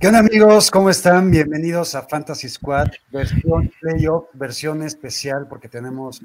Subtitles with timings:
[0.00, 0.70] ¿Qué onda amigos?
[0.70, 1.30] ¿Cómo están?
[1.30, 6.20] Bienvenidos a Fantasy Squad, versión playoff, versión especial, porque tenemos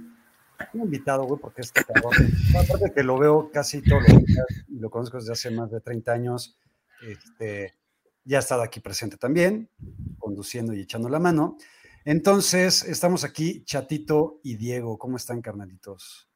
[0.73, 2.13] un invitado, güey, porque este cabrón,
[2.58, 5.82] aparte que lo veo casi todos los días y lo conozco desde hace más de
[5.82, 6.55] 30 años,
[7.08, 7.73] este,
[8.23, 9.68] ya ha estado aquí presente también,
[10.20, 11.58] conduciendo y echando la mano.
[12.05, 14.98] Entonces, estamos aquí, Chatito y Diego.
[14.99, 16.30] ¿Cómo están, carnalitos?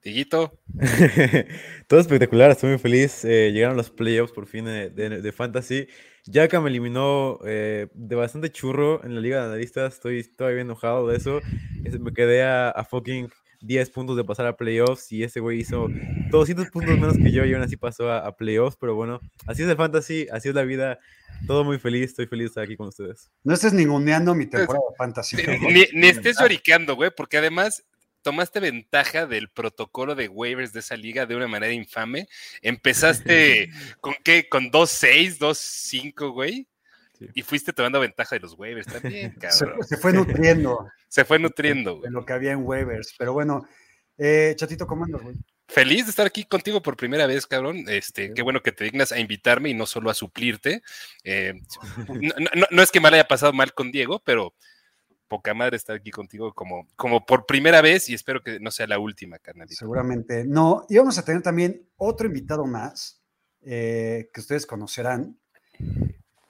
[0.00, 0.58] Tiguito,
[1.86, 3.24] Todo espectacular, estoy muy feliz.
[3.24, 5.86] eh, llegaron los playoffs por fin de, de- de Fantasy.
[6.30, 9.94] Yaka me eliminó eh, de bastante churro en la Liga de Analistas.
[9.94, 11.40] Estoy todavía enojado de eso.
[11.84, 13.28] Es- Me quedé a, a fucking
[13.60, 15.88] 10 puntos de pasar a playoffs y ese güey hizo
[16.30, 18.76] 200 puntos menos que yo y aún así pasó a, a playoffs.
[18.80, 20.98] Pero bueno, así es el Fantasy, así es la vida.
[21.46, 23.30] Todo muy feliz, estoy feliz de estar aquí con ustedes.
[23.44, 25.36] No estés ninguneando mi temporada de Fantasy.
[25.36, 27.84] ni, ni- ni estés lloriqueando, güey, porque además
[28.22, 32.28] tomaste ventaja del protocolo de waivers de esa liga de una manera infame.
[32.62, 36.66] Empezaste con qué, con 2-6, 2-5, güey.
[37.18, 37.26] Sí.
[37.34, 39.82] Y fuiste tomando ventaja de los waivers también, Se, cabrón.
[39.84, 40.86] se fue nutriendo.
[41.08, 42.04] Se fue nutriendo, güey.
[42.04, 43.14] de lo que había en waivers.
[43.18, 43.66] Pero bueno,
[44.18, 45.34] eh, Chatito, ¿cómo andas, güey?
[45.70, 47.84] Feliz de estar aquí contigo por primera vez, cabrón.
[47.88, 50.80] Este, qué bueno que te dignas a invitarme y no solo a suplirte.
[51.24, 51.54] Eh,
[52.08, 54.54] no, no- no- no es que me la haya pasado mal con Diego, pero
[55.28, 58.86] poca madre estar aquí contigo como, como por primera vez y espero que no sea
[58.86, 59.76] la última, carnalito.
[59.76, 60.86] Seguramente no.
[60.88, 63.22] Y vamos a tener también otro invitado más
[63.62, 65.38] eh, que ustedes conocerán.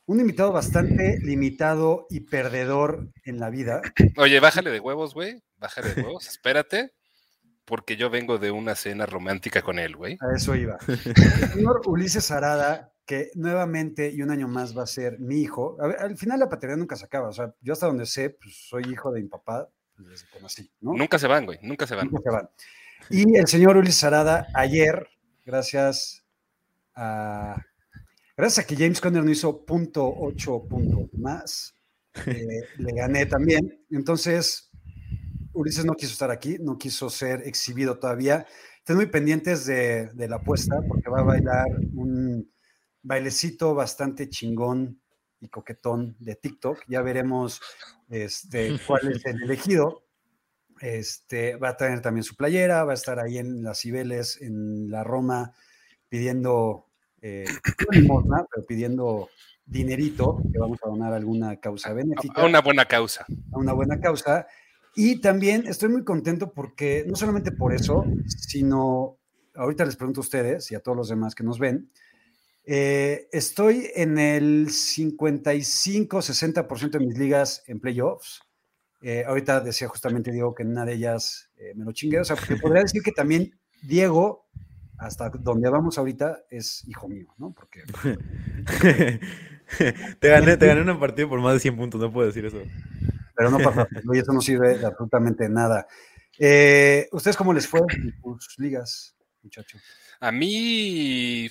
[0.07, 3.83] Un invitado bastante limitado y perdedor en la vida.
[4.17, 5.43] Oye, bájale de huevos, güey.
[5.59, 6.93] Bájale de huevos, espérate,
[7.65, 10.17] porque yo vengo de una cena romántica con él, güey.
[10.21, 10.79] A eso iba.
[10.87, 15.79] El señor Ulises Arada, que nuevamente y un año más va a ser mi hijo.
[15.81, 17.29] A ver, al final la paternidad nunca se acaba.
[17.29, 20.41] O sea, yo hasta donde sé, pues soy hijo de mi papá pues, desde que
[20.43, 20.93] nací, ¿no?
[20.93, 22.11] Nunca se van, güey, nunca se van.
[22.11, 22.51] Nunca se van.
[23.09, 25.09] Y el señor Ulises Arada, ayer,
[25.47, 26.23] gracias
[26.95, 27.57] a,
[28.37, 31.75] gracias a que James Conner no hizo punto ocho puntos más,
[32.27, 32.45] eh,
[32.77, 33.87] le gané también.
[33.91, 34.71] Entonces,
[35.55, 38.47] Ulises no quiso estar aquí, no quiso ser exhibido todavía.
[38.77, 42.51] Estén muy pendientes de, de la apuesta porque va a bailar un
[43.09, 45.01] bailecito bastante chingón
[45.41, 46.85] y coquetón de TikTok.
[46.89, 47.61] Ya veremos
[48.11, 50.05] este, cuál es el elegido.
[50.81, 54.91] Este, va a tener también su playera, va a estar ahí en las Cibeles, en
[54.91, 55.55] la Roma,
[56.09, 56.87] pidiendo,
[57.21, 59.29] eh, no limosna, pero pidiendo
[59.65, 63.27] dinerito, que vamos a donar a alguna causa benéfica, A una buena causa.
[63.53, 64.47] a una buena causa.
[64.95, 69.19] Y también estoy muy contento porque, no solamente por eso, sino,
[69.55, 71.91] ahorita les pregunto a ustedes y a todos los demás que nos ven,
[72.65, 78.43] eh, estoy en el 55-60% de mis ligas en playoffs.
[79.01, 82.21] Eh, ahorita decía justamente Diego que en una de ellas eh, me lo chingué.
[82.21, 84.49] O sea, porque podría decir que también Diego,
[84.99, 87.53] hasta donde vamos ahorita, es hijo mío, ¿no?
[87.53, 87.83] Porque
[90.21, 92.61] te gané, te gané una partida por más de 100 puntos, no puedo decir eso.
[93.35, 95.87] pero no pasa, y eso no sirve de absolutamente nada.
[96.39, 99.81] Eh, ¿Ustedes cómo les fue en sus ligas, muchachos?
[100.21, 101.49] A mí,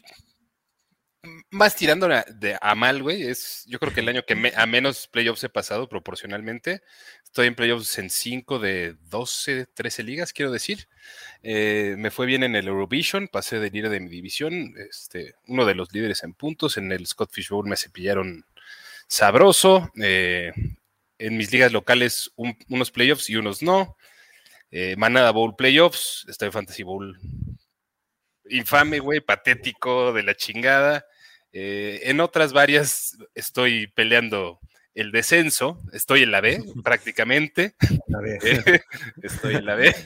[1.52, 4.66] más tirando a, de, a mal, güey, es yo creo que el año que a
[4.66, 6.82] menos playoffs he pasado proporcionalmente.
[7.24, 10.88] Estoy en playoffs en 5 de 12, 13 ligas, quiero decir.
[11.44, 15.66] Eh, me fue bien en el Eurovision, pasé de líder de mi división, este, uno
[15.66, 16.78] de los líderes en puntos.
[16.78, 18.46] En el Scott Fish Bowl me cepillaron
[19.07, 19.92] sabroso.
[20.01, 20.51] eh,
[21.19, 23.98] en mis ligas locales, un- unos playoffs y unos no.
[24.72, 27.18] Eh, Manada Bowl playoffs, estoy en Fantasy Bowl
[28.50, 31.06] infame, güey, patético, de la chingada.
[31.52, 34.60] Eh, en otras varias estoy peleando
[34.94, 38.82] el descenso, estoy en la B prácticamente, A ver, eh,
[39.22, 39.94] estoy en la B.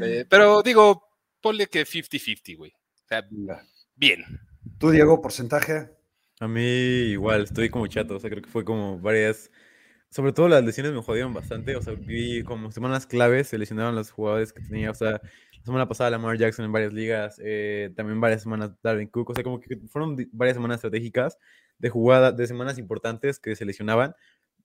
[0.00, 1.08] Eh, pero digo,
[1.40, 2.70] ponle que 50-50, güey.
[2.70, 3.66] O sea, venga.
[3.96, 4.24] bien.
[4.78, 5.90] Tú, Diego, porcentaje.
[6.38, 9.50] A mí igual, estoy como chato, o sea, creo que fue como varias,
[10.08, 13.96] sobre todo las lesiones me jodieron bastante, o sea, vi como semanas claves, se lesionaron
[13.96, 15.20] los jugadores que tenía, o sea, la
[15.64, 19.44] semana pasada Lamar Jackson en varias ligas, eh, también varias semanas Darwin Cook, o sea,
[19.44, 21.38] como que fueron varias semanas estratégicas
[21.78, 24.14] de jugada, de semanas importantes que se lesionaban,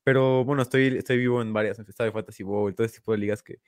[0.03, 3.43] pero bueno, estoy, estoy vivo en varias, en Fantasy Bowl, todo ese tipo de ligas
[3.43, 3.59] que,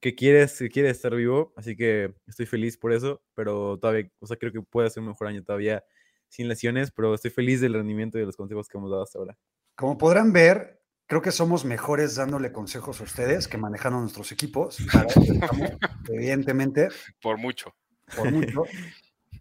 [0.00, 4.26] que quieres, que quiere estar vivo, así que estoy feliz por eso, pero todavía, o
[4.26, 5.84] sea, creo que puede ser un mejor año todavía
[6.28, 9.18] sin lesiones, pero estoy feliz del rendimiento y de los consejos que hemos dado hasta
[9.18, 9.36] ahora.
[9.74, 10.79] Como podrán ver,
[11.10, 14.78] creo que somos mejores dándole consejos a ustedes que manejando nuestros equipos.
[14.92, 15.70] Para eso estamos,
[16.08, 16.88] evidentemente,
[17.20, 17.74] Por mucho.
[18.16, 18.62] por mucho.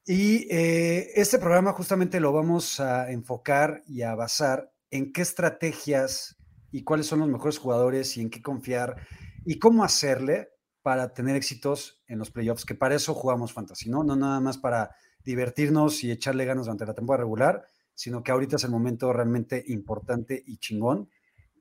[0.04, 6.38] Y eh, este programa justamente lo vamos a enfocar y a basar en qué estrategias
[6.72, 9.08] y cuáles son los mejores jugadores y en qué confiar
[9.46, 10.50] y cómo hacerle
[10.82, 14.04] para tener éxitos en los playoffs, que para eso jugamos fantasy, ¿no?
[14.04, 14.90] No nada más para
[15.24, 17.64] divertirnos y echarle ganas durante la temporada regular,
[17.94, 21.10] sino que ahorita es el momento realmente importante y chingón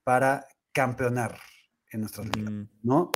[0.08, 1.38] para campeonar
[1.90, 3.12] en nuestras ligas, Mm, ¿no?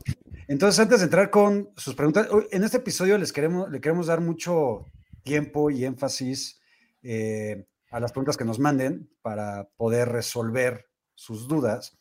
[0.46, 4.20] Entonces, antes de entrar con sus preguntas, en este episodio les queremos, le queremos dar
[4.20, 4.92] mucho
[5.22, 6.60] tiempo y énfasis
[7.02, 10.84] eh, a las preguntas que nos manden para poder resolver
[11.14, 11.96] sus dudas.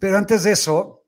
[0.00, 1.06] Pero antes de eso,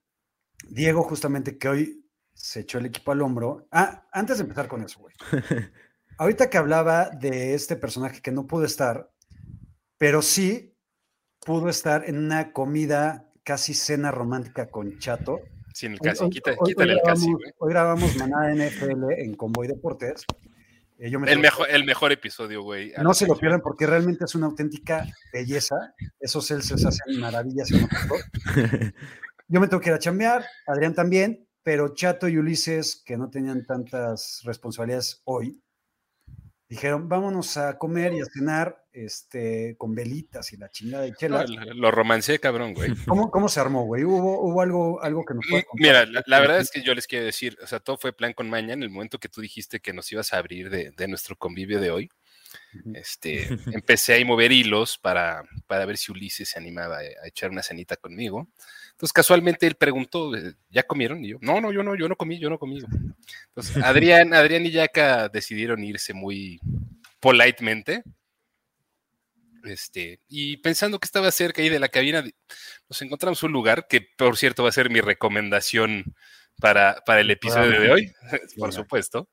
[0.68, 3.66] Diego, justamente que hoy se echó el equipo al hombro.
[3.72, 5.14] Ah, antes de empezar con eso, güey.
[6.16, 9.10] Ahorita que hablaba de este personaje que no pudo estar,
[9.98, 10.73] pero sí
[11.44, 15.40] pudo estar en una comida casi cena romántica con Chato.
[15.72, 16.24] Sin el casi.
[16.24, 17.52] hoy- Quita- hoy- hoy quítale el casi, grabamos- güey.
[17.58, 20.24] Hoy grabamos Manada NFL en Convoy Deportes.
[20.98, 22.92] Eh, yo me El mejor, el mejor episodio, güey.
[23.02, 25.74] no se lo pierdan porque realmente es una auténtica belleza.
[26.20, 27.88] Esos celses hacen maravillas en.
[29.48, 33.28] Yo me tengo que ir a chambear, Adrián también, pero Chato y Ulises, que no
[33.28, 35.60] tenían tantas responsabilidades hoy,
[36.74, 41.16] dijeron, vámonos a comer y a cenar este, con velitas y la chingada de No,
[41.16, 41.50] chelas.
[41.50, 42.90] lo lo romancé, cabrón, güey.
[43.06, 44.04] ¿Cómo, cómo se armó, güey?
[44.04, 45.86] ¿Hubo, hubo algo, algo que nos puedas contar?
[45.86, 48.32] Mira, la, la verdad es que yo les quiero decir, o sea, todo fue plan
[48.32, 51.08] con maña en el momento que tú dijiste que nos ibas a abrir de, de
[51.08, 52.10] nuestro convivio de hoy.
[52.94, 53.46] Este,
[53.82, 57.62] empecé a mover hilos para, para ver si Ulises se animaba a, a echar una
[57.62, 58.48] cenita conmigo.
[58.94, 61.24] Entonces, casualmente él preguntó, eh, ¿ya comieron?
[61.24, 62.78] Y yo, no, no, yo no, yo no comí, yo no comí.
[63.48, 66.60] Entonces, Adrián, Adrián y Yaka decidieron irse muy
[67.18, 68.04] politemente.
[69.64, 72.22] Este, y pensando que estaba cerca ahí de la cabina,
[72.88, 76.14] nos encontramos un lugar que, por cierto, va a ser mi recomendación
[76.60, 78.12] para, para el episodio de hoy,
[78.56, 78.72] por Venga.
[78.72, 79.28] supuesto.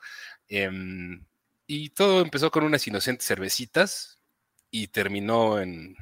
[0.47, 1.23] Em,
[1.67, 4.19] y todo empezó con unas inocentes cervecitas
[4.71, 5.95] y terminó en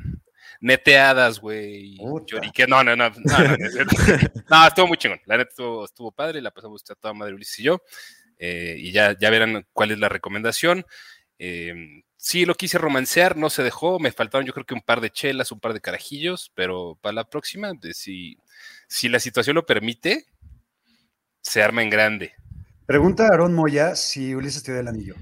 [0.60, 1.98] neteadas, güey.
[1.98, 3.10] Llorique- No, no, no,
[4.50, 5.20] no, estuvo muy chingón.
[5.26, 7.82] La neta estuvo, estuvo padre, la pasamos a toda madre Ulises y yo.
[8.38, 10.86] eh, y ya, ya verán cuál es la recomendación.
[11.38, 14.00] Eh, sí, lo quise romancear, no se dejó.
[14.00, 17.14] Me faltaron, yo creo que un par de chelas, un par de carajillos, pero para
[17.14, 18.38] la próxima, si,
[18.88, 20.26] si la situación lo permite,
[21.42, 22.34] se arma en grande.
[22.86, 25.16] Pregunta a Aarón Moya si Ulises te dio el anillo.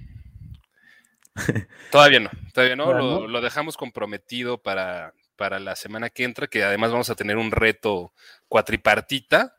[1.92, 3.28] Todavía no, todavía no, Todavía lo, no.
[3.28, 7.52] lo dejamos comprometido para, para la semana que entra, que además vamos a tener un
[7.52, 8.12] reto
[8.50, 9.56] cuatripartita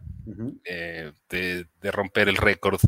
[0.64, 2.80] eh, de, de romper el récord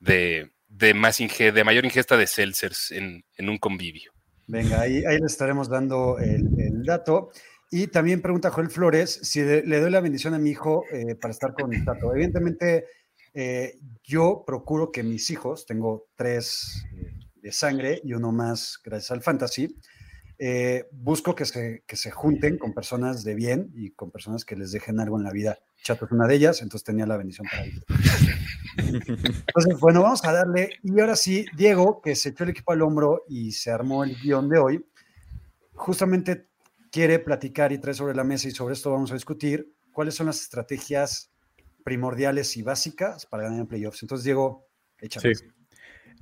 [0.00, 4.12] de, de, más inge- de mayor ingesta de seltzers en, en un convivio.
[4.48, 7.30] Venga, ahí, ahí les estaremos dando el, el dato.
[7.70, 11.14] Y también pregunta Joel Flores si le, le doy la bendición a mi hijo eh,
[11.14, 12.12] para estar con mi tato.
[12.12, 12.84] Evidentemente,
[13.32, 16.84] eh, yo procuro que mis hijos, tengo tres
[17.36, 19.74] de sangre y uno más gracias al fantasy,
[20.44, 24.56] eh, busco que se, que se junten con personas de bien y con personas que
[24.56, 25.60] les dejen algo en la vida.
[25.84, 27.84] Chato es una de ellas, entonces tenía la bendición para ellos.
[28.76, 30.70] Entonces, bueno, vamos a darle.
[30.82, 34.16] Y ahora sí, Diego, que se echó el equipo al hombro y se armó el
[34.20, 34.84] guion de hoy,
[35.74, 36.48] justamente
[36.90, 40.26] quiere platicar y trae sobre la mesa y sobre esto vamos a discutir cuáles son
[40.26, 41.30] las estrategias
[41.84, 44.02] primordiales y básicas para ganar en playoffs.
[44.02, 44.66] Entonces, Diego,
[44.98, 45.36] échame.
[45.36, 45.44] Sí.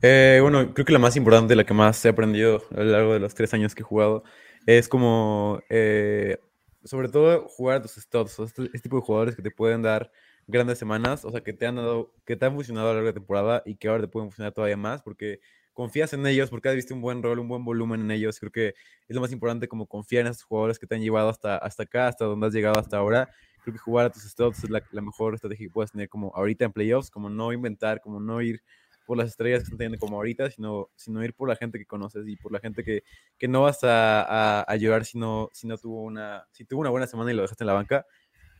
[0.02, 3.12] Eh, bueno, creo que la más importante, la que más he aprendido a lo largo
[3.12, 4.24] de los tres años que he jugado,
[4.66, 6.38] es como, eh,
[6.84, 9.82] sobre todo, jugar a tus estados, o este, este tipo de jugadores que te pueden
[9.82, 10.10] dar
[10.46, 13.06] grandes semanas, o sea, que te han dado, que te han funcionado a lo largo
[13.08, 15.40] de la temporada y que ahora te pueden funcionar todavía más, porque
[15.74, 18.38] confías en ellos, porque has visto un buen rol, un buen volumen en ellos.
[18.40, 18.68] Creo que
[19.08, 21.82] es lo más importante, como confiar en esos jugadores que te han llevado hasta, hasta
[21.84, 23.30] acá, hasta donde has llegado hasta ahora.
[23.62, 26.32] Creo que jugar a tus estados es la, la mejor estrategia que puedes tener como
[26.34, 28.62] ahorita en playoffs, como no inventar, como no ir
[29.10, 31.84] por las estrellas que están teniendo como ahorita, sino, sino ir por la gente que
[31.84, 33.02] conoces y por la gente que,
[33.36, 35.50] que no vas a, a, a llorar si no,
[35.82, 38.06] tuvo una, si tuvo una buena semana y lo dejaste en la banca.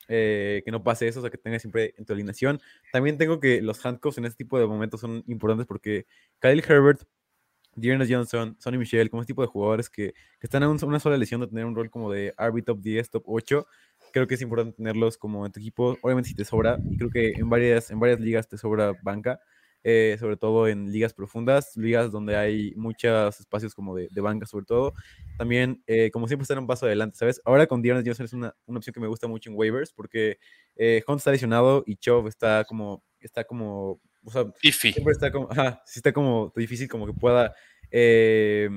[0.08, 2.60] Eh, que no pase eso, o sea, que tengas siempre en tu alineación.
[2.92, 6.06] También tengo que los handcuffs en este tipo de momentos son importantes porque
[6.40, 7.02] Kyle Herbert,
[7.76, 10.98] Dearness Johnson, Sonny Michel, como este tipo de jugadores que, que están en un, una
[10.98, 13.66] sola lesión de tener un rol como de RB top 10, top 8,
[14.12, 15.96] creo que es importante tenerlos como en tu equipo.
[16.02, 19.38] Obviamente si te sobra, y creo que en varias, en varias ligas te sobra banca,
[19.82, 24.46] eh, sobre todo en ligas profundas, ligas donde hay muchos espacios como de, de banca
[24.46, 24.94] sobre todo.
[25.38, 27.40] También, eh, como siempre, estar un paso adelante, ¿sabes?
[27.44, 30.38] Ahora con Dearness Johnson es una, una, opción que me gusta mucho en waivers porque
[30.76, 34.44] eh, Hunt está lesionado y Chov está como está como, o sea,
[34.92, 37.54] siempre está como, ajá, sí está como difícil como que pueda,
[37.90, 38.68] eh,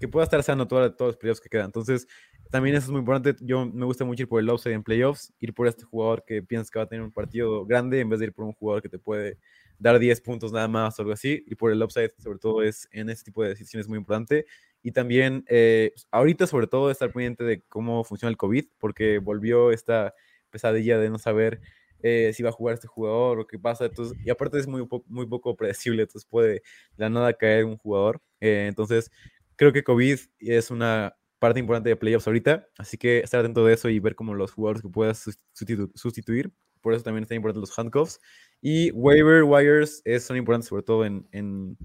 [0.00, 1.66] que pueda estar sano toda- todos los playoffs que quedan.
[1.66, 2.06] Entonces,
[2.54, 3.34] también eso es muy importante.
[3.44, 6.40] Yo me gusta mucho ir por el upside en playoffs, ir por este jugador que
[6.40, 8.80] piensas que va a tener un partido grande en vez de ir por un jugador
[8.80, 9.38] que te puede
[9.76, 11.42] dar 10 puntos nada más o algo así.
[11.48, 14.46] Ir por el upside, sobre todo, es en este tipo de decisiones muy importante.
[14.84, 19.72] Y también, eh, ahorita, sobre todo, estar pendiente de cómo funciona el COVID, porque volvió
[19.72, 20.14] esta
[20.50, 21.60] pesadilla de no saber
[22.04, 23.86] eh, si va a jugar este jugador o qué pasa.
[23.86, 26.62] Entonces, y aparte es muy, muy poco predecible, entonces puede de
[26.98, 28.22] la nada caer un jugador.
[28.40, 29.10] Eh, entonces,
[29.56, 33.74] creo que COVID es una parte importante de playoffs ahorita, así que estar atento de
[33.74, 36.52] eso y ver como los jugadores que puedas sus- sustitu- sustituir.
[36.80, 38.18] Por eso también están importantes los handcuffs.
[38.60, 41.76] Y waiver wires es, son importantes sobre todo en, en,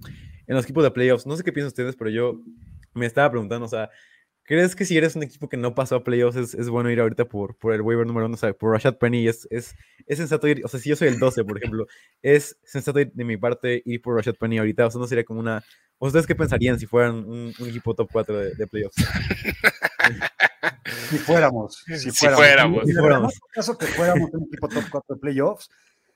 [0.48, 1.26] en los equipos de playoffs.
[1.26, 2.42] No sé qué piensan ustedes, pero yo
[2.94, 3.90] me estaba preguntando, o sea,
[4.50, 7.00] ¿crees que si eres un equipo que no pasó a playoffs es, es bueno ir
[7.00, 8.34] ahorita por, por el waiver número uno?
[8.34, 9.76] O sea, por Rashad Penny es, es,
[10.08, 11.86] es sensato ir, o sea, si yo soy el 12, por ejemplo,
[12.24, 15.24] es sensato ir de mi parte ir por Rashad Penny ahorita, o sea, no sería
[15.24, 15.64] como una...
[16.00, 18.96] ¿Ustedes qué pensarían si fueran un, un equipo top 4 de, de playoffs?
[21.10, 21.84] Si fuéramos.
[21.86, 22.38] Si Si fuéramos.
[22.46, 22.84] fuéramos.
[22.84, 23.34] Y de Si fuéramos.
[23.34, 25.70] en caso que fuéramos un equipo top 4 de playoffs.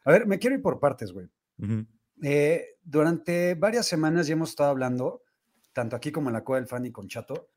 [0.05, 1.27] A ver, me quiero ir por partes, güey.
[1.59, 1.85] Ujú.
[2.21, 5.21] Eh, durante varias semanas ya hemos estado hablando,
[5.73, 7.49] tanto aquí como en la Cueva del Fan y con Chato,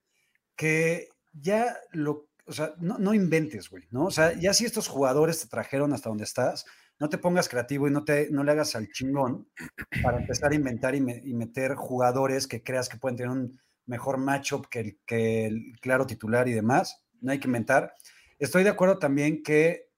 [0.57, 4.07] que ya lo, o sea, no, no inventes, güey, ¿no?
[4.07, 6.65] O sea, ya si estos jugadores te trajeron hasta donde estás,
[6.99, 9.49] no te pongas creativo y no, te, no le hagas al chingón
[10.01, 13.61] para empezar a inventar y, me- y meter jugadores que creas que pueden tener un
[13.87, 17.03] mejor matchup que el, que claro titular y demás.
[17.21, 17.95] No hay que inventar.
[18.39, 19.91] Estoy de acuerdo también que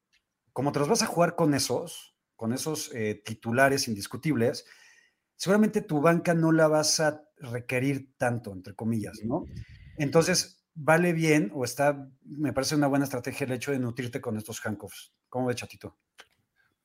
[0.53, 4.67] como te los vas a jugar con esos, con esos eh, titulares indiscutibles,
[5.37, 9.45] seguramente tu banca no la vas a requerir tanto, entre comillas, ¿no?
[9.99, 14.37] Entonces, vale bien o está, me parece una buena estrategia el hecho de nutrirte con
[14.37, 15.13] estos handcuffs.
[15.29, 15.99] ¿Cómo ves, chatito?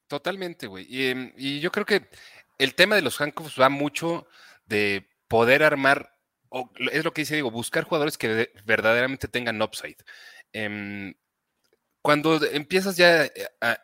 [0.07, 0.85] Totalmente, güey.
[0.89, 2.07] Y, em, y yo creo que
[2.57, 4.27] el tema de los handcuffs va mucho
[4.65, 6.15] de poder armar,
[6.49, 9.97] o es lo que dice Diego, buscar jugadores que de- verdaderamente tengan upside.
[10.51, 11.13] Em,
[12.03, 13.31] cuando empiezas ya eh,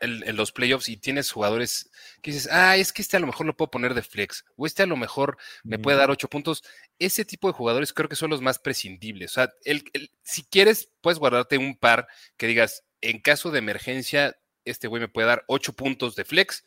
[0.02, 3.46] en, los playoffs y tienes jugadores que dices, ah, es que este a lo mejor
[3.46, 6.62] lo puedo poner de flex, o este a lo mejor me puede dar ocho puntos,
[6.98, 9.30] ese tipo de jugadores creo que son los más prescindibles.
[9.30, 13.60] O sea, el- el- si quieres, puedes guardarte un par que digas, en caso de
[13.60, 16.62] emergencia, este güey me puede dar ocho puntos de flex,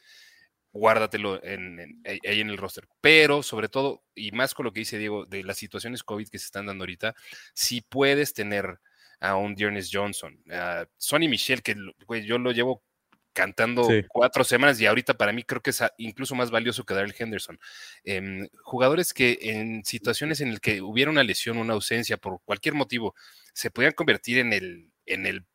[0.71, 2.87] guárdatelo en, en- ahí ahí en el roster.
[2.99, 6.39] Pero sobre todo, y más con lo que dice Diego, de las situaciones COVID que
[6.39, 7.13] se están dando ahorita,
[7.53, 8.79] si puedes tener
[9.23, 11.75] a un Dearness Johnson, a Sonny Michel, que
[12.05, 12.83] güey, yo lo llevo
[13.31, 14.03] cantando Sí.
[14.09, 17.15] cuatro semanas y ahorita para mí creo que es a- incluso más valioso que Daryl
[17.17, 17.57] Henderson.
[18.03, 22.75] Em, jugadores que en situaciones en las que hubiera una lesión, una ausencia por cualquier
[22.75, 23.15] motivo,
[23.53, 25.45] se podían convertir en el, en el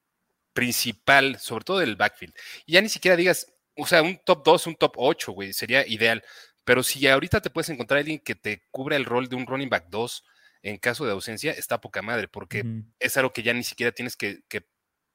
[0.52, 2.34] principal, sobre todo del backfield.
[2.66, 5.86] Y ya ni siquiera digas, o sea, un top 2, un top 8, güey, sería
[5.86, 6.24] ideal.
[6.64, 9.68] Pero si ahorita te puedes encontrar alguien que te cubra el rol de un running
[9.68, 10.24] back 2
[10.62, 12.62] en caso de ausencia, está poca madre, porque
[12.98, 14.66] es algo que ya ni siquiera tienes que, que-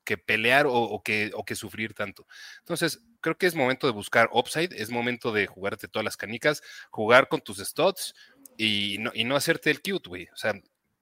[0.06, 2.28] que pelear o, o que, o que sufrir tanto.
[2.60, 6.62] Entonces, creo que es momento de buscar upside, es momento de jugarte todas las canicas,
[6.92, 8.14] jugar con tus studs
[8.58, 10.28] y no, y no hacerte el cute, güey.
[10.34, 10.54] O sea,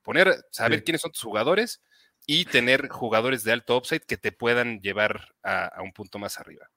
[0.04, 0.84] poner, saber Sí.
[0.86, 1.82] quiénes son tus jugadores
[2.28, 6.38] y tener jugadores de alto upside que te puedan llevar a, a un punto más
[6.40, 6.70] arriba.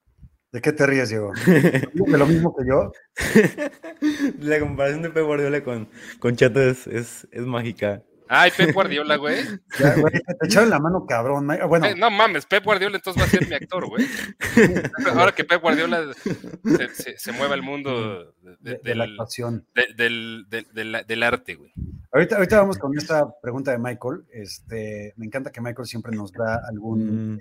[0.55, 1.33] ¿De qué te ríes, Diego?
[1.47, 2.93] ¿De lo mismo que yo?
[4.41, 5.89] La comparación de Pep Guardiola con,
[6.21, 8.03] con Chato es, es, es mágica.
[8.29, 9.37] Ay, Pep Guardiola, güey.
[9.81, 11.49] Ya, güey, te echaron la mano, cabrón.
[11.69, 14.07] Bueno, Eh, no mames, Pep Guardiola entonces va a ser mi actor, güey.
[15.19, 19.05] Ahora que Pep Guardiola se, se, se mueva al mundo de- de, de- de la
[19.05, 19.67] del, actuación.
[19.75, 21.73] de- del, del- del- del arte, güey.
[22.13, 24.25] Ahorita, ahorita vamos con esta pregunta de Michael.
[24.33, 27.39] Este, me encanta que Michael siempre nos da algún Mm,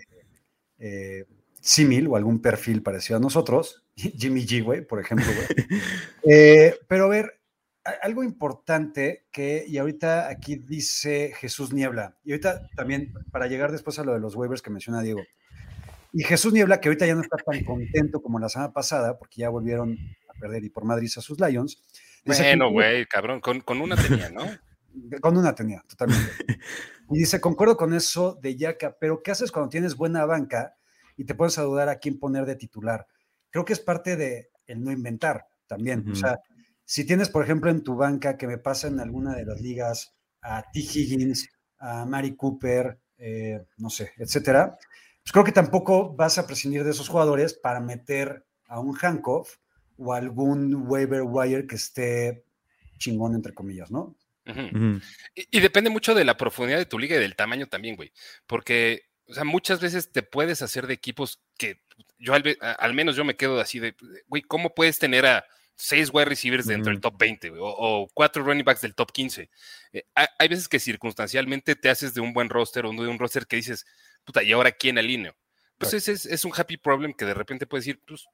[0.80, 1.26] eh,
[1.64, 3.84] símil o algún perfil parecido a nosotros.
[3.96, 5.48] Jimmy G, güey, por ejemplo, güey.
[6.30, 7.40] Eh, pero a ver,
[8.02, 14.00] algo importante que, y ahorita aquí dice Jesús Niebla, y ahorita también para llegar después
[14.00, 15.22] a lo de los waivers que menciona Diego.
[16.14, 19.42] Y Jesús Niebla, que ahorita ya no está tan contento como la semana pasada, porque
[19.42, 19.98] ya volvieron
[20.30, 21.84] a perder y por Madrid a sus Lions.
[22.24, 24.44] Bueno, "Concuerdo- güey, cabrón, con, con una tenía, ¿no?
[25.22, 26.32] Con una tenía, totalmente.
[27.10, 30.76] Y dice, concuerdo con eso de Yaka, pero ¿qué haces cuando tienes buena banca
[31.18, 33.08] y te pones a dudar a quién poner de titular?
[33.50, 36.10] Creo que es parte de el no inventar también.
[36.12, 36.40] O sea,
[36.86, 40.16] si tienes, por ejemplo, en tu banca que me pasa en alguna de las ligas
[40.42, 40.80] a T.
[40.80, 44.78] Higgins, a Mari Cooper, eh, no sé, etcétera,
[45.24, 49.58] pues creo que tampoco vas a prescindir de esos jugadores para meter a un handcuff
[49.98, 52.44] o algún waiver wire que esté
[52.98, 54.16] chingón, entre comillas, ¿no?
[54.46, 58.12] Y, y depende mucho de la profundidad de tu liga y del tamaño también, güey.
[58.46, 61.82] Porque o sea, muchas veces te puedes hacer de equipos que
[62.18, 63.96] yo al, menos yo me quedo así de,
[64.28, 68.08] güey, ¿cómo puedes tener a seis wide receivers dentro del top 20 güey, o, o
[68.14, 69.50] cuatro running backs del top 15?
[69.94, 73.20] Eh, hay, hay veces que circunstancialmente te haces de un buen roster o de un
[73.20, 73.86] roster que dices,
[74.24, 75.36] puta, ¿y ahora quién alineo?
[75.78, 78.26] Pues ese es, es un happy problem que de repente puedes decir, pues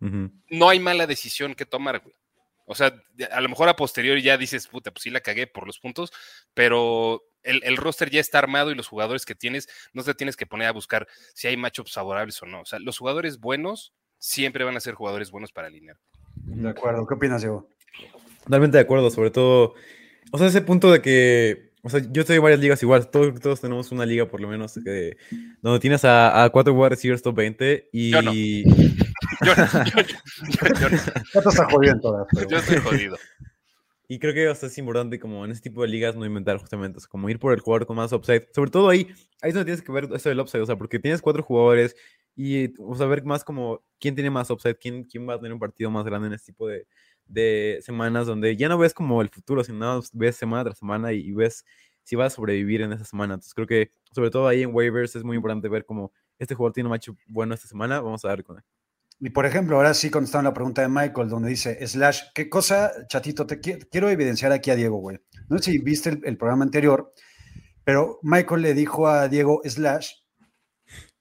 [0.00, 2.14] no hay mala decisión que tomar, güey.
[2.66, 2.94] O sea,
[3.30, 6.12] a lo mejor a posteriori ya dices, puta, pues sí la cagué por los puntos,
[6.54, 10.36] pero el, el roster ya está armado y los jugadores que tienes, no te tienes
[10.36, 12.62] que poner a buscar si hay matchups favorables o no.
[12.62, 15.98] O sea, los jugadores buenos siempre van a ser jugadores buenos para alinear.
[16.36, 17.06] De acuerdo.
[17.06, 17.68] ¿Qué opinas, Diego?
[18.44, 19.74] Totalmente de acuerdo, sobre todo,
[20.32, 23.40] o sea, ese punto de que, o sea, yo estoy en varias ligas igual, todos,
[23.40, 25.16] todos tenemos una liga por lo menos que,
[25.62, 28.10] donde tienes a, a cuatro wide receivers top 20 y...
[28.10, 28.32] Yo no.
[29.44, 30.88] Yo, yo- yo-
[31.42, 32.26] te está jodido en todas.
[32.34, 33.16] pero- yo estoy jodido.
[34.06, 36.58] Y creo que o sea, es importante como en ese tipo de ligas no inventar
[36.58, 38.46] justamente, o sea, como ir por el jugador con más upside.
[38.54, 39.08] Sobre todo ahí,
[39.40, 41.96] ahí es donde tienes que ver eso del upside, o sea, porque tienes cuatro jugadores
[42.36, 45.52] y, o sea, ver más como quién tiene más upside, quién, quién va a tener
[45.54, 46.86] un partido más grande en este tipo de,
[47.26, 50.78] de semanas donde ya no ves como el futuro, sino nada más ves semana tras
[50.78, 51.64] semana y, y ves
[52.02, 53.34] si va a sobrevivir en esa semana.
[53.34, 56.74] Entonces creo que sobre todo ahí en waivers es muy importante ver como este jugador
[56.74, 58.64] tiene un match bueno esta semana, vamos a dar con él.
[59.26, 62.92] Y por ejemplo, ahora sí contestaron la pregunta de Michael, donde dice, slash, ¿qué cosa,
[63.08, 63.46] chatito?
[63.46, 65.18] Te qui- quiero evidenciar aquí a Diego, güey.
[65.48, 67.12] No sé si viste el, el programa anterior,
[67.84, 70.10] pero Michael le dijo a Diego, slash,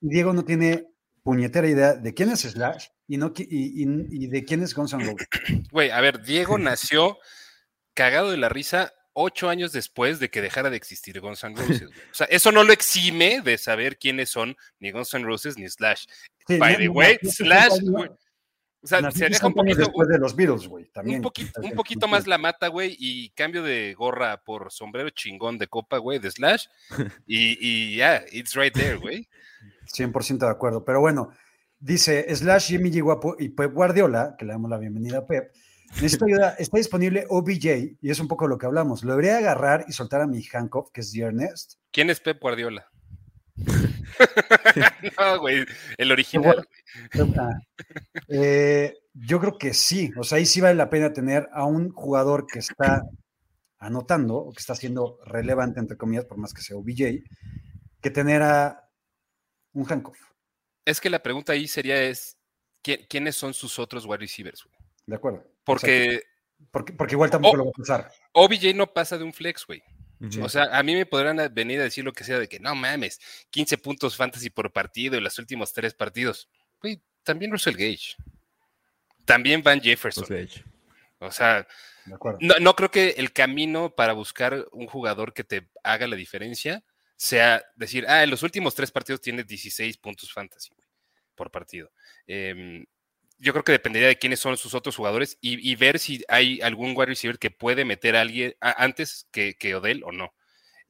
[0.01, 0.87] y Diego no tiene
[1.23, 4.91] puñetera idea de quién es slash y, no, y, y- y de quién es Guns
[4.93, 5.27] N' Roses.
[5.71, 7.17] Güey, a ver, Diego nació
[7.93, 11.87] cagado de la risa ocho años después de que dejara de existir Guns N' Roses.
[11.87, 11.99] güey.
[12.11, 15.69] O sea, eso no lo exime de saber quiénes son ni Guns N' Roses ni
[15.69, 16.05] Slash.
[16.47, 17.71] Sí, By no- the way, no, Slash.
[18.81, 20.85] O sea, se aleja un 60 años poquito, después de los Beatles, güey.
[20.91, 21.17] También.
[21.17, 25.57] un poquito, un poquito más la mata, güey, y cambio de gorra por sombrero chingón
[25.57, 26.65] de copa, güey, de Slash.
[27.25, 29.29] Y, y ya, it's right there, güey.
[29.87, 30.83] 100% de acuerdo.
[30.83, 31.29] Pero bueno,
[31.79, 33.01] dice Slash Jimmy G.
[33.01, 35.53] Guapo y Pep Guardiola, que le damos la bienvenida a Pep.
[35.95, 36.55] Necesito ayuda.
[36.59, 39.05] Está disponible OBJ y es un poco lo que hablamos.
[39.05, 41.75] Lo debería agarrar y soltar a mi Hancock, que es The Ernest.
[41.91, 42.89] ¿Quién es Pep Guardiola?
[45.19, 45.65] no, güey,
[45.97, 46.67] el original.
[48.27, 50.11] Eh, yo creo que sí.
[50.17, 53.03] O sea, ahí sí vale la pena tener a un jugador que está
[53.79, 57.23] anotando o que está siendo relevante, entre comillas, por más que sea OBJ,
[58.01, 58.89] que tener a
[59.73, 60.15] un Hancock.
[60.85, 62.37] Es que la pregunta ahí sería es,
[62.81, 64.63] ¿quién- ¿quiénes son sus otros wide receivers?
[64.63, 64.75] güey?
[65.05, 65.43] ¿De acuerdo?
[65.63, 66.21] Porque.
[66.71, 68.11] Porque, porque igual tampoco lo va a usar.
[68.31, 69.83] OBJ no pasa de un flex, güey.
[70.41, 72.73] O sea, a mí me podrán venir a decir lo que sea de que no
[72.75, 76.49] mames, 15 puntos fantasy por partido en los últimos tres partidos.
[76.81, 78.15] Güey, también Russell Gage.
[79.25, 80.25] También Van Jefferson.
[81.19, 81.67] O sea,
[82.39, 86.83] no, no creo que el camino para buscar un jugador que te haga la diferencia
[87.15, 90.87] sea decir, ah, en los últimos tres partidos tiene 16 puntos fantasy güey,
[91.35, 91.91] por partido.
[92.27, 92.85] Em,
[93.43, 96.61] yo creo que dependería de quiénes son sus otros jugadores y, y ver si hay
[96.61, 100.33] algún wide receiver que puede meter a alguien a- antes que, que Odell o no.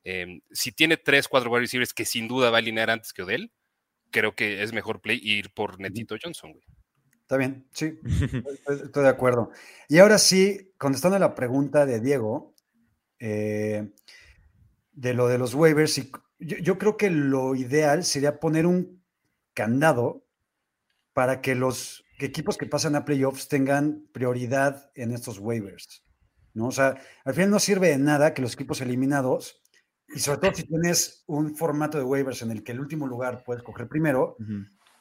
[0.04, 3.24] Em, si tiene tres, cuatro wide receivers que sin duda va a alinear antes que
[3.24, 3.52] Odell,
[4.12, 6.64] creo que es mejor play ir por Netito Johnson, güey.
[7.22, 7.98] Está bien, sí,
[8.54, 9.50] estoy, estoy de acuerdo.
[9.90, 12.54] Y ahora sí, contestando a la pregunta de Diego,
[13.20, 13.90] eh,
[14.92, 19.04] de lo de los waivers, y yo, yo creo que lo ideal sería poner un
[19.54, 20.26] candado
[21.14, 26.04] para que los equipos que pasan a playoffs tengan prioridad en estos waivers.
[26.54, 26.68] ¿no?
[26.68, 29.62] O sea, al final no sirve de nada que los equipos eliminados,
[30.16, 33.44] y sobre todo si tienes un formato de waivers en el que el último lugar
[33.44, 34.38] puedes coger primero,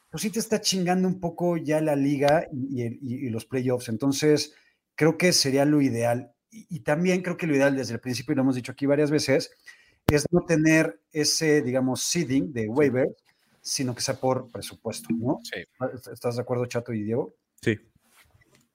[0.09, 3.89] pues sí te está chingando un poco ya la liga y, los playoffs.
[3.89, 4.55] Entonces,
[4.95, 6.33] creo que sería lo ideal.
[6.49, 8.85] Y, y también creo que lo ideal desde el principio, y lo hemos dicho aquí
[8.85, 9.51] varias veces,
[10.07, 13.07] es no tener ese, digamos, seeding de waiver,
[13.63, 15.39] sino que sea por presupuesto, ¿no?
[15.43, 15.63] Sí.
[16.11, 17.33] ¿Estás de acuerdo, Chato y Diego?
[17.61, 17.79] Sí.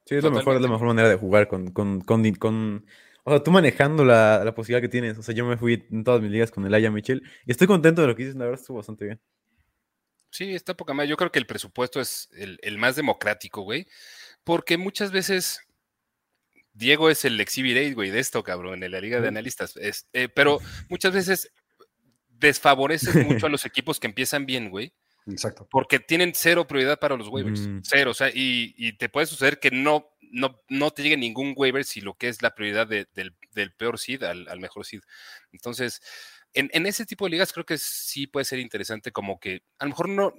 [0.05, 2.85] Sí, es lo mejor, es la mejor manera de jugar con, con, con,
[3.23, 5.17] o sea, tú manejando la, la posibilidad que tienes.
[5.19, 7.67] O sea, yo me fui en todas mis ligas con el Aya Mitchell y estoy
[7.67, 9.21] contento de lo que dices, la verdad estuvo bastante bien.
[10.31, 11.07] Sí, está poca más.
[11.07, 13.85] Yo creo que el presupuesto es el, el más democrático, güey.
[14.43, 15.59] Porque muchas veces
[16.73, 19.75] Diego es el exhibit güey, de esto, cabrón, en la liga de analistas.
[19.77, 21.51] Es- eh, pero muchas veces
[22.39, 24.93] desfavoreces mucho a los equipos que empiezan bien, güey.
[25.27, 25.67] Exacto.
[25.69, 27.67] Porque tienen cero prioridad para los waivers.
[27.67, 27.79] Mm.
[27.83, 28.11] Cero.
[28.11, 31.83] O sea, y, y te puede suceder que no, no, no te llegue ningún waiver
[31.83, 35.01] si lo que es la prioridad de- del, del peor seed al, al mejor seed.
[35.51, 36.01] Entonces,
[36.53, 39.85] en, en ese tipo de ligas creo que sí puede ser interesante como que a
[39.85, 40.33] lo mejor no,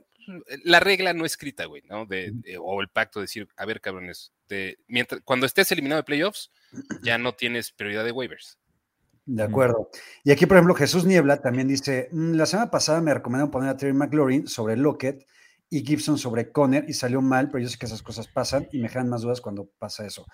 [0.64, 2.04] la regla no escrita, güey, ¿no?
[2.06, 6.00] De, de- o el pacto de decir, a ver, cabrones, de, mientras, cuando estés eliminado
[6.00, 6.50] de playoffs,
[7.02, 8.58] ya no tienes prioridad de waivers.
[9.26, 9.90] De acuerdo.
[10.24, 13.70] Y aquí, por ejemplo, Jesús Niebla también dice, "Mm, la semana pasada me recomendaron poner
[13.70, 15.24] a Terry McLaurin sobre Lockett
[15.68, 18.78] y Gibson sobre Conner y salió mal, pero yo sé que esas cosas pasan y
[18.80, 20.26] me generan más dudas cuando pasa eso.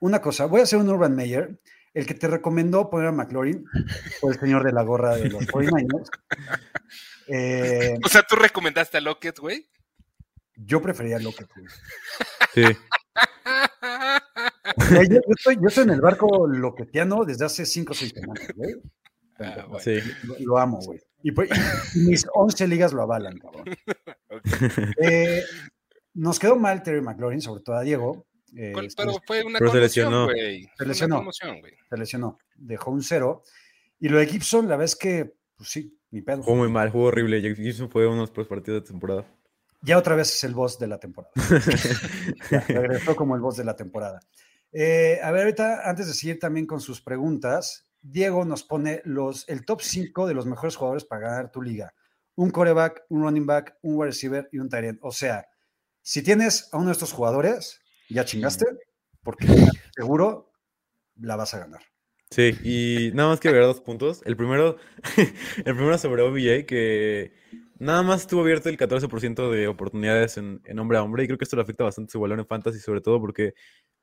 [0.00, 1.60] Una cosa, voy a hacer un Urban Meyer.
[1.92, 3.64] El que te recomendó poner a McLaurin
[4.20, 6.08] fue el señor de la gorra de los 49ers.
[7.26, 9.68] Eh, O sea, tú recomendaste a Lockett, güey.
[10.54, 11.50] yo prefería Lockett.
[11.54, 11.66] güey.
[12.54, 12.78] Sí.
[14.90, 18.48] Yo, yo estoy, yo estoy en el barco loquetiano desde hace 5 o 6 semanas,
[18.56, 18.74] güey.
[19.38, 19.78] Ah, bueno.
[19.80, 19.98] Sí.
[20.24, 21.00] Lo, lo amo, güey.
[21.22, 21.50] Y, pues-
[21.94, 23.64] y mis 11 ligas lo avalan, cabrón.
[25.02, 25.42] Eh,
[26.14, 28.26] nos quedó mal Terry McLaurin, sobre todo a Diego.
[28.56, 30.24] eh, ¿Cuál- se, Pero fue una Pero se conmoción, lesionó.
[30.26, 30.62] güey.
[30.76, 31.32] Fue una lesionó.
[31.32, 33.42] se lesionó, dejó un cero.
[34.00, 36.42] Y lo de Gibson, la verdad es que, pues sí, mi pedo.
[36.42, 37.40] Jugó muy mal, jugó horrible.
[37.54, 39.24] Gibson fue uno de los peores partidos de temporada.
[39.82, 41.32] Ya otra vez es el boss de la temporada.
[42.50, 44.20] Ya, regresó como el boss de la temporada.
[44.72, 49.48] Eh, a ver, ahorita, antes de seguir también con sus preguntas, Diego nos pone los,
[49.48, 51.94] el top 5 de los mejores jugadores para ganar tu liga.
[52.36, 54.98] Un coreback, un running back, un wide receiver y un tight end.
[55.02, 55.46] O sea,
[56.02, 58.66] si tienes a uno de estos jugadores, ya chingaste,
[59.22, 59.46] porque
[59.96, 60.52] seguro
[61.16, 61.82] la vas a ganar.
[62.30, 64.22] Sí, y nada más que agregar dos puntos.
[64.24, 64.76] El primero,
[65.56, 67.32] el primero sobre OBJ, que
[67.78, 71.38] nada más estuvo abierto el 14% de oportunidades en, en hombre a hombre, y creo
[71.38, 73.54] que esto le afecta bastante su valor en fantasy, sobre todo porque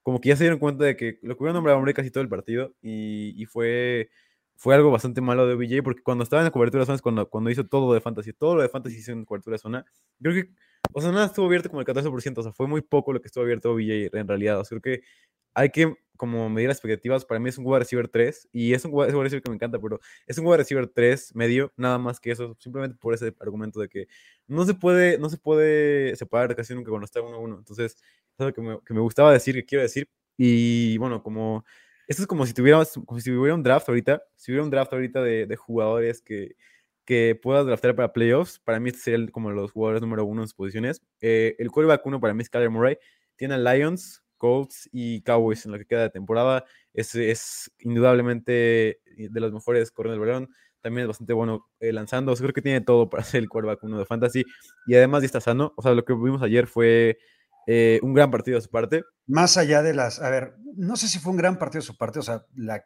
[0.06, 2.22] como que ya se dieron cuenta de que lo cubrieron hombre a hombre casi todo
[2.22, 4.12] el partido, y, y fue,
[4.56, 7.28] fue algo bastante malo de OBJ, porque cuando estaba en la cobertura de zonas, cuando,
[7.28, 9.86] cuando hizo todo lo de fantasy, todo lo de fantasy hizo en cobertura de zona,
[10.22, 10.52] creo que,
[10.94, 13.28] o sea, nada estuvo abierto como el 14%, o sea, fue muy poco lo que
[13.30, 15.04] estuvo abierto OBJ en realidad, o sea, creo que
[15.56, 17.26] hay que como medir las expectativas.
[17.26, 19.80] Para mí es un wide receiver 3 y es un wide receiver que me encanta,
[19.80, 23.80] pero es un wide receiver 3 medio, nada más que eso, simplemente por ese argumento
[23.80, 24.08] de que
[24.48, 27.58] no se puede, no se puede separar casi nunca cuando está 1-1.
[27.58, 27.98] Entonces,
[28.38, 30.08] es algo que me, que me gustaba decir, que quiero decir.
[30.38, 31.66] Y bueno, como
[32.08, 34.94] esto es como si tuviéramos, como si hubiera un draft ahorita, si hubiera un draft
[34.94, 36.56] ahorita de, de jugadores que,
[37.06, 40.42] que puedas draftear para playoffs, para mí este sería el- como los jugadores número uno
[40.44, 41.02] en sus posiciones.
[41.22, 42.98] Eh, el quarterback uno para mí es Kyler Murray.
[43.38, 46.66] Tiene a Lions, Colts y Cowboys en lo que queda de temporada.
[46.94, 50.50] Es, es indudablemente de los mejores corriendo el balón.
[50.82, 52.32] También es bastante bueno eh, lanzando.
[52.32, 54.44] O sea, creo que tiene todo para ser el quarterback uno de fantasy.
[54.88, 55.74] Y además ya está sano.
[55.78, 57.18] O sea, lo que vimos ayer fue
[57.68, 59.04] eh, un gran partido de su parte.
[59.28, 61.98] Más allá de las, a ver, no sé si fue un gran partido de su
[61.98, 62.84] parte, o sea, la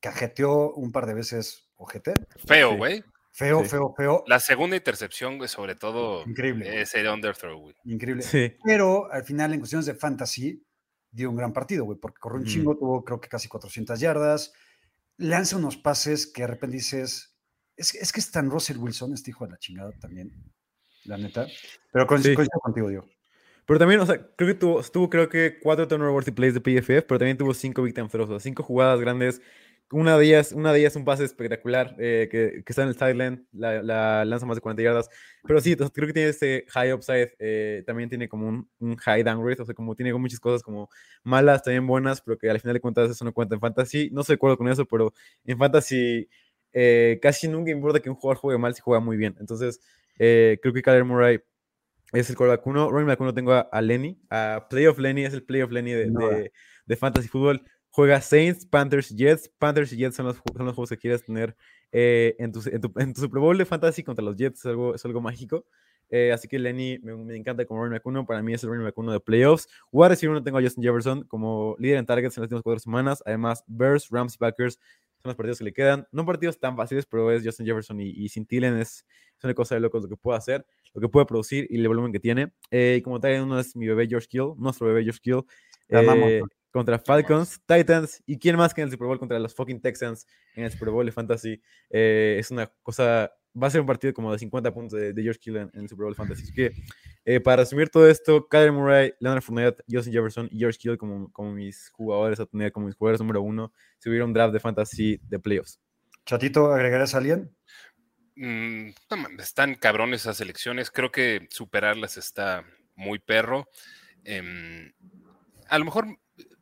[0.00, 2.14] cajeteó un par de veces ojete.
[2.46, 2.76] Feo, Sí.
[2.76, 3.04] güey.
[3.34, 3.70] Feo, Sí.
[3.70, 4.24] feo, feo.
[4.26, 6.82] La segunda intercepción, güey, sobre todo, Increíble.
[6.82, 7.74] ese underthrow, güey.
[7.84, 8.22] Increíble.
[8.22, 8.54] Sí.
[8.64, 10.62] Pero al final, en cuestiones de fantasy,
[11.10, 14.52] dio un gran partido, güey, porque corrió un chingo, tuvo creo que casi 400 yardas,
[15.16, 17.36] lanza unos pases que de repente dices,
[17.76, 20.30] es, es que es tan Russell Wilson, este hijo de la chingada también,
[21.04, 21.46] la neta.
[21.92, 22.08] Pero Sí.
[22.34, 23.08] coincido contigo, Diego.
[23.66, 26.60] Pero también, o sea, creo que tuvo, tuvo creo que cuatro turnover worthy plays de
[26.60, 28.08] PFF, pero también tuvo cinco big time
[28.40, 29.40] cinco jugadas grandes.
[29.90, 32.94] Una de ellas, una de ellas un pase espectacular eh, que, que está en el
[32.96, 35.10] sideline, la, la lanza más de 40 yardas.
[35.46, 38.96] Pero sí, o creo que tiene este high upside, eh, también tiene como un, un
[38.96, 40.88] high downgrade, o sea, como tiene muchas cosas como
[41.24, 44.08] malas, también buenas, pero que al final de cuentas eso no cuenta en fantasy.
[44.12, 45.12] No estoy de acuerdo con eso, pero
[45.44, 46.26] en fantasy
[46.72, 49.36] eh, casi nunca importa que un jugador juegue mal si juega muy bien.
[49.40, 49.80] Entonces,
[50.18, 51.40] eh, creo que Kyler Murray
[52.12, 52.90] es el quarterback uno.
[52.90, 54.18] Running back uno tengo a, a Lenny.
[54.30, 56.28] A Playoff Lenny es el Playoff Lenny de, No.
[56.28, 56.52] de,
[56.86, 57.62] de Fantasy Football.
[57.90, 59.48] Juega Saints, Panthers, Jets.
[59.58, 61.56] Panthers y Jets son los, son los juegos que quieres tener
[61.90, 64.60] eh, en, tu, en, tu, en tu Super Bowl de Fantasy contra los Jets.
[64.60, 65.66] Es algo, es algo mágico.
[66.08, 68.26] Eh, así que Lenny me, me encanta como running back uno.
[68.26, 69.66] Para mí es el running back uno de playoffs.
[69.90, 72.80] Wide receiver uno tengo a Justin Jefferson como líder en targets en las últimas cuatro
[72.80, 73.22] semanas.
[73.24, 74.78] Además, Bears, Rams y Packers
[75.22, 76.06] son los partidos que le quedan.
[76.12, 79.06] No partidos tan fáciles, pero es Justin Jefferson y, y sin es,
[79.38, 81.88] es una cosa de locos lo que puede hacer, lo que puede producir y el
[81.88, 82.52] volumen que tiene.
[82.70, 85.42] Eh, y como tal, uno es mi bebé George Kill, nuestro bebé George Kill.
[85.88, 89.80] Eh, contra Falcons, Titans y quién más que en el Super Bowl contra los fucking
[89.80, 91.60] Texans en el Super Bowl de Fantasy.
[91.90, 95.22] Eh, es una cosa, va a ser un partido como de 50 puntos de, de
[95.22, 96.44] George Kill en, en el Super Bowl Fantasy.
[96.44, 96.72] Así que
[97.24, 101.30] eh, para resumir todo esto, Kyler Murray, Leonard Fournette, Justin Jefferson y George Kill como,
[101.30, 104.60] como mis jugadores a tener, como mis jugadores número uno, si hubiera un draft de
[104.60, 105.78] Fantasy de playoffs.
[106.24, 107.54] Chatito, ¿agregarás a alguien?
[108.36, 108.90] Mm,
[109.38, 110.90] están cabrones esas elecciones.
[110.90, 112.64] Creo que superarlas está
[112.94, 113.68] muy perro.
[114.24, 114.92] Em,
[115.68, 116.18] a lo mejor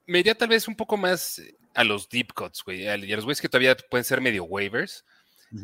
[0.07, 1.41] me iría tal vez un poco más
[1.75, 2.89] a los deep cuts, güey.
[2.89, 5.05] a los güeyes que todavía pueden ser medio waivers.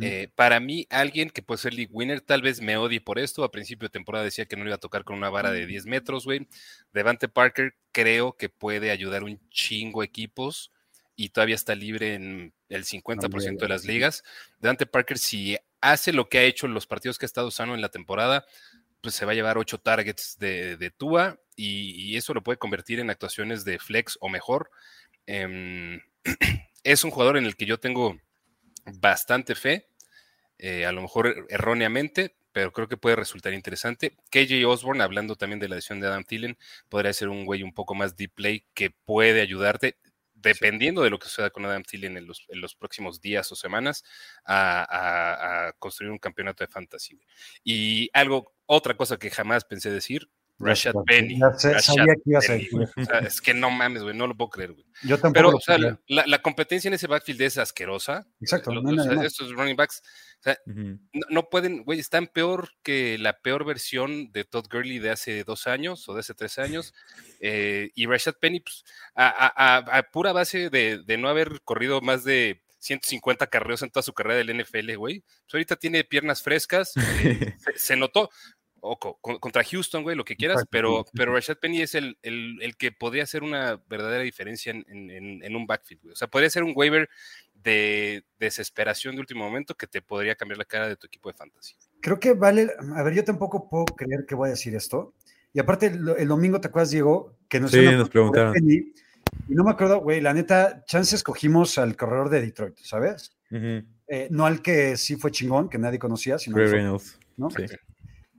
[0.01, 3.45] Eh, para mí, alguien que puede ser league winner, tal vez me odie por esto.
[3.45, 5.65] A principio de temporada decía que no le iba a tocar con una vara de
[5.65, 6.49] 10 metros, güey.
[6.93, 10.73] Devante Parker creo que puede ayudar un chingo equipos
[11.15, 14.25] y todavía está libre en el 50% de las ligas.
[14.59, 15.57] Devante Parker, si
[15.93, 18.45] hace lo que ha hecho en los partidos que ha estado sano en la temporada,
[19.01, 23.01] pues se va a llevar 8 targets de, de Tua y, eso lo puede convertir
[23.01, 24.71] en actuaciones de flex o mejor.
[25.27, 26.01] Em,
[26.85, 28.19] es un jugador en el que yo tengo
[29.01, 29.89] bastante fe,
[30.59, 34.17] eh, a lo mejor er, erróneamente, pero creo que puede resultar interesante.
[34.31, 37.73] KJ Osborne, hablando también de la lesión de Adam Thielen, podría ser un güey un
[37.73, 39.99] poco más deep play que puede ayudarte,
[40.47, 44.05] dependiendo de lo que suceda con Adam Thielen en los, próximos días o semanas,
[44.45, 47.19] a, a- construir un campeonato de fantasy.
[47.65, 50.29] Y algo, otra cosa que jamás pensé decir,
[50.59, 51.39] Rashad Penny.
[51.39, 52.77] Ya sé, Rashad sabía que ibas a eso.
[52.97, 54.87] O sea, es que no mames, güey, no lo puedo creer, güey.
[55.03, 55.77] Yo tampoco Pero, lo o sea,
[56.09, 58.27] la, la competencia en ese backfield es asquerosa.
[58.41, 59.27] Exacto, Los- no hay los- nada más.
[59.27, 60.03] estos running backs,
[60.41, 60.99] o sea, Ujú.
[61.13, 65.45] no, no pueden, güey, están peor que la peor versión de Todd Gurley de hace
[65.45, 66.95] dos años o de hace tres años.
[67.41, 68.83] eh, y Rashad Penny, pues,
[69.15, 73.83] a, a- a- a pura base de, de no haber corrido más de 150 carreos
[73.83, 75.21] en toda su carrera del NFL, güey.
[75.21, 78.31] Pues ahorita tiene piernas frescas, eh, se, se notó.
[78.89, 81.83] O co- con- contra Houston, güey, lo que quieras, Exacto, pero, sí, pero Rashad Penny
[81.83, 85.67] es el, el- el que podría hacer una verdadera diferencia en, en- en- en un
[85.67, 86.13] backfield, güey.
[86.13, 87.09] O sea, podría ser un waiver
[87.55, 91.37] de desesperación de último momento que te podría cambiar la cara de tu equipo de
[91.37, 91.75] fantasy.
[92.01, 92.71] Creo que vale.
[92.95, 95.15] A ver, yo tampoco puedo creer que voy a decir esto.
[95.53, 97.35] Y aparte, el, el domingo, ¿te acuerdas, Diego?
[97.49, 98.53] Que nos, Sí, nos preguntaron.
[98.53, 98.93] Penny,
[99.49, 103.33] Y no me acuerdo, güey, la neta, chance escogimos al corredor de Detroit, ¿sabes?
[104.09, 107.19] Eh, no al que sí fue chingón, que nadie conocía, sino Ray Reynolds.
[107.37, 107.51] ¿no?
[107.51, 107.65] Sí.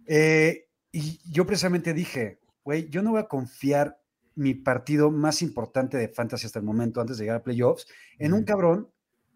[0.07, 3.99] Eh, y yo precisamente dije, güey, yo no voy a confiar
[4.35, 7.87] mi partido más importante de fantasy hasta el momento, antes de llegar a playoffs,
[8.19, 8.91] en un cabrón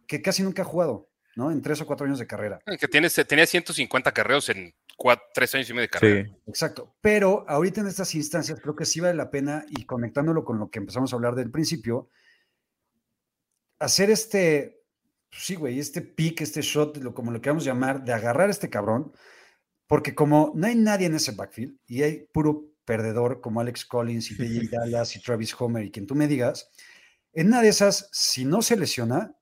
[0.07, 1.51] que casi nunca ha jugado, ¿no?
[1.51, 2.59] En tres o cuatro años de carrera.
[2.79, 6.27] Que tienes, tenía 150 carreos en cuatro, tres años y medio de carrera.
[6.27, 6.35] Sí.
[6.47, 6.95] Exacto.
[7.01, 10.69] Pero ahorita en estas instancias creo que sí vale la pena, y conectándolo con lo
[10.69, 12.09] que empezamos a hablar del principio,
[13.79, 14.83] hacer este,
[15.31, 18.69] sí, güey, este pick, este shot, lo, como lo queramos llamar, de agarrar a este
[18.69, 19.11] cabrón,
[19.91, 24.31] porque como no hay nadie en ese backfield y hay puro perdedor como Alex Collins
[24.31, 26.71] y DJ Dallas y Travis Homer y quien tú me digas,
[27.33, 29.35] en una de esas, si no se lesiona,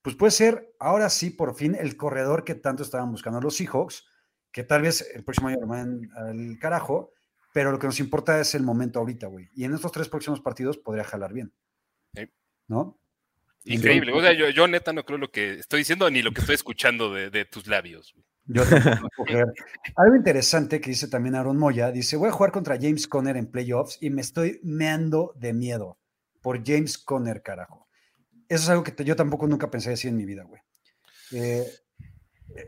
[0.00, 4.06] pues puede ser ahora sí, por fin, el corredor que tanto estaban buscando los Seahawks,
[4.52, 7.12] que tal vez el próximo año lo manden al carajo,
[7.52, 9.48] pero lo que nos importa es el momento ahorita, güey.
[9.52, 11.52] Y en estos tres próximos partidos podría jalar bien.
[12.14, 12.30] Sí.
[12.68, 13.00] ¿No?
[13.64, 14.12] Increíble.
[14.12, 16.54] O sea, yo, yo neta no creo lo que estoy diciendo ni lo que estoy
[16.54, 18.12] escuchando de, de tus labios.
[18.14, 18.24] güey.
[18.46, 18.62] Yo.
[19.96, 23.50] Algo interesante que dice también Aaron Moya, dice, voy a jugar contra James Conner en
[23.50, 25.98] playoffs y me estoy meando de miedo
[26.40, 27.88] por James Conner, carajo.
[28.48, 30.60] Eso es algo que yo tampoco nunca pensé decir en mi vida, güey.
[31.32, 31.66] Eh,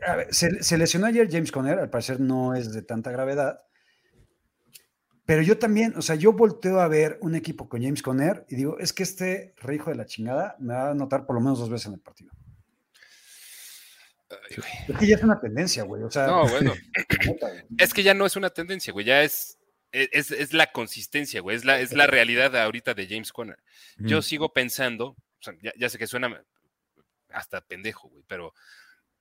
[0.07, 3.59] a ver, se, se lesionó ayer James Conner, al parecer no es de tanta gravedad,
[5.25, 8.55] pero yo también, o sea, yo volteo a ver un equipo con James Conner y
[8.55, 11.41] digo, es que este re hijo de la chingada me va a anotar por lo
[11.41, 12.31] menos dos veces en el partido.
[14.87, 16.03] Es que ya es una tendencia, güey.
[16.03, 16.73] O sea, No, bueno.
[17.77, 19.05] Es que ya no es una tendencia, güey.
[19.05, 19.57] Ya es,
[19.91, 21.55] e, es, es la consistencia, güey.
[21.57, 23.57] Es la, es la realidad de ahorita de James Conner.
[23.97, 24.23] Yo Ujú.
[24.27, 26.43] sigo pensando, o sea, ya, ya sé que suena
[27.29, 28.53] hasta pendejo, güey, pero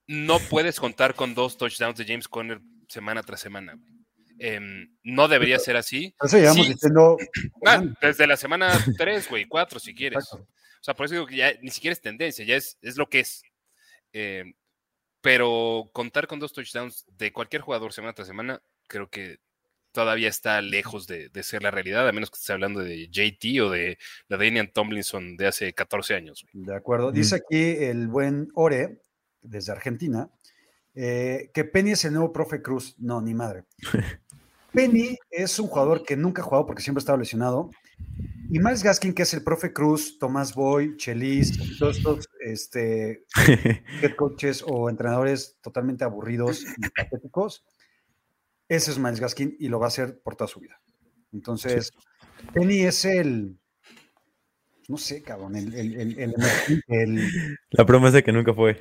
[0.07, 3.92] no puedes contar con dos touchdowns de James Conner semana tras semana, güey.
[4.40, 6.14] Em, no debería ser así.
[6.20, 6.72] Eso llevamos Sí.
[6.72, 7.16] diciendo.
[7.66, 10.24] Ah, desde la semana 3, güey, 4 si quieres.
[10.24, 10.46] exacto.
[10.81, 13.09] O sea, por eso digo que ya ni siquiera es tendencia, ya es, es lo
[13.09, 13.42] que es.
[14.12, 14.44] Eh,
[15.24, 19.38] pero contar con dos touchdowns de cualquier jugador semana tras semana, creo que
[19.90, 23.62] todavía está lejos de, de ser la realidad, a menos que estés hablando de JT
[23.62, 23.96] o de
[24.28, 26.44] la Damian Tomlinson de hace 14 años.
[26.52, 26.66] güey.
[26.66, 27.10] De acuerdo.
[27.10, 29.00] Dice aquí el buen Ore,
[29.40, 30.28] desde Argentina,
[30.94, 32.94] eh, que Penny es el nuevo profe Cruz.
[32.98, 33.64] No, ni madre.
[34.74, 37.70] Penny es un jugador que nunca ha jugado porque siempre ha estado lesionado.
[38.51, 43.25] Y Miles Gaskin, que es el profe Cruz, Tomás Boy, Chelis, todos estos este,
[44.03, 47.64] head coaches o entrenadores totalmente aburridos y patéticos.
[48.69, 50.81] Ese es Miles Gaskin y lo va a hacer por toda su vida.
[51.33, 51.90] Entonces,
[52.53, 53.59] Penny es el.
[54.88, 55.57] No sé, cabrón.
[55.57, 56.35] El, el, el, el-
[56.88, 58.79] el- La promesa que nunca fue.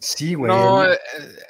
[0.00, 0.50] Sí, güey.
[0.50, 0.98] No, eh,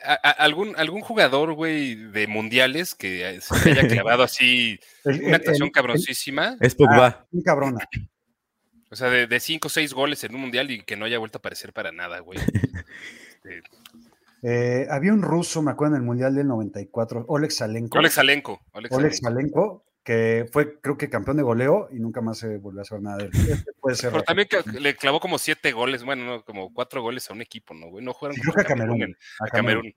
[0.05, 5.23] a- a- algún, algún jugador, güey, de mundiales que eh, se haya clavado así el-
[5.25, 7.27] una actuación el- cabroncísima, Es Pogba.
[7.33, 7.89] un cabrona.
[8.91, 11.19] o sea, de, de cinco o seis goles en un mundial y que no haya
[11.19, 12.39] vuelto a aparecer para nada, güey.
[12.41, 13.63] Este,
[14.43, 17.99] Eh, había un ruso, me acuerdo, en el Mundial del 94, Oleg Salenko.
[17.99, 18.61] Oleg Salenko.
[18.73, 19.85] Oleg Oleg Salenko.
[20.03, 23.19] Que fue, creo que campeón de goleo y nunca más se volvió a saber nada
[23.19, 23.31] de él.
[23.67, 24.11] Este puede ser.
[24.13, 27.43] Pero también que le clavó como siete goles, bueno, no, como cuatro goles a un
[27.43, 28.05] equipo, ¿no, güey?
[28.05, 29.03] No jugaron Sí, creo contra que a Camerún.
[29.03, 29.95] en- a a Camerún.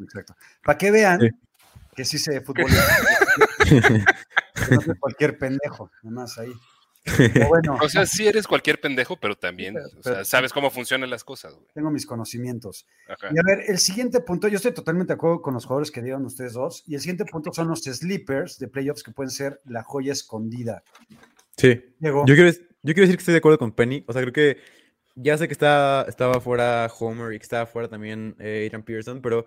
[0.00, 0.34] Exacto.
[0.64, 1.28] Para que vean Sí.
[1.94, 2.66] que sí se fútbol.
[2.70, 2.76] no
[5.00, 6.52] cualquier pendejo, nomás ahí.
[7.48, 10.70] Bueno, O sea, sí eres cualquier pendejo, pero también, pero- o sea, pero- sabes cómo
[10.70, 11.66] funcionan las cosas, güey.
[11.74, 12.86] tengo mis conocimientos.
[13.08, 13.28] Ajá.
[13.34, 16.02] Y a ver, el siguiente punto, yo estoy totalmente de acuerdo con los jugadores que
[16.02, 19.60] dieron ustedes dos, y el siguiente punto son los sleepers de playoffs que pueden ser
[19.64, 20.82] la joya escondida.
[21.56, 21.80] Sí.
[21.98, 22.58] Diego, Yo quiero, yo
[22.94, 24.04] quiero decir que estoy de acuerdo con Penny.
[24.06, 24.58] O sea, creo que
[25.16, 29.20] ya sé que está, estaba fuera Homer y que estaba fuera también eh, Adrian Pearson,
[29.20, 29.46] pero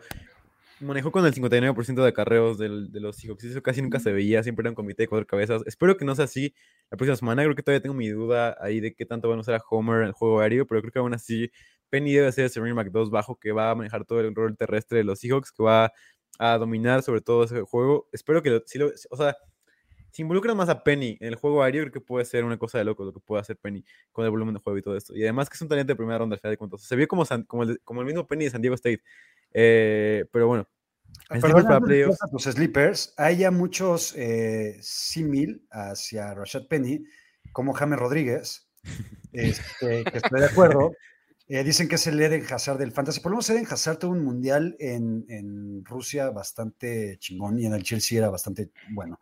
[0.82, 3.44] manejó con el 59% de acarreos del- de los Seahawks.
[3.46, 5.62] Eso casi nunca se veía, siempre era un comité de cuatro cabezas.
[5.66, 6.54] Espero que no sea así
[6.90, 7.44] la próxima semana.
[7.44, 10.02] Creo que todavía tengo mi duda ahí de qué tanto van a usar a Homer
[10.02, 11.52] en el juego aéreo, pero creo que aún así
[11.90, 15.04] Penny debe ser back 2 bajo que va a manejar todo el rol terrestre de
[15.04, 15.92] los Seahawks, que va
[16.40, 18.08] a dominar sobre todo ese juego.
[18.12, 19.36] Espero que lo, si lo- o sea,
[20.12, 22.78] si involucran más a Penny en el juego aéreo, creo que puede ser una cosa
[22.78, 25.16] de loco lo que puede hacer Penny con el volumen de juego y todo esto.
[25.16, 26.82] Y además que es un talento de primera ronda al final de cuentas.
[26.84, 29.02] Se vio como, San- como, el, como el mismo Penny de San Diego State.
[29.54, 30.68] Eh, pero bueno,
[31.30, 32.20] en Perdón, sleepers para antes de que playoffs.
[32.20, 37.04] pases a tus sleepers, hay ya muchos eh, símil hacia Rashad Penny,
[37.54, 38.68] como James Rodríguez,
[39.32, 40.92] este, que estoy de acuerdo.
[41.54, 43.20] Eh, dicen que es el Eden Hazard del Fantasy.
[43.20, 47.74] Por lo menos Eden Hazard tuvo un mundial en, en Rusia bastante chingón y en
[47.74, 49.20] el Chelsea era bastante bueno.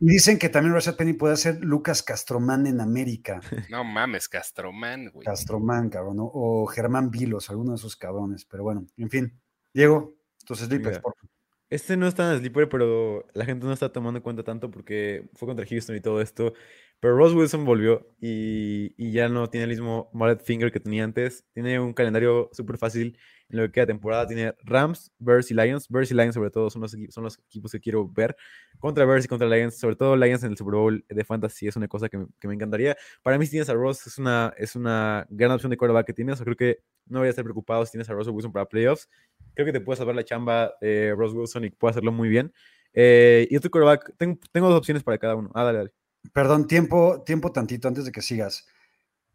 [0.00, 3.40] Y dicen que también Rashad Penny puede ser Lucas Castromán en América.
[3.70, 5.26] No mames, Castromán, güey.
[5.26, 6.30] Castromán, cabrón, ¿no?
[6.32, 8.46] o Germán Vilos, alguno de esos cabrones.
[8.46, 9.38] Pero bueno, en fin.
[9.72, 11.30] Diego, tus sleepers, por favor.
[11.70, 15.28] Este no está en sleeper, pero la gente no está tomando en cuenta tanto porque
[15.34, 16.54] fue contra Houston y todo esto.
[17.00, 21.04] Pero Ross Wilson volvió y, y ya no tiene el mismo mallet finger que tenía
[21.04, 21.44] antes.
[21.52, 23.18] Tiene un calendario súper fácil
[23.50, 24.26] en lo que queda temporada.
[24.26, 25.88] Tiene Rams, Bears y Lions.
[25.88, 28.36] Bears y Lions, sobre todo, son los, equipos que quiero ver.
[28.78, 29.76] Contra Bears y contra Lions.
[29.76, 32.96] Sobre todo Lions en el Super Bowl de Fantasy es una cosa que me, encantaría.
[33.22, 36.12] Para mí, si tienes a Ross, es una, es una gran opción de quarterback que
[36.12, 36.40] tienes.
[36.40, 39.08] Creo que no voy a estar preocupado si tienes a Russell Wilson para playoffs.
[39.54, 42.52] Creo que te puede salvar la chamba eh, Ross Wilson y puede hacerlo muy bien.
[42.92, 45.50] Eh, y otro quarterback, tengo, tengo dos opciones para cada uno.
[45.54, 45.92] Ah, dale, dale.
[46.32, 48.66] Perdón, tiempo, tiempo tantito antes de que sigas.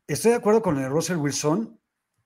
[0.07, 1.79] Estoy de acuerdo con el Russell Wilson,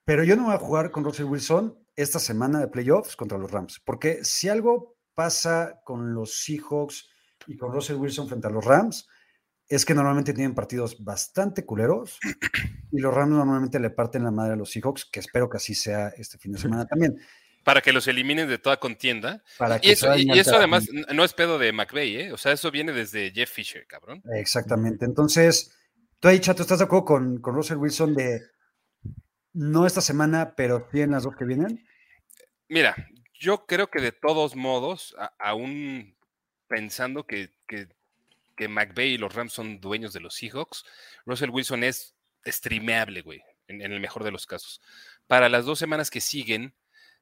[0.07, 3.51] pero yo no voy a jugar con Russell Wilson esta semana de playoffs contra los
[3.51, 7.09] Rams, porque si algo pasa con los Seahawks
[7.45, 9.05] y con Russell Wilson frente a los Rams,
[9.67, 12.19] es que normalmente tienen partidos bastante culeros
[12.93, 15.75] y los Rams normalmente le parten la madre a los Seahawks, que espero que así
[15.75, 17.17] sea este fin de semana también.
[17.65, 19.43] Para que los eliminen de toda contienda.
[19.57, 22.31] Para Y que eso, y- vayan y eso además no es pedo de McVeigh, ¿eh?
[22.31, 24.23] O sea, eso viene desde Jeff Fisher, cabrón.
[24.35, 25.03] Exactamente.
[25.03, 25.75] Entonces,
[26.21, 28.39] tú ahí, Chato, ¿estás de acuerdo con, con Russell Wilson de
[29.57, 31.85] no esta semana, pero sí en las dos que vienen?
[32.69, 32.95] Mira,
[33.39, 36.15] yo creo que de todos modos, a- aún
[36.67, 37.87] pensando que, que,
[38.55, 40.85] que McVay y los Rams son dueños de los Seahawks,
[41.25, 42.15] Russell Wilson es
[42.45, 44.81] streameable, güey, en, en el mejor de los casos.
[45.27, 46.73] Para las dos semanas que siguen,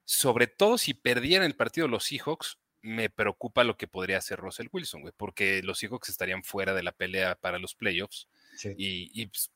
[0.04, 4.68] sobre todo si perdieran el partido los Seahawks, me preocupa lo que podría hacer Russell
[4.72, 8.28] Wilson, güey, porque los Seahawks estarían fuera de la pelea para los playoffs.
[8.58, 8.74] Sí.
[8.78, 9.52] Y, y, pues,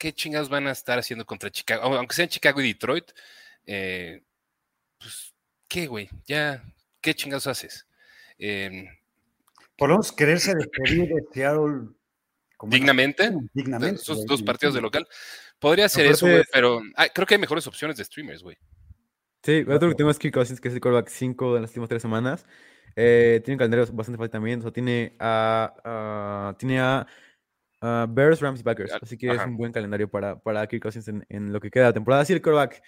[0.00, 1.82] ¿qué chingados van a estar haciendo contra Chicago?
[1.84, 3.10] Au- Aunque sean Chicago y Detroit,
[3.66, 4.22] eh,
[4.98, 5.34] pues,
[5.68, 6.08] ¿qué, güey?
[6.26, 6.64] Ya,
[7.02, 7.86] ¿qué chingados haces?
[8.38, 8.86] Em,
[9.78, 11.88] menos quererse despedir de Seattle
[12.62, 14.00] dignamente, dignamente.
[14.00, 15.06] esos dos partidos de local.
[15.58, 18.56] Podría ser eso, güey, pero ah, creo que hay mejores opciones de streamers, güey.
[19.42, 21.88] Sí, otro que tengo es Kirk Cousins, que es el quarterback 5 de las últimas
[21.90, 22.46] tres semanas.
[22.96, 24.58] Eh, tiene un calendario bastante fácil también.
[24.60, 27.06] O sea, tiene a, a- tiene a,
[27.80, 28.92] a Bears, Rams y Packers.
[29.00, 29.48] Así que es Ajá.
[29.48, 32.24] un buen calendario para, para Kirk Cousins en, en lo que queda de temporada.
[32.24, 32.82] Sí, el quarterback,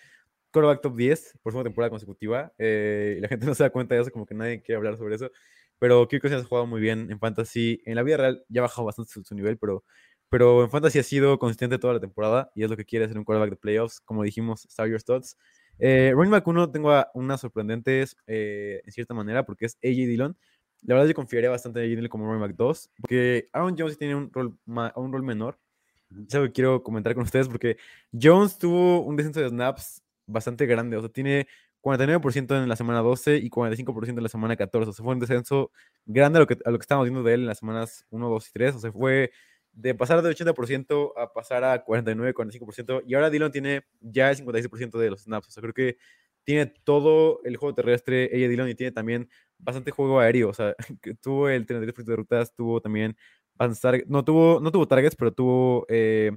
[0.53, 2.53] quarterback top 10 por segunda temporada consecutiva.
[2.59, 5.15] eh, la gente no se da cuenta de eso, como que nadie quiere hablar sobre
[5.17, 5.31] eso.
[5.79, 7.83] Pero Kirk Cousins ha jugado muy bien en Fantasy.
[7.87, 9.85] En la vida real ya ha bajado bastante su, su nivel, pero,
[10.29, 12.53] pero en Fantasy ha sido consistente toda la temporada.
[12.55, 14.01] Y es lo que quiere hacer un quarterback de playoffs.
[14.01, 15.37] Como dijimos, Star Your Studs.
[15.79, 20.07] Eh, running back 1 tengo a unas sorprendentes eh, en cierta manera porque es AJ
[20.07, 20.37] Dillon.
[20.83, 24.17] La verdad yo confiaría bastante en Dillon como running back 2 porque Aaron Jones tiene
[24.17, 25.59] un rol, un rol menor.
[26.27, 27.77] Es algo que quiero comentar con ustedes porque
[28.13, 30.97] Jones tuvo un descenso de snaps bastante grande.
[30.97, 31.47] O sea, tiene
[31.83, 34.91] 49% en la semana 12 y 45% en la semana 14.
[34.91, 35.71] O sea, fue un descenso
[36.05, 38.29] grande a lo que, a lo que estábamos viendo de él en las semanas 1,
[38.29, 38.75] 2 y 3.
[38.77, 39.33] O sea, fue
[39.73, 43.03] de pasar de 80% a pasar a 49, 45%.
[43.07, 45.49] Y ahora Dillon tiene ya el 56% de los snaps.
[45.49, 45.97] O sea, creo que
[46.45, 49.29] tiene todo el juego terrestre ella Dillon y tiene también
[49.63, 50.51] bastante juego aéreo.
[50.51, 53.17] O sea, que tuvo el 33% de rutas, tuvo también
[53.55, 54.11] bastantes targets.
[54.11, 56.33] No tuvo, no tuvo targets, pero tuvo eh,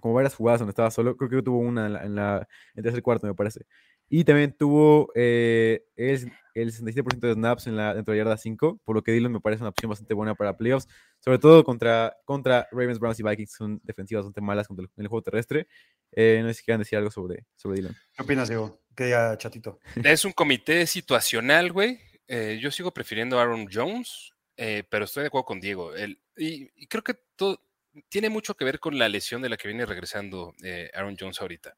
[0.00, 1.16] como varias jugadas donde estaba solo.
[1.16, 3.66] Creo que tuvo una en, la, en, la, en el tercer cuarto, me parece.
[4.14, 8.36] Y también tuvo eh, el, el 67% de snaps en la, dentro de la yarda
[8.36, 10.86] 5, por lo que Dillon me parece una opción bastante buena para playoffs,
[11.18, 15.04] sobre todo contra, contra Ravens, Browns y Vikings, son defensivas bastante malas contra el, en
[15.04, 15.66] el juego terrestre.
[16.10, 17.96] Eh, no sé si quieran decir algo sobre, sobre Dillon.
[18.14, 18.82] ¿Qué opinas, Diego?
[18.94, 19.78] Que diga Chatito.
[20.04, 21.98] Es un comité situacional, güey.
[22.28, 25.92] Eh, yo sigo prefiriendo a Aaron Jones, eh, pero estoy de acuerdo con Diego.
[26.36, 27.60] Y, creo que todo
[28.08, 31.40] tiene mucho que ver con la lesión de la que viene regresando eh, Aaron Jones
[31.40, 31.76] ahorita.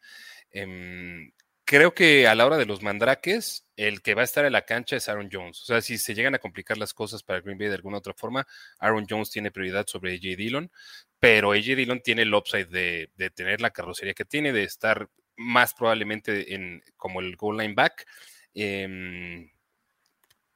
[0.50, 1.32] Eh,
[1.64, 4.62] creo que a la hora de los mandraques, el que va a estar en la
[4.62, 5.62] cancha es Aaron Jones.
[5.62, 8.14] O sea, si se llegan a complicar las cosas para Green Bay de alguna otra
[8.14, 8.46] forma,
[8.78, 10.70] Aaron Jones tiene prioridad sobre AJ Dillon,
[11.18, 15.08] pero AJ Dillon tiene el upside de, de tener la carrocería que tiene, de estar
[15.36, 18.06] más probablemente en, como el goal line back.
[18.54, 19.50] Em,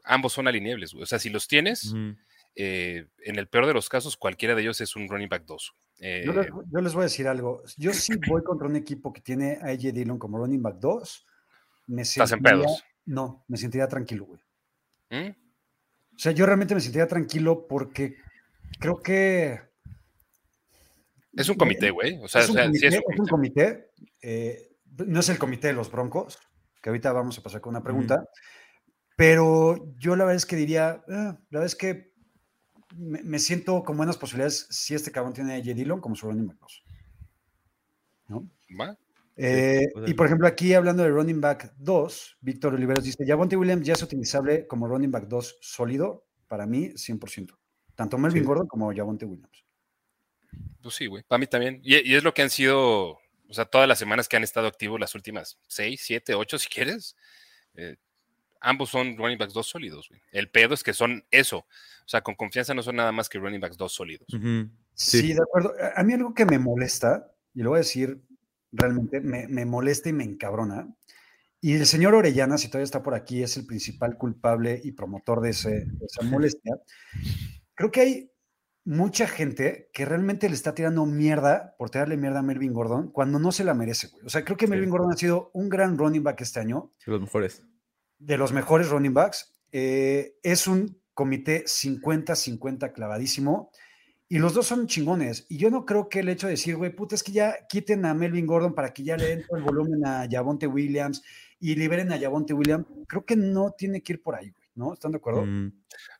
[0.09, 1.03] ambos son alineables, güey.
[1.05, 1.95] O sea, si los tienes,
[2.57, 5.75] eh, en el peor de los casos, cualquiera de ellos es un running back 2.
[6.25, 7.63] Yo les, yo les voy a decir algo.
[7.77, 11.27] Yo sí voy contra un equipo que tiene a AJ Dillon como running back 2.
[11.89, 12.85] Me Estás en sentiría- pedos.
[13.05, 14.41] No, me sentiría tranquilo, güey.
[15.11, 15.31] ¿Mm?
[15.31, 18.17] O sea, yo realmente me sentiría tranquilo porque
[18.79, 19.61] creo que.
[21.35, 22.19] Es un comité, güey.
[22.23, 22.87] O sea, es un o sea, sí comité.
[22.89, 23.65] es un es un comité.
[23.65, 23.91] comité,
[24.23, 24.69] eh,
[25.07, 26.39] no es el comité de los Broncos,
[26.83, 28.25] que ahorita vamos a pasar con una pregunta.
[29.19, 32.13] Pero yo la verdad es que diría, ah, la verdad es que
[32.97, 36.27] me, me siento con buenas posibilidades si este cabrón tiene a AJ Dillon como su
[36.29, 36.83] running back 2.
[38.29, 38.49] ¿no?
[38.81, 38.97] ¿Va?
[39.35, 43.85] Eh, y por ejemplo, aquí hablando de running back 2, Víctor Oliveros dice: Javonte Williams
[43.85, 46.25] ya es utilizable como running back 2 sólido.
[46.47, 47.59] Para mí, 100%.
[47.97, 48.47] Tanto Melvin Sí.
[48.47, 49.65] Gordon como Javonte Williams.
[50.81, 51.25] Pues sí, güey.
[51.25, 51.81] Para mí también.
[51.83, 54.69] Y, y es lo que han sido, o sea, todas las semanas que han estado
[54.69, 57.17] activos, las últimas seis, siete, ocho, si quieres.
[57.75, 57.97] eh,
[58.61, 60.21] ambos son running backs dos sólidos, güey.
[60.33, 61.59] El pedo es que son eso.
[61.59, 64.27] O sea, con confianza no son nada más que running backs dos sólidos.
[64.33, 64.71] Ujú.
[64.95, 65.33] Sí, Sí.
[65.35, 65.73] de acuerdo.
[65.97, 68.21] A- mí algo que me molesta, y lo voy a decir
[68.73, 70.89] realmente, me, me molesta y me encabrona.
[71.61, 75.41] Y el señor Orellana, si todavía está por aquí, es el principal culpable y promotor
[75.41, 76.77] de, ese- de esa molestia.
[77.75, 78.31] Creo que hay
[78.85, 83.39] mucha gente que realmente le está tirando mierda por tirarle mierda a Melvin Gordon cuando
[83.39, 84.25] no se la merece, güey.
[84.25, 84.71] O sea, creo que Sí.
[84.71, 87.63] Melvin Gordon ha sido un gran running back este año, De los mejores.
[88.19, 89.55] De los mejores running backs.
[89.73, 93.71] Eh, es un comité 50-50 clavadísimo.
[94.31, 95.47] Y los dos son chingones.
[95.49, 98.05] Y yo no creo que el hecho de decir, güey, puta, es que ya quiten
[98.05, 101.23] a Melvin Gordon para que ya le den todo el volumen a Javonte Williams
[101.59, 104.93] y liberen a Javonte Williams, creo que no tiene que ir por ahí, ¿no?
[104.93, 105.47] ¿Están de acuerdo?
[105.47, 105.73] Mm,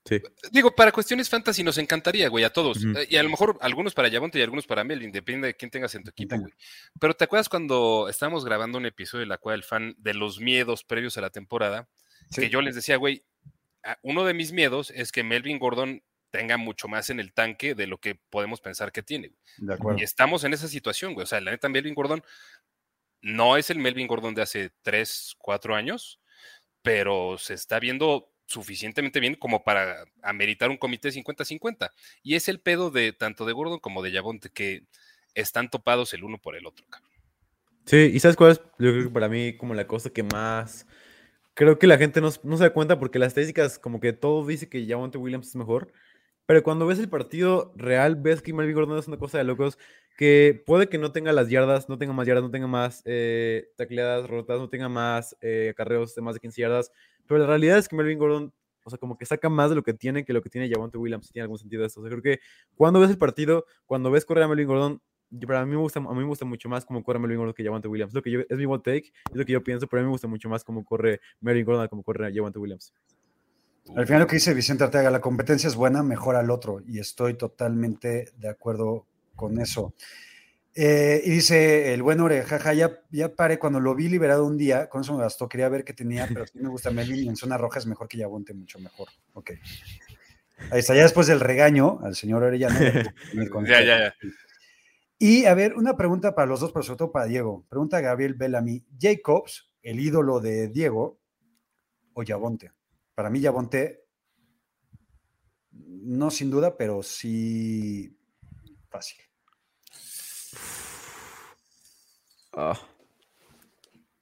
[0.09, 0.23] Sí.
[0.51, 2.79] Digo, para cuestiones fantasy nos encantaría, güey, a todos.
[2.85, 5.71] Eh, Y a lo mejor algunos para Yavonte y algunos para Melvin, depende de quién
[5.71, 6.53] tengas en tu equipo, güey.
[7.01, 10.41] Pero ¿te acuerdas cuando estábamos grabando un episodio de la cual el fan de los
[10.41, 11.89] miedos previos a la temporada?
[12.31, 12.41] Sí.
[12.43, 13.25] Que yo les decía, güey,
[14.03, 17.87] uno de mis miedos es que Melvin Gordon tenga mucho más en el tanque de
[17.87, 19.29] lo que podemos pensar que tiene.
[19.29, 19.41] güey.
[19.59, 20.01] De acuerdo.
[20.01, 21.25] Y estamos en esa situación, güey.
[21.25, 22.23] O sea, la neta, Melvin Gordon
[23.21, 26.21] no es el Melvin Gordon de hace 3, 4 años,
[26.83, 31.91] pero se está viendo suficientemente bien como para ameritar un comité 50-50.
[32.23, 34.87] Y es el pedo de tanto de Gordon como de Yavonte, que
[35.35, 36.87] están topados el uno por el otro.
[37.85, 38.59] Sí, y ¿sabes cuál es?
[38.79, 40.87] Yo creo que para mí como la cosa que más...
[41.55, 44.47] Creo que la gente no, no se da cuenta porque las estadísticas como que todo
[44.47, 45.93] dice que Javonte Williams es mejor,
[46.47, 49.77] pero cuando ves el partido real ves que Melvin Gordon es una cosa de locos
[50.17, 53.71] que puede que no tenga las yardas, no tenga más yardas, no tenga más eh,
[53.77, 56.93] tacleadas rotas, no tenga más eh, acarreos de más de 15 yardas,
[57.29, 58.53] pero la realidad es que Melvin Gordon,
[58.85, 60.99] o sea, como que saca más de lo que tiene que lo que tiene Javonte
[60.99, 62.01] Williams, si tiene algún sentido esto.
[62.01, 62.41] O sea, creo que
[62.75, 65.03] cuando ves el partido, cuando ves correr a Melvin Gordon,
[65.47, 65.77] para mí me
[66.25, 68.15] gusta, mucho más cómo corre Melvin Gordon que Javante Williams.
[68.49, 70.49] Es mi hot take, es lo que yo pienso, pero a mí me gusta mucho
[70.49, 72.93] más cómo corre Melvin Gordon cómo corre Javante Williams.
[73.95, 76.83] Al final lo que dice Vicente Arteaga, la competencia es buena, mejora al otro.
[76.87, 79.95] Y estoy totalmente de acuerdo con eso.
[80.81, 84.57] Eh, y dice el buen Ore, jaja, ya, ya paré, cuando lo vi liberado un
[84.57, 87.29] día, con eso me bastó, quería ver qué tenía, pero sí me gusta Melvin y
[87.29, 89.09] en zona roja es mejor que Yabonte, mucho mejor.
[89.33, 89.51] Ok.
[90.71, 92.79] Ahí está, ya después del regaño al señor Orellano.
[92.79, 93.13] Ya,
[93.67, 94.15] ya, ya.
[95.19, 97.67] Y a ver, una pregunta para los dos, pero sobre todo para Diego.
[97.69, 98.87] Pregunta Gabriel Bellamy.
[99.01, 101.19] Jacobs, el ídolo de Diego,
[102.13, 102.71] o Yabonte.
[103.17, 104.05] Para mí, Yabonte,
[105.73, 108.17] no sin duda, pero sí
[108.89, 109.28] fácil.
[112.53, 112.79] Ah.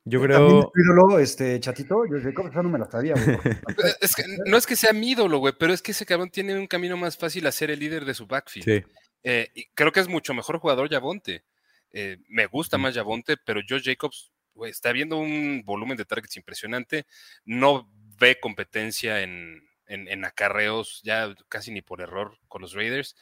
[0.08, 0.70] Yo También creo...
[0.72, 3.14] tu ídolo, este chatito, yo Jacobs, esa no me la sabía.
[3.14, 3.38] güey.
[4.00, 6.56] Es que, no es que sea mi ídolo, güey, pero es que ese cabrón tiene
[6.58, 8.64] un camino más fácil a ser el líder de su backfield.
[8.84, 8.84] Sí.
[9.24, 11.44] Eh, y creo que es mucho mejor jugador Yavonte.
[11.90, 16.36] Eh, me gusta más Yavonte, pero Josh Jacobs güey, está viendo un volumen de targets
[16.36, 17.06] impresionante.
[17.44, 23.16] No ve competencia en, en- en acarreos, ya casi ni por error con los Raiders.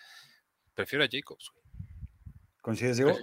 [0.75, 1.51] Prefiero a Jacobs.
[1.55, 1.65] güey.
[2.61, 3.17] ¿Coincides, Diego?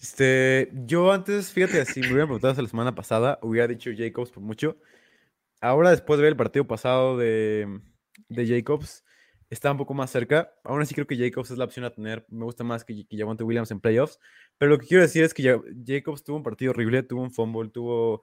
[0.00, 4.42] Este, yo antes, fíjate, si me hubieran preguntado la semana pasada, hubiera dicho Jacobs por
[4.42, 4.76] mucho.
[5.60, 7.80] Ahora, después de ver el partido pasado de,
[8.28, 9.04] de Jacobs,
[9.50, 10.52] está un poco más cerca.
[10.64, 12.26] Aún así creo que Jacobs es la opción a tener.
[12.30, 14.20] Me gusta más que, que Javonte Williams en playoffs.
[14.58, 17.32] Pero lo que quiero decir es que Ja- Jacobs tuvo un partido horrible, tuvo un
[17.32, 18.22] fumble, tuvo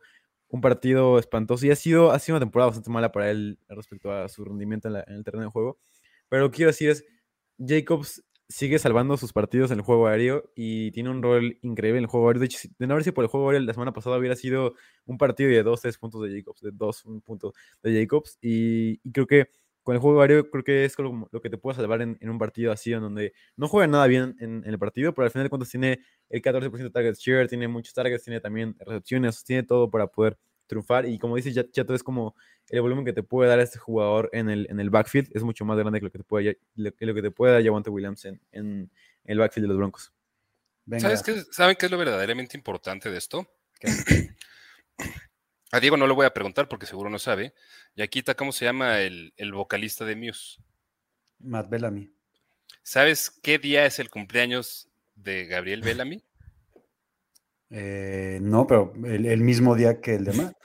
[0.50, 4.12] un partido espantoso y ha sido, ha sido una temporada bastante mala para él respecto
[4.12, 5.80] a su rendimiento en, en el terreno de juego.
[6.30, 7.06] Pero lo que quiero decir es,
[7.58, 12.04] Jacobs sigue salvando sus partidos en el juego aéreo y tiene un rol increíble en
[12.06, 12.42] el juego aéreo.
[12.42, 14.36] De hecho, si- de no haber sido por el juego aéreo la semana pasada hubiera
[14.36, 14.76] sido
[15.06, 18.38] un partido de 2, 3 puntos de Jacobs, de 2, un punto de Jacobs.
[18.42, 19.48] Y, creo que
[19.84, 22.30] con el juego aéreo creo que es como lo que te puede salvar en, en
[22.30, 25.32] un partido así, en donde no juega nada bien en, en el partido, pero al
[25.32, 26.00] final de cuentas tiene
[26.30, 30.38] el 14% de target share, tiene muchos targets, tiene también recepciones, tiene todo para poder
[30.68, 31.06] triunfar.
[31.08, 32.36] Y como dice Chato, es como
[32.72, 35.66] el volumen que te puede dar este jugador en el, en el backfield es mucho
[35.66, 38.24] más grande que lo que te puede, lo, lo que te puede dar Javante Williams
[38.26, 38.90] en, en,
[39.26, 40.14] el backfield de los Broncos.
[40.86, 41.02] Venga.
[41.02, 43.46] ¿Sabes qué, ¿Saben qué es lo verdaderamente importante de esto?
[45.74, 47.54] A Diego no le voy a preguntar porque seguro no sabe.
[47.96, 50.62] Yaquita, ¿cómo se llama el, el vocalista de Muse?
[51.40, 52.14] Matt Bellamy.
[52.84, 56.24] ¿Sabes qué día es el cumpleaños de Gabriel Bellamy?
[57.70, 60.58] Eh, no, pero el, el mismo día que el de Matt.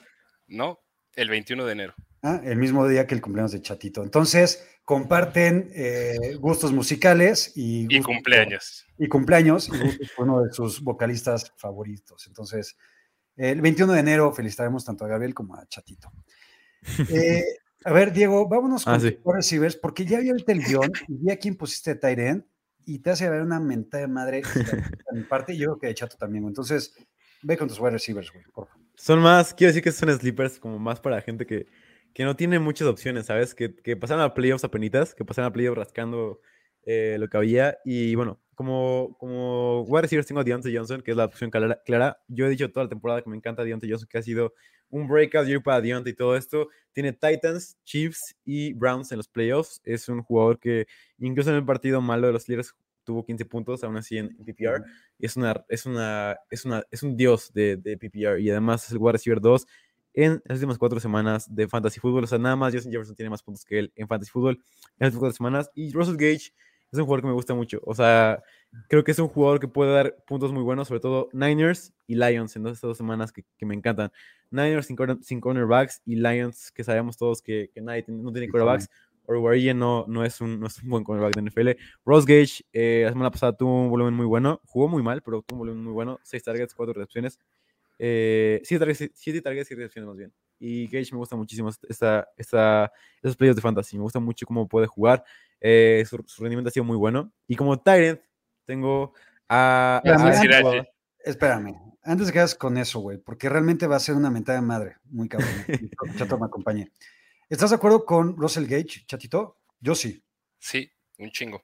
[0.47, 0.79] No,
[1.17, 1.93] el 21 de enero.
[2.21, 4.03] Ah, el mismo día que el cumpleaños de Chatito.
[4.03, 8.85] Entonces, comparten eh, gustos musicales y, gustos cumpleaños.
[8.97, 12.25] y cumpleaños y gustos uno de sus vocalistas favoritos.
[12.27, 12.77] Entonces,
[13.35, 16.11] el 21 de enero felicitaremos tanto a Gabriel como a Chatito.
[17.09, 17.43] Eh,
[17.83, 19.11] a ver, Diego, vámonos con Ah, sí.
[19.11, 22.45] tus wide receivers, porque ya vi ahorita el guion y vi a quién pusiste end
[22.85, 25.87] y te hace ver una mentada de madre de mi parte y yo creo que
[25.87, 26.45] de Chato también.
[26.45, 26.93] Entonces,
[27.41, 28.86] ve con tus wide receivers, güey, por favor.
[28.97, 31.67] Son más, quiero decir que son sleepers como más para gente que,
[32.15, 33.53] que no tiene muchas opciones, ¿sabes?
[33.53, 36.41] Que, que pasaron a playoffs a que pasaron a playoffs rascando
[36.83, 37.77] eh, lo que había.
[37.85, 41.79] Y bueno, como, como wide receivers tengo a Deontay Johnson, que es la opción clara,
[41.85, 42.17] clara.
[42.27, 44.55] Yo he dicho toda la temporada que me encanta Deontay Johnson, que ha sido
[44.89, 46.67] un breakout year para Deontay y todo esto.
[46.91, 49.79] Tiene Titans, Chiefs y Browns en los playoffs.
[49.83, 50.87] Es un jugador que
[51.19, 52.73] incluso en el partido malo de los Steelers
[53.07, 54.83] tuvo 15 puntos, aún así en PPR.
[55.17, 58.85] Y es, una, es, una, es, una, es un dios de, de PPR y además
[58.85, 59.65] es el wide receiver 2
[60.13, 62.25] en las últimas cuatro semanas de Fantasy Football.
[62.25, 64.61] O sea, nada más Justin Jefferson tiene más puntos que él en Fantasy Football en
[64.99, 65.71] las últimas cuatro semanas.
[65.75, 66.53] Y Russell Gage
[66.91, 67.79] es un jugador que me gusta mucho.
[67.85, 68.41] O sea,
[68.89, 72.15] creo que es un jugador que puede dar puntos muy buenos, sobre todo Niners y
[72.15, 74.11] Lions en dos- estas dos semanas que, que me encantan.
[74.49, 78.47] Niners sin, corner- sin cornerbacks y Lions que sabemos todos que, que nadie no tiene
[78.49, 78.89] cornerbacks.
[79.27, 81.69] Oruguarilla no, no, es un, no es un buen cornerback de NFL.
[82.05, 84.59] Ross Gage eh, la semana pasada tuvo un volumen muy bueno.
[84.65, 86.19] Jugó muy mal, pero tuvo un volumen muy bueno.
[86.23, 87.37] 6 targets, 4 recepciones.
[87.99, 90.33] Eh, 7 targets, 7 targets y recepciones más bien.
[90.59, 93.97] Y Gage me gusta muchísimo esta, esta, esos playoffs de fantasy.
[93.97, 95.23] Me gusta mucho cómo puede jugar.
[95.61, 97.31] Eh, su, su rendimiento ha sido muy bueno.
[97.47, 98.21] Y como Tyrant,
[98.65, 99.13] tengo
[99.49, 100.01] a.
[100.03, 100.87] A- Ah, sí, antes-.
[101.25, 104.65] Espérame, antes que hagas con eso, güey, porque realmente va a ser una mentada de
[104.65, 105.49] madre, muy cabrón.
[106.17, 106.91] Chato me acompañe.
[107.49, 109.61] ¿Estás de acuerdo con Russell Gage, Chatito?
[109.79, 110.23] Yo sí,
[110.59, 111.63] Sí, un chingo.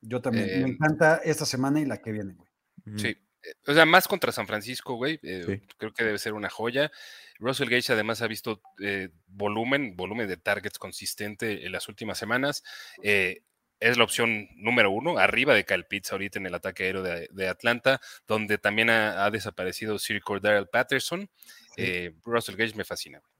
[0.00, 0.48] yo también.
[0.50, 2.48] Eh, me encanta esta semana y la que viene, güey.
[2.96, 3.08] Sí.
[3.08, 5.18] Eh, O sea, más contra San Francisco, güey.
[5.22, 5.66] eh, Sí.
[5.78, 6.90] Creo que debe ser una joya.
[7.38, 12.62] Russell Gage además ha visto eh, volumen, volumen de targets consistente en las últimas semanas.
[13.02, 13.42] Eh,
[13.80, 17.28] es la opción número uno, arriba de Kyle Pitts ahorita en el ataque aéreo de,
[17.32, 21.28] de Atlanta, donde también ha, ha desaparecido Sir Cordell Patterson.
[21.76, 23.31] Eh, Russell Gage me fascina, güey.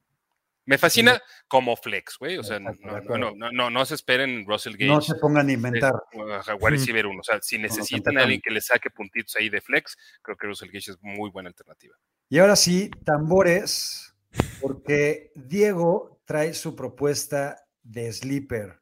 [0.65, 2.39] Me fascina como flex, güey.
[2.39, 4.87] O sea, no, Exacto, no, no, no, no, no se esperen Russell Gage.
[4.87, 5.95] No se pongan a inventar.
[6.39, 7.21] Ajá, wide receiver uno.
[7.21, 10.47] O sea, si necesitan a alguien que le saque puntitos ahí de flex, creo que
[10.47, 11.97] Russell Gage es muy buena alternativa.
[12.29, 14.15] Y ahora sí, tambores,
[14.61, 18.81] porque Diego trae su propuesta de sleeper.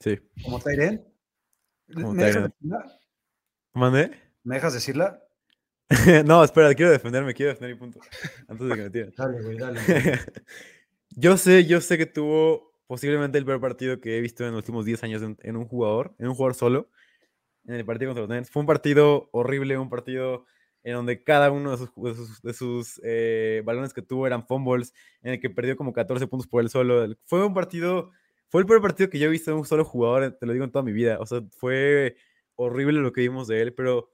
[0.00, 0.18] Sí.
[0.42, 1.04] ¿Como Tyren?
[1.88, 2.98] ¿Me, dejas decirla?
[3.74, 4.20] ¿Mande?
[4.42, 5.22] ¿Me dejas decirla?
[6.24, 8.00] no, espera, quiero defenderme, quiero defender mi punto.
[8.48, 9.14] Antes de que me tiren.
[9.16, 9.80] Dale, güey, dale.
[11.10, 14.58] yo sé, yo sé que tuvo posiblemente el peor partido que he visto en los
[14.58, 16.90] últimos 10 años en, en un jugador, en un jugador solo,
[17.66, 18.50] en el partido contra los Nets.
[18.50, 20.46] Fue un partido horrible, un partido
[20.84, 24.46] en donde cada uno de sus, de sus, de sus, eh, balones que tuvo eran
[24.46, 27.06] fumbles, en el que perdió como 14 puntos por él solo.
[27.24, 28.10] Fue un partido,
[28.48, 30.64] fue el peor partido que yo he visto de un solo jugador, te lo digo
[30.64, 31.18] en toda mi vida.
[31.20, 32.16] O sea, fue
[32.54, 34.13] horrible lo que vimos de él, pero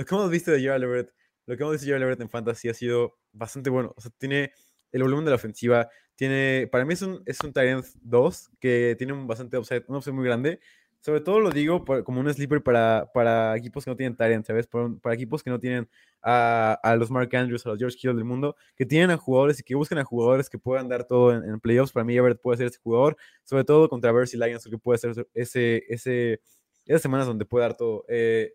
[0.00, 1.10] lo que hemos visto de Gerald Everett,
[1.46, 3.92] lo que hemos visto de Gerald Everett en Fantasy ha sido bastante bueno.
[3.96, 4.52] O sea, tiene
[4.92, 8.94] el volumen de la ofensiva, tiene, para mí es un, es un Tyrant 2 que
[8.98, 10.60] tiene un bastante upside, un upside muy grande.
[11.02, 14.44] Sobre todo lo digo por- como un sleeper para, para equipos que no tienen Tyrant,
[14.46, 14.66] ¿sabes?
[14.66, 15.88] Para, para equipos que no tienen
[16.20, 19.58] a, a los Mark Andrews, a los George Kittle del mundo, que tienen a jugadores
[19.60, 21.92] y que buscan a jugadores que puedan dar todo en, en playoffs.
[21.92, 25.26] Para mí, Everett puede ser ese jugador, sobre todo contra Versi Lions, que puede ser
[25.32, 26.42] ese, ese,
[26.84, 28.04] esas semanas donde puede dar todo.
[28.08, 28.52] Eh,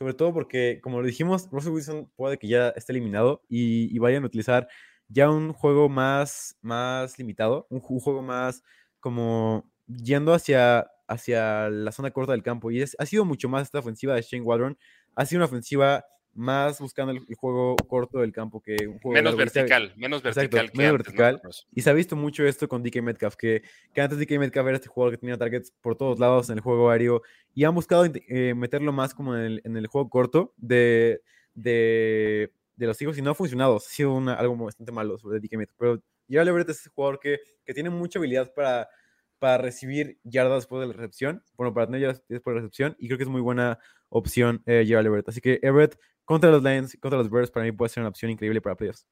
[0.00, 4.22] sobre todo porque, como lo dijimos, Russell Wilson puede que ya esté eliminado y, vayan
[4.22, 4.66] a utilizar
[5.08, 8.62] ya un juego más, más limitado, un, un juego más
[8.98, 12.70] como yendo hacia, hacia la zona corta del campo.
[12.70, 14.78] Y es, ha sido mucho más esta ofensiva de Shane Waldron.
[15.16, 19.14] Ha sido una ofensiva más buscando el, el juego corto del campo que un juego
[19.14, 19.38] Menos largo.
[19.52, 21.18] Vertical, menos Exacto, vertical que menos antes, ¿no?
[21.22, 21.40] vertical.
[21.44, 21.66] Russell?
[21.74, 23.62] y se ha visto mucho esto con DK Metcalf, que,
[23.92, 26.60] que antes DK Metcalf era este jugador que tenía targets por todos lados en el
[26.62, 27.22] juego aéreo
[27.54, 31.20] y han buscado eh, meterlo más como en el, en el juego corto de,
[31.54, 33.76] de, de los hijos y no ha funcionado.
[33.76, 35.78] Ha sido una- algo bastante malo sobre DK Metcalf.
[35.78, 38.88] Pero Gerald Everett es ese jugador que, que tiene mucha habilidad para,
[39.38, 41.42] para recibir yardas después de la recepción.
[41.56, 42.96] Bueno, para tener yardas después de la recepción.
[42.98, 43.78] Y creo que es muy buena
[44.08, 45.28] opción eh, Gerald Everett.
[45.28, 45.98] Así que Everett
[46.30, 49.04] contra los Lions, contra los Bears, para mí puede ser una opción increíble para playoffs.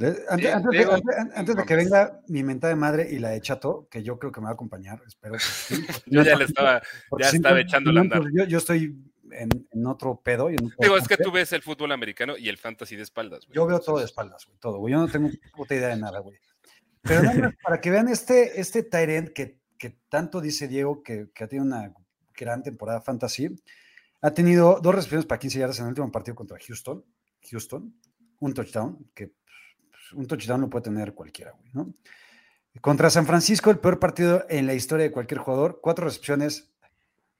[0.00, 3.30] Antes, Sí, antes de, antes- antes de que venga mi mentada de madre y la
[3.30, 5.86] de Chato, que yo creo que me va a acompañar, espero que sí.
[6.06, 6.82] Yo ya le estaba,
[7.20, 8.32] ya estaba no, echándole a si no, andar.
[8.34, 8.96] Yo, yo estoy
[9.30, 10.50] en, en otro pedo.
[10.50, 13.02] y en otro Digo, es que tú ves el fútbol americano y el fantasy de
[13.04, 13.54] espaldas, güey.
[13.54, 14.92] Yo veo todo de espaldas, güey, todo, güey.
[14.92, 16.36] Yo no tengo puta idea de nada, güey.
[17.02, 21.04] Pero nada más para que vean este, este tight end que, que tanto dice Diego
[21.04, 21.92] que, que ha tenido una
[22.36, 23.54] gran temporada fantasy,
[24.24, 27.04] ha tenido dos recepciones para 15 yardas en el último partido contra Houston,
[27.50, 27.94] Houston,
[28.40, 29.26] un touchdown, que
[29.90, 31.94] pues, un touchdown lo puede tener cualquiera, güey, ¿no?
[32.80, 36.72] Contra San Francisco, el peor partido en la historia de cualquier jugador, cuatro recepciones.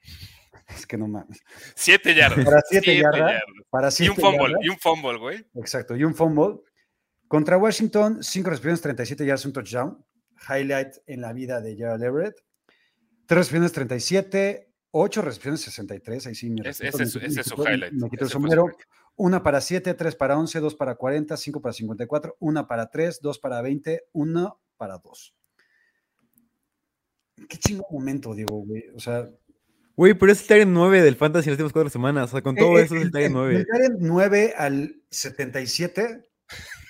[0.68, 1.42] Es que no mames.
[1.74, 2.44] Siete yardas.
[2.44, 4.64] Para siete siete yardas, Para Y un siete fumble, yardas.
[4.64, 5.46] y un fumble, güey.
[5.56, 6.60] Exacto, y un fumble.
[7.28, 10.04] Contra Washington, 5 recepciones, 37 yardas, un touchdown.
[10.48, 12.36] Highlight en la vida de Gerald Everett.
[13.26, 14.73] 3 recepciones, 37.
[14.96, 16.26] 8 recepciones, 63.
[16.28, 17.92] Ahí sí, mi Es- respeto, ese es- me quito- ese me es su quito- highlight,
[17.94, 18.66] Me quito el sombrero.
[19.16, 23.20] Una para 7, 3 para 11, 2 para 40, 5 para 54, una para 3,
[23.20, 25.34] 2 para 20, 1 para 2.
[27.48, 28.84] Qué chingo momento, Diego, güey.
[28.94, 29.28] O sea,
[29.96, 32.30] Güey, pero es el Tyrant 9 del Fantasy en las últimas cuatro semanas.
[32.30, 33.54] O sea, con todo eh, eso es el el- Tyrant el- 9.
[33.54, 36.24] del Tyrant 9 al 77,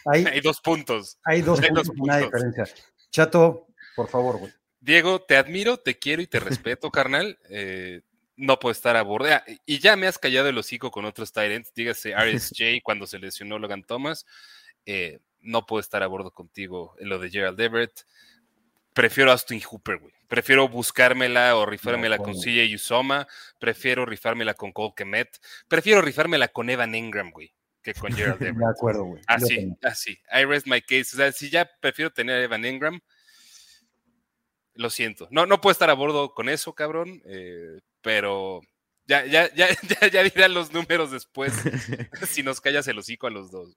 [0.07, 1.19] hay, Hay dos puntos.
[1.25, 2.43] hay dos hay dos puntos, una puntos.
[2.43, 2.85] diferencia.
[3.11, 4.53] Chato, por favor, güey.
[4.85, 7.39] Diego, te admiro, te quiero y te respeto, carnal.
[7.49, 8.03] Eh,
[8.37, 9.29] no puedo estar a bordo.
[9.33, 11.73] Ah, Y ya me has callado el hocico con otros Tyrants.
[11.75, 14.27] Dígase RSJ cuando se lesionó Logan Thomas.
[14.85, 18.03] Eh, no puedo estar a bordo contigo en lo de Gerald Everett.
[18.93, 20.13] Prefiero Austin Hooper, güey.
[20.29, 22.43] Prefiero buscármela o rifármela con acuerdo.
[22.43, 23.27] CJ Usoma.
[23.59, 25.39] Prefiero rifármela con Cole Kemet.
[25.69, 28.57] Prefiero rifármela con Evan Ingram, güey, que con Gerald Everett.
[28.57, 29.23] De acuerdo, güey.
[29.27, 30.19] Así, así.
[30.33, 31.11] I rest my case.
[31.15, 33.01] O sea, si ya prefiero tener a Evan Ingram,
[34.75, 35.29] lo siento.
[35.31, 37.23] No, no puedo estar a bordo con eso, cabrón.
[37.27, 38.61] eh, pero
[39.07, 39.69] ya, ya, ya,
[40.01, 41.53] ya, ya dirán los números después.
[42.29, 43.77] si nos callas el hocico a los dos.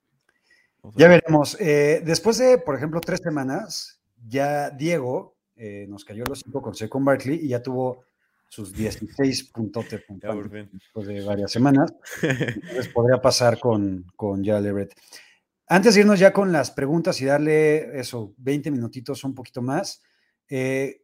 [0.96, 1.60] Ya veremos.
[1.60, 6.74] Eh, después de, por ejemplo, tres semanas, ya Diego eh, nos cayó los cinco con
[6.88, 8.06] con Barkley y ya tuvo
[8.50, 10.34] sus 16 puntotes Ya,
[10.72, 11.94] después de varias semanas.
[12.22, 14.94] Entonces podría pasar con, con Gerald Everett.
[15.68, 20.02] Antes de irnos ya con las preguntas y darle eso, 20 minutitos, un poquito más.
[20.50, 21.02] Eh,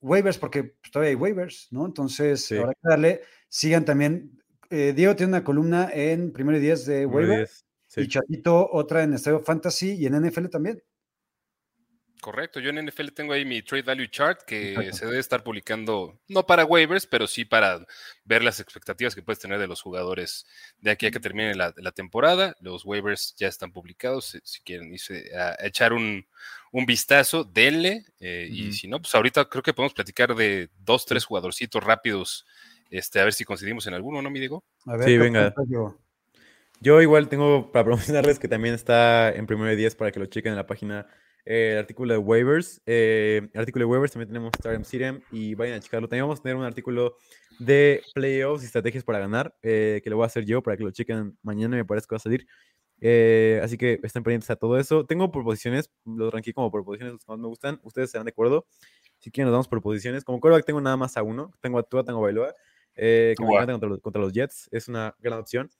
[0.00, 1.86] waivers, porque pues, todavía hay waivers, ¿no?
[1.86, 2.56] Entonces, Sí.
[2.56, 3.20] habrá que darle.
[3.48, 4.40] Sigan también.
[4.70, 8.06] eh, Diego tiene una columna en primero y 10 de waivers 10.
[8.06, 8.08] y.
[8.08, 10.82] Chatito otra en Estadio Fantasy y en NFL también.
[12.20, 12.58] Correcto.
[12.58, 14.96] Yo en NFL tengo ahí mi Trade Value Chart que Exacto.
[14.96, 17.84] se debe estar publicando, no para waivers, pero sí para
[18.24, 20.46] ver las expectativas que puedes tener de los jugadores
[20.78, 22.56] de aquí a que termine la, la temporada.
[22.60, 24.24] Los waivers ya están publicados.
[24.30, 26.26] Si, si quieren irse a echar un,
[26.74, 28.04] un vistazo, denle.
[28.18, 28.72] eh, Y Ujú.
[28.72, 32.44] si no, pues ahorita creo que podemos platicar de dos, tres jugadorcitos rápidos.
[32.90, 34.64] Este, a ver si coincidimos en alguno, ¿no, mi Diego?
[34.86, 35.54] A ver, Sí, ¿qué venga.
[35.66, 35.96] Diego?
[36.80, 40.26] Yo igual tengo para promocionarles que también está en primero de 10 para que lo
[40.26, 41.06] chequen en la página
[41.44, 42.82] eh, el artículo de waivers.
[42.86, 46.08] Eh, el artículo de waivers también tenemos Stardom Serum y vayan a checarlo.
[46.08, 47.16] También vamos a tener un artículo
[47.60, 50.82] de playoffs y estrategias para ganar eh, que lo voy a hacer yo para que
[50.82, 52.48] lo chequen mañana, me parece que va a salir.
[53.06, 55.04] Eh, así que estén pendientes a todo eso.
[55.04, 57.78] Tengo proposiciones, los ranqué como proposiciones, los que más me gustan.
[57.82, 58.66] Ustedes estarán de acuerdo.
[59.18, 60.24] Si quieren, nos damos por posiciones.
[60.24, 61.52] Como quarterback tengo nada más a uno.
[61.60, 62.54] Tengo a Tua, tengo a Bailoa,
[62.94, 63.56] eh, que me Tua.
[63.56, 64.70] encanta contra los, contra los Jets.
[64.72, 65.70] Es una gran opción.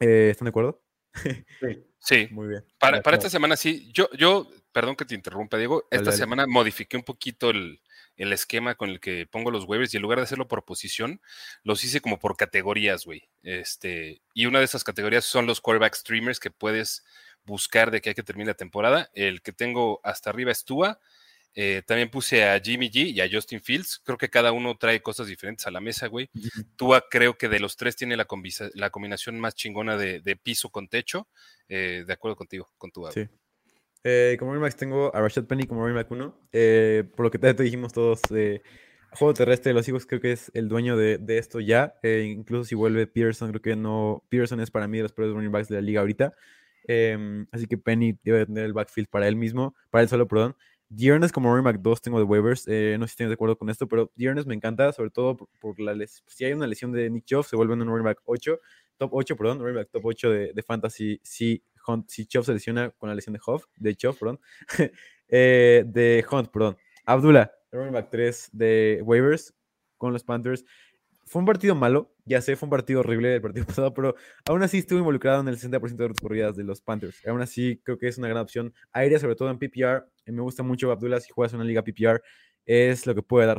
[0.00, 0.82] Eh, ¿Están de acuerdo?
[1.14, 1.44] Sí.
[2.00, 2.64] Sí, Muy bien.
[2.78, 6.16] Para, para esta semana sí, yo, yo, perdón que te interrumpa, Diego, Dale, esta dale.
[6.16, 7.80] semana modifiqué un poquito el,
[8.18, 11.22] el esquema con el que pongo los waivers y en lugar de hacerlo por posición,
[11.62, 13.28] los hice como por categorías, güey.
[13.42, 17.04] Este, y una de esas categorías son los quarterback streamers que puedes
[17.44, 19.10] buscar de que hay que terminar la temporada.
[19.14, 21.00] El que tengo hasta arriba es Tua.
[21.54, 24.00] Eh, también puse a Jimmy G y a Justin Fields.
[24.04, 26.28] Creo que cada uno trae cosas diferentes a la mesa, güey.
[26.76, 28.26] Tua creo que de los tres tiene la,
[28.74, 31.26] la combinación más chingona de, de piso con techo.
[31.68, 33.12] Eh, de acuerdo contigo, con Tua.
[33.12, 33.26] Sí.
[34.04, 36.34] Eh, como backs tengo a Rashad Penny como back 1.
[36.52, 38.62] Eh, por lo que te, dijimos todos, eh,
[39.12, 41.94] juego terrestre de los Eagles creo que es el dueño de, esto ya.
[42.02, 44.24] Eh, incluso si vuelve Pearson, creo que no.
[44.28, 46.34] Pearson es para mí de los peores running backs de la liga ahorita.
[46.86, 50.56] Em, así que Penny debe tener el backfield para él mismo, para él solo, perdón.
[50.90, 52.66] Dearness como running back 2 tengo de waivers.
[52.66, 55.76] no sé si estén de acuerdo con esto, pero Dearness me encanta, sobre todo por,
[56.26, 58.58] Si hay una lesión de Nick Chubb, se vuelve un running back 8,
[58.96, 61.20] top 8, perdón, running back top 8 de, de fantasy.
[61.22, 61.62] Si,
[62.08, 64.40] Si Chubb se lesiona con la lesión de Huff, de Chubb, perdón.
[65.28, 66.76] eh, de Hunt, perdón.
[67.04, 69.54] Abdullah, running back 3 de waivers
[69.96, 70.64] con los Panthers.
[71.24, 74.14] Fue un partido malo, ya sé, fue un partido horrible el partido pasado, pero
[74.46, 77.26] aún así estuvo involucrado en el 60% de las corridas de los Panthers.
[77.26, 80.06] Aún así creo que es una gran opción aérea, sobre todo en PPR.
[80.26, 82.22] Me gusta mucho Abdullah si juegas en una liga PPR.
[82.64, 83.58] es lo que puede dar.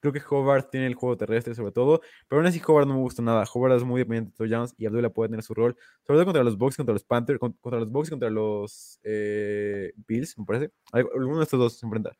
[0.00, 3.00] Creo que Hobart tiene el juego terrestre sobre todo, pero aún así Hobart no me
[3.00, 3.44] gusta nada.
[3.52, 5.76] Hobart es muy dependiente de touchdowns y Abdullah puede tener su rol,
[6.06, 9.00] sobre todo contra los Bucks, contra los Panthers, con- contra los Bucks y contra los
[9.02, 10.70] eh, Bills, me parece.
[10.92, 12.12] Al- Alguno de estos dos se enfrenta.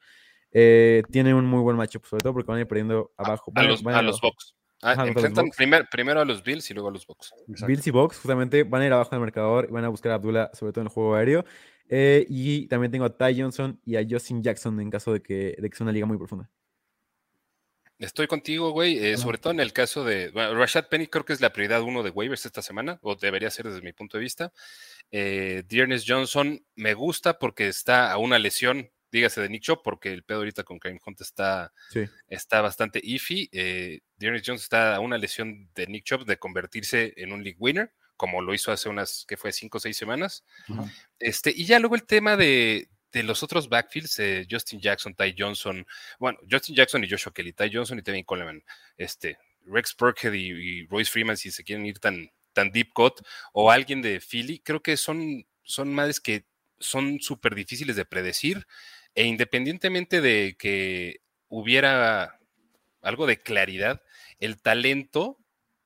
[0.50, 3.52] Eh, tiene un muy buen matchup, sobre todo porque van a ir perdiendo abajo.
[3.54, 4.28] A van los, van a a ir los abajo.
[4.34, 4.54] Bucks.
[4.80, 7.32] Ah, enfrentan primer- primero a los Bills y luego a los Bucks.
[7.48, 7.66] Exacto.
[7.66, 10.14] Bills y Bucks justamente van a ir abajo del marcador y van a buscar a
[10.14, 11.44] Abdullah, sobre todo en el juego aéreo.
[11.90, 15.56] Eh, y también tengo a Ty Johnson y a Justin Jackson en caso de que,
[15.58, 16.48] de que sea una liga muy profunda.
[17.98, 21.32] Estoy contigo, güey, eh, sobre todo en el caso de bueno, Rashad Penny, creo que
[21.32, 24.22] es la prioridad uno de waivers esta semana, o debería ser desde mi punto de
[24.22, 24.52] vista.
[25.10, 30.12] Eh, Dearness Johnson me gusta porque está a una lesión, dígase de Nick Chubb, porque
[30.12, 32.04] el pedo ahorita con Kareem Hunt está, Sí.
[32.28, 33.48] está bastante iffy.
[33.52, 37.58] Eh, Dearness Johnson está a una lesión de Nick Chubb de convertirse en un league
[37.58, 40.44] winner, como lo hizo hace unas, que fue cinco o seis semanas.
[41.18, 45.34] Este, y ya luego el tema de, de los otros backfields, eh, Justin Jackson, Ty
[45.36, 45.86] Johnson,
[46.18, 48.62] bueno, Justin Jackson y Joshua Kelly, Ty Johnson y Tevin Coleman,
[48.96, 53.20] este, Rex Burkhead y, Royce Freeman, si se quieren ir tan, tan deep cut,
[53.52, 56.44] o alguien de Philly, creo que son, son madres que
[56.78, 58.66] son súper difíciles de predecir,
[59.14, 62.38] e independientemente de que hubiera
[63.02, 64.02] algo de claridad,
[64.38, 65.38] el talento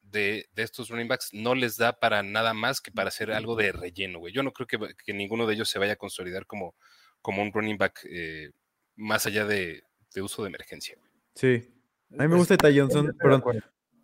[0.02, 3.56] de, de estos running backs no les da para nada más que para hacer algo
[3.56, 4.32] de relleno, güey.
[4.32, 6.74] Yo no creo que, que ninguno de ellos se vaya a consolidar como,
[7.22, 8.50] como un running back eh,
[8.96, 10.96] más allá de, de uso de emergencia.
[11.34, 11.72] Sí.
[12.18, 13.42] A mí me gusta Ty Johnson, perdón.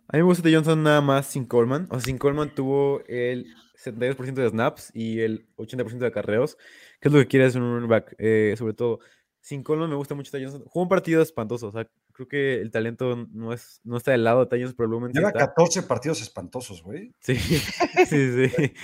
[0.07, 1.85] A mí me gusta Ty Johnson nada más sin Coleman.
[1.89, 3.45] O sea, sin Coleman tuvo el
[3.83, 6.57] 72% de snaps y el 80% de acarreos,
[6.99, 8.99] que es lo que quiere hacer un running back, eh, sobre todo.
[9.41, 10.63] Sin Coleman me gusta mucho Ty Johnson.
[10.65, 14.23] Jugó un partido espantoso, o sea, creo que el talento no, es, no está del
[14.23, 15.47] lado de Ty Johnson, pero el Lleva está.
[15.47, 17.13] 14 partidos espantosos, güey.
[17.19, 17.35] Sí,
[18.09, 18.73] sí, sí.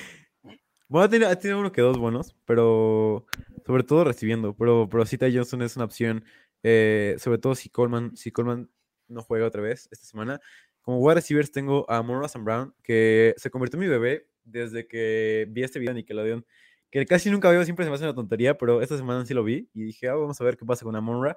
[0.87, 3.25] Bueno, ha tenido, ha tenido uno que dos buenos, pero
[3.65, 4.55] sobre todo recibiendo.
[4.55, 6.23] Pero, pero Ty Johnson es una opción,
[6.63, 8.69] eh, sobre todo si Coleman, si Coleman
[9.07, 10.39] no juega otra vez esta semana.
[10.81, 14.87] Como wide receivers tengo a Monroe Sam Brown, que se convirtió en mi bebé desde
[14.87, 16.45] que vi este video en Nickelodeon,
[16.91, 19.43] que casi nunca veo, siempre se me hace una tontería, pero esta semana sí lo
[19.43, 21.35] vi y dije, ah, vamos a ver qué pasa con Amonra.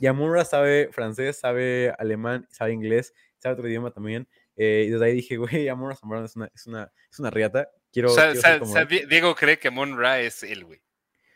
[0.00, 4.26] Y Amonra sabe francés, sabe alemán, sabe inglés, sabe otro idioma también.
[4.56, 7.30] eh, y desde ahí dije, güey, Amonra Sam Brown es una, es una, es una
[7.30, 7.68] riata.
[7.92, 8.88] Quiero, O sea, quiero o sea, ser como o sea, él".
[8.88, 10.80] Di- Diego cree que Mon Ra es él, güey.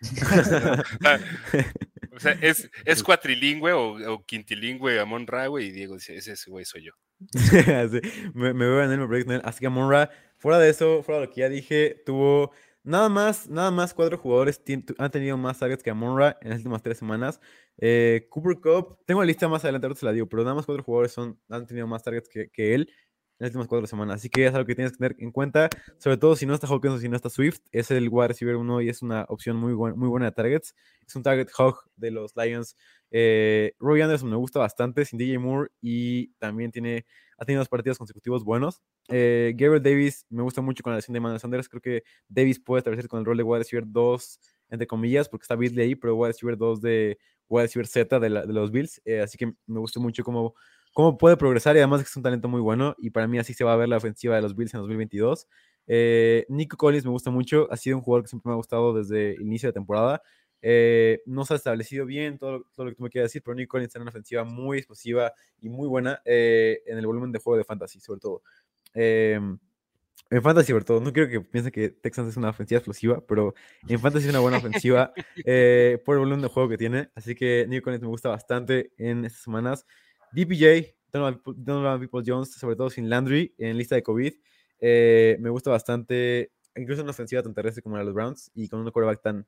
[2.12, 6.32] O sea, es, es cuatrilingüe o, o quintilingüe Amon Ra, güey, y Diego dice, ese
[6.32, 6.92] ese güey soy yo.
[7.38, 8.00] Sí,
[8.34, 9.42] me, me veo en él, me proyecto en él.
[9.44, 13.48] Así que Monra, fuera de eso, fuera de lo que ya dije, tuvo nada más,
[13.48, 14.60] nada más cuatro jugadores
[14.98, 17.40] han tenido más targets que Monra en las últimas tres semanas.
[17.78, 20.66] Eh, Cooper Cup, tengo la lista más adelante, ahorita se la digo, pero nada más
[20.66, 22.92] cuatro jugadores son, han tenido más targets que, que él
[23.40, 24.16] en las últimas cuatro semanas.
[24.16, 25.68] Así que es algo que tienes que tener en cuenta,
[25.98, 28.54] sobre todo si no está Hawkins o si no está Swift, es el wide receiver
[28.56, 30.74] uno y es una opción muy, muy buena de targets.
[31.06, 32.76] Es un target hog de los Lions.
[33.10, 37.06] Eh, Roy Anderson me gusta bastante sin DJ Moore y también tiene
[37.38, 38.82] ha tenido dos partidos consecutivos buenos.
[39.08, 41.70] Eh, Gabriel Davis me gusta mucho con la lesión de Emmanuel Sanders.
[41.70, 44.38] Creo que Davis puede establecer con el rol de wide receiver 2,
[44.68, 47.18] entre comillas, porque está Beasley ahí, pero wide receiver 2 de
[47.48, 49.00] wide receiver Z de, la- de los Bills.
[49.06, 50.54] Eh, así que me gustó mucho cómo,
[50.92, 52.94] cómo puede progresar y además es un talento muy bueno.
[52.98, 55.48] Y para mí así se va a ver la ofensiva de los Bills en 2022.
[55.86, 57.68] Eh, Nico Collins me gusta mucho.
[57.70, 60.22] Ha sido un jugador que siempre me ha gustado desde el inicio de temporada.
[60.62, 63.42] Eh, no se ha establecido bien todo, lo- todo lo que tú me quieras decir,
[63.42, 67.32] pero Nico Collins tiene una ofensiva muy explosiva y muy buena eh, en el volumen
[67.32, 68.42] de juego de fantasy, sobre todo.
[68.94, 69.40] Eh,
[70.30, 71.00] en fantasy, sobre todo.
[71.00, 73.54] No quiero que piensen que Texans es una ofensiva explosiva, pero
[73.88, 75.12] en fantasy es una buena ofensiva
[75.44, 77.10] eh, por el volumen de juego que tiene.
[77.14, 79.86] Así que Nico Collins me gusta bastante en estas semanas.
[80.32, 84.32] DPJ, Donovan People- Donovan People Jones, sobre todo sin Landry en lista de COVID.
[84.82, 88.50] eh, me gusta bastante, incluso en una ofensiva tan terrestre como la de los Browns
[88.54, 89.46] y con un quarterback tan,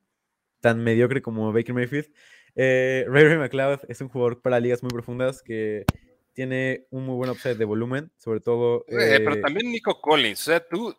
[0.61, 2.11] tan mediocre como Baker Mayfield.
[2.55, 5.87] Eh, Ray Ray McLeod es un jugador para ligas muy profundas que
[6.35, 8.85] tiene un muy buen upside de volumen, sobre todo.
[8.89, 10.95] Eh, pero también Nico Collins, o sea, tú,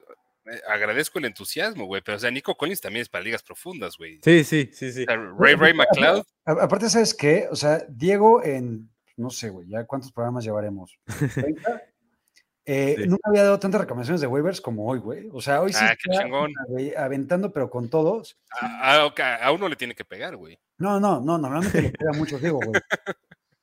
[0.67, 4.19] agradezco el entusiasmo, güey, pero o sea, Nico Collins también es para ligas profundas, güey.
[4.23, 5.03] Sí, sí, sí, sí.
[5.03, 7.47] O sea, Ray Ray McLeod, Aparte, ¿sabes qué?
[7.51, 10.97] O sea, Diego en, no sé, güey, ya cuántos programas llevaremos.
[11.07, 11.81] ¿30?
[12.65, 13.07] Eh, Sí.
[13.09, 15.27] Nunca había dado tantas recomendaciones de waivers como hoy, güey.
[15.33, 18.39] O sea, hoy sí Ah, está, aventando, pero con todos.
[18.57, 20.57] a, a- ok, a uno le tiene que pegar, güey.
[20.77, 22.81] No, no, no, normalmente le queda mucho Diego, güey.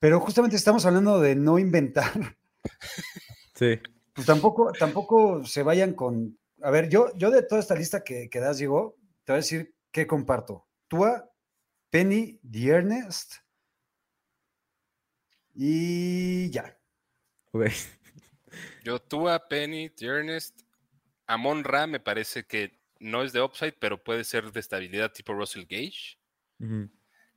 [0.00, 2.12] Pero justamente estamos hablando de no inventar.
[3.54, 3.78] Sí.
[4.12, 6.38] Pues tampoco, tampoco se vayan con.
[6.62, 9.42] A ver, yo, yo de toda esta lista que, que das, Diego, te voy a
[9.42, 10.66] decir qué comparto.
[10.88, 11.26] Tua,
[11.88, 13.36] Penny, The Ernest
[15.62, 16.76] y ya.
[17.52, 17.66] ok.
[18.82, 20.62] Yo, Tua, Penny, Ernest,
[21.26, 25.34] Amon Ra me parece que no es de upside, pero puede ser de estabilidad tipo
[25.34, 26.18] Russell Gage.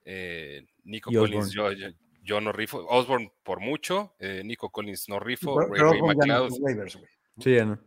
[0.05, 1.89] Eh, Nico Y Collins, yo, yo-
[2.26, 2.86] Yo no rifo.
[2.88, 4.15] Osborne por mucho.
[4.19, 5.55] eh, Nico Collins no rifo.
[5.55, 6.97] Pero- Ray pero Ray McLeod, waivers.
[7.39, 7.80] Sí, ya no.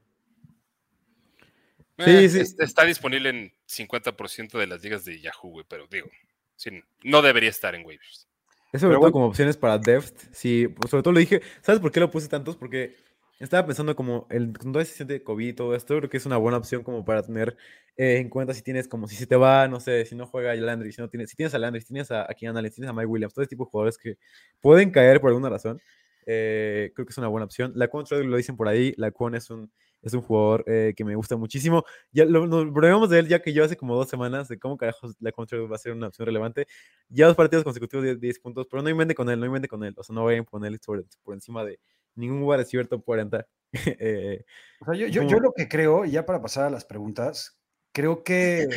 [1.99, 2.41] eh, sí, sí.
[2.41, 6.11] es- Está disponible en 50% de las ligas de Yahoo, güey, pero digo,
[6.55, 6.71] sí,
[7.03, 8.29] no debería estar en waivers.
[8.73, 9.13] Es sobre Pero todo bueno.
[9.13, 10.29] como opciones para depth.
[10.33, 11.41] Sí, pues, sobre todo lo dije.
[11.63, 12.57] ¿Sabes por qué lo puse tantos?
[12.57, 12.97] Porque
[13.39, 16.27] estaba pensando como el, con esa situación de COVID y todo esto, creo que es
[16.27, 17.57] una buena opción como para tener
[17.97, 20.53] eh, en cuenta si tienes como si se te va, no sé, si no juega
[20.53, 22.77] a Landry, si no tienes, si tienes a Landry, si tienes a, a Allen, si
[22.77, 24.17] tienes a Mike Williams, todo ese tipo de jugadores que
[24.61, 25.81] pueden caer por alguna razón.
[26.27, 27.73] eh, creo que es una buena opción.
[27.77, 29.71] La contra lo dicen por ahí, la Con es un,
[30.07, 31.85] es un jugador eh, que me gusta muchísimo.
[32.13, 34.77] Ya lo, nos bromeamos de él ya que yo hace como dos semanas de cómo
[34.77, 36.67] carajos la contra va a ser una opción relevante.
[37.09, 39.83] Ya dos partidos consecutivos de 10 puntos, pero no invente con él, no invente con
[39.85, 39.95] él.
[39.97, 41.81] O sea, no vayan a ponerle sobre- por encima de
[42.15, 43.47] ningún wide receiver top 40.
[43.73, 44.45] Eh,
[44.81, 47.59] O sea, yo, yo- yo lo que creo, y ya para pasar a las preguntas,
[47.93, 48.69] creo que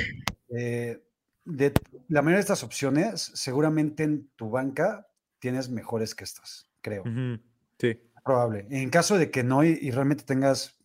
[0.50, 1.04] eh,
[1.46, 1.74] de
[2.08, 5.08] la mayoría de estas opciones, seguramente en tu banca
[5.38, 7.04] tienes mejores que estas, creo.
[7.04, 7.40] ujú,
[7.78, 8.02] sí.
[8.26, 8.68] Probable.
[8.70, 10.79] En caso de que no y, y realmente tengas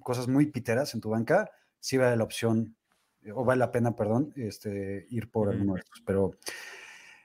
[0.00, 2.76] cosas muy piteras en tu banca, sí vale la opción,
[3.22, 6.00] eh, o vale la pena, perdón, este, ir por alguno de estos.
[6.06, 6.32] Pero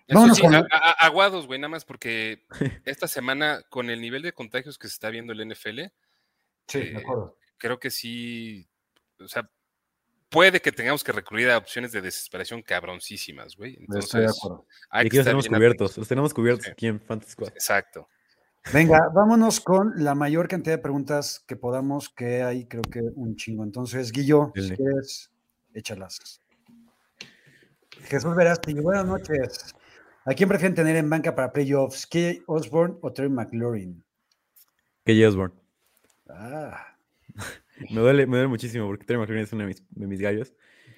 [0.07, 2.45] Eso Vámonos sí, con- a- a- aguados, güey, nada más porque
[2.86, 5.91] esta semana, con el nivel de contagios que se está viendo el NFL,
[6.68, 7.38] sí, Eh, de acuerdo.
[7.57, 8.68] creo que sí,
[9.20, 9.49] o sea,
[10.30, 13.72] puede que tengamos que recurrir a opciones de desesperación cabroncísimas, güey.
[13.72, 14.68] Estoy de Entonces, acuerdo.
[14.89, 15.76] hay Y que aquí los tenemos cubiertos.
[15.91, 15.97] atentos.
[15.97, 16.72] Los tenemos cubiertos Sí.
[16.72, 17.49] aquí en Fantasy Squad.
[17.49, 18.07] Exacto.
[18.74, 23.36] Venga, vámonos con la mayor cantidad de preguntas que podamos, que hay creo que un
[23.36, 23.63] chingo.
[23.63, 24.78] Entonces, Guillo, si Dele.
[24.78, 25.32] quieres,
[25.74, 26.41] échalas.
[28.03, 29.76] Jesús Verasti, buenas noches.
[30.26, 32.07] ¿A quién prefieren tener en banca para playoffs?
[32.07, 34.03] ¿Key Osborne o Terry McLaurin?
[35.05, 35.53] Que Osborne.
[36.28, 36.97] Ah,
[37.91, 40.53] Me duele, me duele muchísimo porque Terry McLaurin es uno de mis, de mis gallos.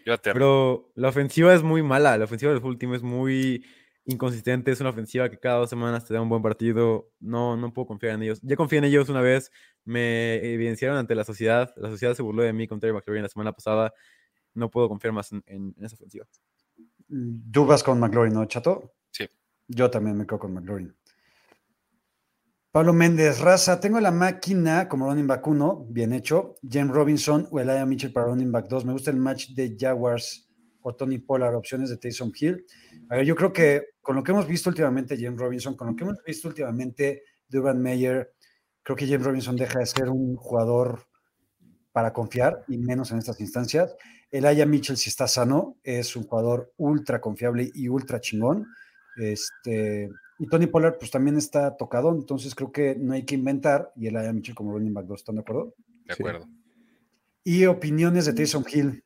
[0.05, 2.17] Yo Pero la ofensiva es muy mala.
[2.17, 3.65] La ofensiva del full team es muy
[4.07, 4.71] inconsistente.
[4.71, 7.11] Es una ofensiva que cada dos semanas te da un buen partido.
[7.19, 8.39] No, no puedo confiar en ellos.
[8.41, 9.51] Ya confié en ellos una vez.
[9.85, 11.71] Me evidenciaron ante la sociedad.
[11.77, 13.93] La sociedad se burló de mí con Terry McLaurin la semana pasada.
[14.53, 16.25] No puedo confiar más en, en- en esa ofensiva.
[17.51, 18.95] tú vas con McLaurin, ¿no, Chato?
[19.11, 19.29] Sí.
[19.67, 20.95] Yo también me quedo con McLaurin.
[22.71, 26.55] Pablo Méndez, raza, tengo la máquina como running back 1, bien hecho.
[26.69, 28.85] James Robinson o Elijah Mitchell para running back 2.
[28.85, 30.46] Me gusta el match de Jaguars
[30.87, 32.65] o Tony Pollard, opciones de Taysom Hill.
[33.09, 35.95] A ver, yo creo que con lo que hemos visto últimamente, James Robinson, con lo
[35.95, 38.33] que hemos visto últimamente, Durban Meyer,
[38.83, 41.05] creo que James Robinson deja de ser un jugador
[41.91, 43.95] para confiar y menos en estas instancias.
[44.31, 48.65] Elijah Mitchell, si está sano, es un jugador ultra confiable y ultra chingón.
[49.17, 50.09] Este,
[50.39, 53.91] y Tony Pollard, pues también está tocado, entonces creo que no hay que inventar.
[53.97, 55.73] Y Elijah Mitchell como running back 2, ¿están de acuerdo?
[56.05, 56.23] de Sí.
[56.23, 56.47] acuerdo.
[57.43, 59.03] Y opiniones de Taysom Hill.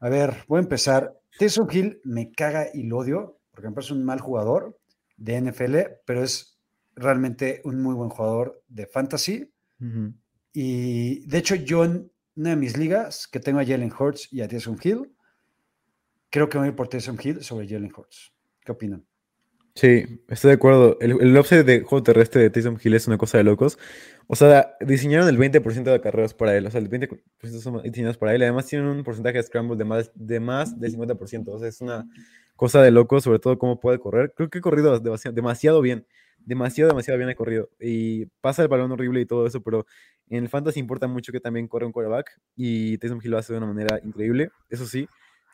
[0.00, 1.19] A ver, voy a empezar.
[1.40, 4.78] Taysom Hill me caga y lo odio, porque me parece un mal jugador
[5.16, 6.60] de NFL, pero es
[6.94, 9.50] realmente un muy buen jugador de fantasy.
[10.52, 14.42] Y de hecho, yo en una de mis ligas, que tengo a Jalen Hurts y
[14.42, 15.16] a Taysom Hill,
[16.28, 18.34] creo que voy a ir por Taysom Hill sobre Jalen Hurts.
[18.62, 19.06] ¿Qué opinan?
[19.74, 20.98] Sí, estoy de acuerdo.
[21.00, 23.78] El, el upside de juego terrestre de Taysom Hill es una cosa de locos.
[24.32, 26.64] O sea, diseñaron el 20% de carreras para él.
[26.64, 27.18] O sea, el 20%
[27.60, 28.42] son diseñados para él.
[28.42, 31.48] Además, tienen un porcentaje de scramble de más, de más del 50%.
[31.48, 32.06] O sea, es una
[32.54, 34.32] cosa de locos, sobre todo cómo puede correr.
[34.36, 36.06] Creo que he corrido demasiado, demasiado bien.
[36.38, 37.70] Demasiado, demasiado bien he corrido.
[37.80, 39.84] Y pasa el balón horrible y todo eso, pero
[40.28, 42.30] en el fantasy importa mucho que también corre un quarterback.
[42.54, 44.52] Y Taysom Hill lo hace de una manera increíble.
[44.68, 45.08] Eso sí.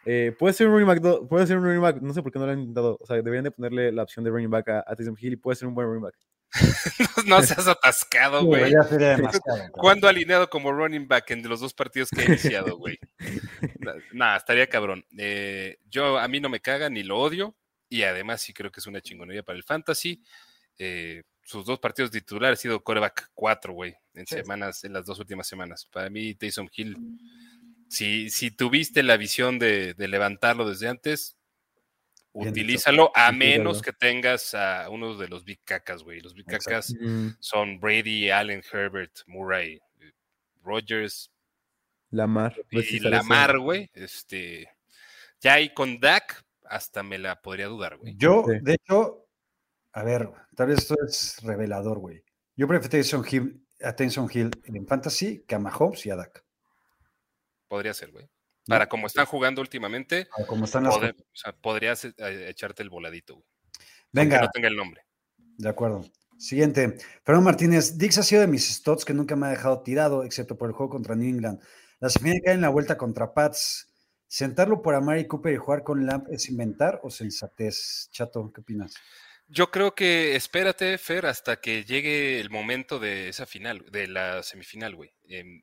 [0.05, 2.39] Eh, puede ser un running back, puede ser un running back, no sé por qué
[2.39, 2.99] no lo han intentado.
[3.01, 5.37] O sea, deberían de ponerle la opción de running back a, a Taysom Hill y
[5.37, 6.15] puede ser un buen running back.
[7.27, 8.73] no seas atascado, Sí, güey.
[8.73, 9.43] ya sería demasiado.
[9.47, 9.71] cabrón.
[9.73, 12.99] ¿Cuándo alineado como running back en los dos partidos que he iniciado, güey?
[14.13, 15.05] Nada, estaría cabrón.
[15.19, 17.57] Eh, yo, a mí no me caga ni lo odio.
[17.89, 20.21] Y además sí creo que es una chingonería para el fantasy.
[20.79, 24.35] Eh, sus dos partidos titulares han sido coreback 4, güey, en Sí.
[24.37, 25.87] semanas, en las dos últimas semanas.
[25.93, 26.97] Para mí, Taysom Hill,
[27.89, 31.36] si, si tuviste la visión de, de levantarlo desde antes.
[32.37, 36.21] Utilízalo, a menos que tengas a uno de los Big Cacas, güey.
[36.21, 36.47] Los Big.
[36.47, 40.13] Cacas Mm, son Brady, Allen, Herbert, Murray, eh,
[40.63, 41.31] Rogers
[42.11, 42.55] Lamar.
[42.71, 43.91] si y Lamar, güey.
[43.95, 44.69] Este,
[45.41, 48.15] ya ahí con Dak hasta me la podría dudar, güey.
[48.17, 48.59] Yo, Sí.
[48.63, 49.27] de hecho,
[49.93, 52.23] a ver, tal vez esto es revelador, güey.
[52.57, 53.95] Yo prefiero a Hill, a
[54.33, 56.45] Hill en Fantasy que a Mahomes y a Dak.
[57.69, 58.29] Podría ser, güey.
[58.67, 61.27] Para como están jugando últimamente, a Como están las pode- cosas.
[61.33, 62.15] o sea, podrías eh,
[62.49, 63.45] echarte el voladito,
[64.13, 65.03] Venga, no tenga el nombre.
[65.37, 66.05] de acuerdo.
[66.39, 66.97] Siguiente.
[67.25, 70.59] Fernando Martínez, Dix ha sido de mis stots que nunca me ha dejado tirado, excepto
[70.59, 71.61] por el juego contra New England.
[71.99, 73.89] La semifinal cae en la vuelta contra Pats.
[74.29, 78.09] ¿Sentarlo por Amari Cooper y jugar con Lamp es inventar o sensatez?
[78.11, 78.95] Chato, ¿qué opinas?
[79.49, 84.43] Yo creo que espérate, Fer, hasta que llegue el momento de esa final, de la
[84.43, 85.15] semifinal, güey.
[85.29, 85.63] Em,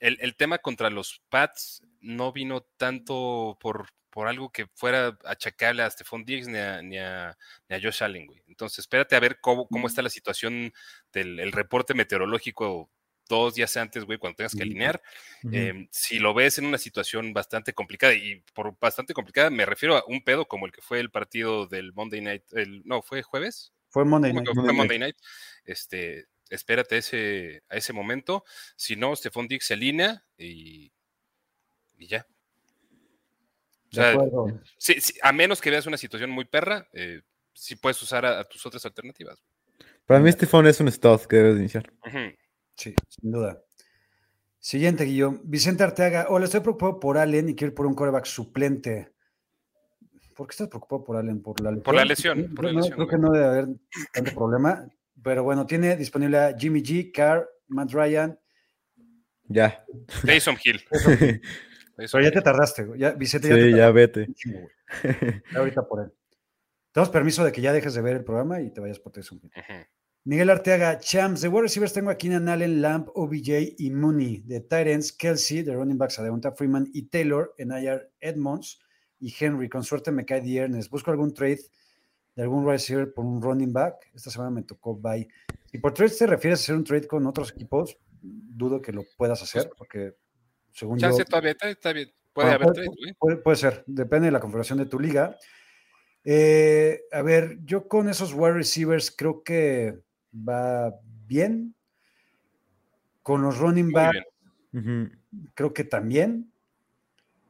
[0.00, 5.82] el, el tema contra los Pats no vino tanto por, por algo que fuera achacable
[5.82, 7.36] a Stephon Diggs ni a, ni a,
[7.68, 8.42] ni a Josh Allen, güey.
[8.46, 10.72] Entonces, espérate a ver cómo, cómo está la situación
[11.12, 12.90] del el reporte meteorológico
[13.28, 15.02] dos días antes, güey, cuando tengas que alinear.
[15.42, 15.54] Ujú.
[15.54, 19.96] Em, si lo ves en una situación bastante complicada, y por bastante complicada me refiero
[19.96, 23.22] a un pedo como el que fue el partido del Monday Night, el, no, fue
[23.22, 24.54] jueves, Fue Monday ¿Cómo Night.
[24.54, 25.16] fue Monday Monday Night.
[25.64, 28.44] Este, espérate ese, a ese momento.
[28.76, 30.92] Si no, Stephon Diggs se alinea y,
[31.98, 32.26] y ya.
[33.92, 34.60] O De sea, acuerdo.
[34.78, 37.22] sí, sí, a menos que veas una situación muy perra, eh,
[37.52, 39.42] sí puedes usar a, a tus otras alternativas.
[40.06, 41.92] Para mí phone es un stud que debes de iniciar.
[42.76, 43.62] Sí, sin duda.
[44.58, 45.40] Siguiente, Guillo.
[45.44, 46.26] Vicente Arteaga.
[46.28, 49.12] Hola, estoy preocupado por Allen y quiero ir por un coreback suplente.
[50.34, 51.40] ¿Por qué estás preocupado por Allen?
[51.42, 51.82] ¿Por la lesión?
[51.84, 53.66] Por la lesión, por la No, lesión, creo que no debe haber
[54.12, 54.88] tanto problema.
[55.24, 58.38] Pero bueno, tiene disponible a Jimmy G, Carr, Matt Ryan.
[59.48, 59.84] Ya.
[60.24, 60.78] Taysom Hill.
[60.92, 61.40] sí,
[61.96, 62.84] Pero ya te tardaste.
[62.84, 63.00] güey.
[63.00, 64.28] Ya, Vicente, ya te ya vete.
[65.52, 66.12] Ya ahorita por él.
[66.92, 69.40] Tenemos permiso de que ya dejes de ver el programa y te vayas por Taysom
[69.42, 69.50] Hill.
[70.26, 74.42] Miguel Arteaga, Champs, de wide receivers tengo a Keenan Allen, Lamp, OBJ y Mooney.
[74.46, 78.78] De Titans, Kelsey, de running backs a Devonta Freeman y Taylor, en IR Edmonds
[79.18, 79.68] y Henry.
[79.68, 80.88] Con suerte me cae viernes.
[80.88, 81.60] Busco algún trade
[82.36, 84.10] de algún wide receiver por un running back.
[84.14, 85.28] Esta semana me tocó bye.
[85.70, 89.04] Si por trade te refieres a hacer un trade con otros equipos, dudo que lo
[89.16, 90.14] puedas hacer porque
[90.72, 91.08] según yo...
[91.08, 92.10] Chance todavía está, está bien.
[92.32, 95.36] Puede Bueno, haber puede, trade, puede- puede ser, depende de la configuración de tu liga.
[96.24, 100.00] Eh, a ver, yo con esos wide receivers creo que
[100.36, 100.92] va
[101.26, 101.74] bien.
[103.22, 104.18] Con los running backs
[104.72, 105.08] bien.
[105.08, 105.16] Ujú.
[105.54, 106.50] creo que también.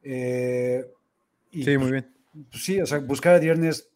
[0.03, 0.85] Eh,
[1.51, 2.13] y Sí, muy bien.
[2.51, 3.91] pues, sí, o sea, buscar a Diernes,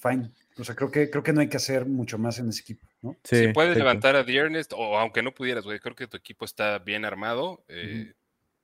[0.00, 0.30] fine.
[0.58, 2.86] O sea, creo que, creo que no hay que hacer mucho más en ese equipo,
[3.02, 3.12] ¿no?
[3.24, 3.78] Sí, si puedes perfecto.
[3.78, 7.64] levantar a Dearnest, o aunque no pudieras, güey, creo que tu equipo está bien armado.
[7.68, 8.12] eh,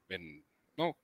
[0.08, 0.44] en-
[0.76, 0.96] no,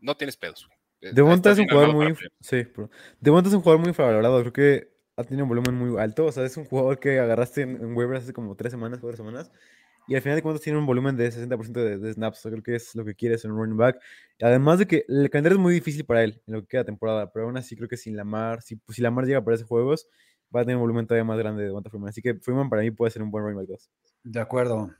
[0.00, 0.66] no tienes pedos.
[0.66, 0.78] güey.
[1.00, 2.14] Eh, Devonta es un jugador muy.
[2.40, 4.40] Sí, pero Devonta es un jugador muy infravalorado.
[4.40, 6.26] Creo que ha tenido un volumen muy alto.
[6.26, 9.16] O sea, es un jugador que agarraste en, en waivers hace como tres semanas, cuatro
[9.16, 9.50] semanas.
[10.08, 12.38] Y al final de cuentas tiene un volumen de 60% de, de snaps.
[12.38, 14.00] O sea, creo que es lo que quieres en un running back.
[14.40, 17.30] Además de que el calendario es muy difícil para él en lo que queda temporada.
[17.30, 20.08] Pero aún así creo que sin Lamar, si, pues, si Lamar llega para esos juegos,
[20.54, 22.08] va a tener un volumen todavía más grande de Devonta Freeman.
[22.08, 23.90] Así que Freeman para mí puede ser un buen running back 2.
[24.24, 24.90] De acuerdo.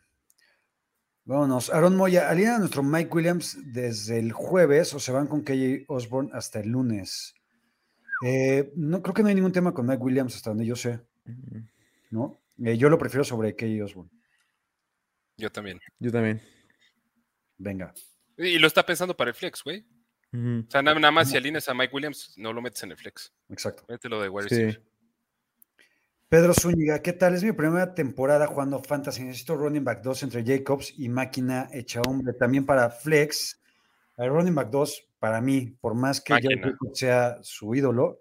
[1.24, 1.70] Vámonos.
[1.70, 5.84] Aaron Moya, ¿alina a nuestro Mike Williams desde el jueves o se van con KJ
[5.88, 7.34] Osborne hasta el lunes?
[8.24, 11.00] Eh, no creo que no hay ningún tema con Mike Williams hasta donde yo sé,
[12.10, 12.40] ¿no?
[12.64, 14.10] Eh, yo lo prefiero sobre KJ Osborne.
[15.38, 15.80] Yo también.
[16.00, 16.42] Yo también.
[17.56, 17.94] Venga.
[18.36, 19.86] Y lo está pensando para el flex, güey.
[20.32, 22.98] O sea, nada, nada más si alineas a Mike Williams, no lo metes en el
[22.98, 23.32] flex.
[23.48, 23.84] Exacto.
[23.88, 24.78] Mételo de wide Sí.
[26.28, 27.34] Pedro Zúñiga, ¿qué tal?
[27.34, 29.22] Es mi primera temporada jugando Fantasy.
[29.22, 32.34] Necesito running back 2 entre Jacobs y máquina hecha hombre.
[32.34, 33.58] También para Flex.
[34.18, 36.34] El running back 2, para mí, por más que.
[36.34, 38.20] Jacobs sea su ídolo,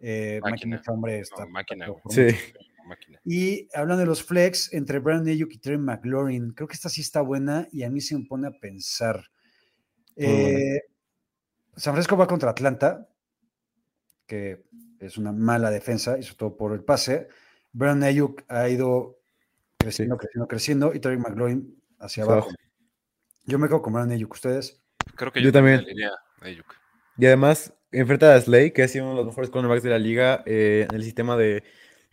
[0.00, 0.50] eh, máquina.
[0.50, 0.76] Máquina.
[0.76, 1.44] hecha hombre está.
[1.44, 2.26] No, máquina, Sí.
[2.86, 3.20] Máquina.
[3.24, 7.00] Y hablando de los flex, entre Brandon Ayuk y Terry McLaurin, creo que esta sí
[7.00, 9.24] está buena y a mí se me pone a pensar.
[10.16, 10.80] Eh,
[11.76, 13.08] San Francisco va contra Atlanta,
[14.26, 14.64] que
[14.98, 17.28] es una mala defensa, y sobre todo por el pase.
[17.72, 19.18] Brandon Ayuk ha ido
[19.78, 22.50] creciendo, creciendo, creciendo, y Terry McLaurin hacia abajo.
[23.44, 24.82] Yo me quedo con Brandon Ayuk, ¿ustedes?
[25.14, 25.84] Creo que Yo yo, también.
[26.40, 26.66] Ayuk.
[27.18, 29.98] Y además enfrenta a Slay, que ha sido uno de los mejores cornerbacks de la
[29.98, 31.62] liga eh, en el sistema de,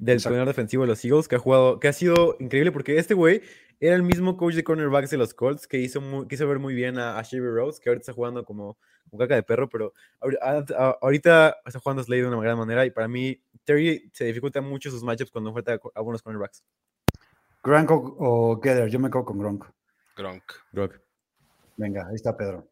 [0.03, 0.29] del Exacto.
[0.31, 3.41] coordinador defensivo de los Eagles, que ha jugado, que ha sido increíble porque este güey
[3.79, 6.59] era el mismo coach de cornerbacks de los Colts que hizo, muy- que hizo ver
[6.59, 8.77] muy bien a, a Rhodes, que ahorita está jugando como,
[9.09, 12.57] como caca de perro, pero ahori- a- a- ahorita está jugando Slay de una gran
[12.57, 16.63] manera y para mí Terry se dificulta mucho sus matchups cuando enfrenta a, buenos cornerbacks.
[17.63, 19.65] Gronk o, o Gether, yo me quedo con Gronk.
[20.17, 20.43] Gronk.
[20.73, 20.93] Gronk.
[21.77, 22.67] Venga, ahí está Pedro.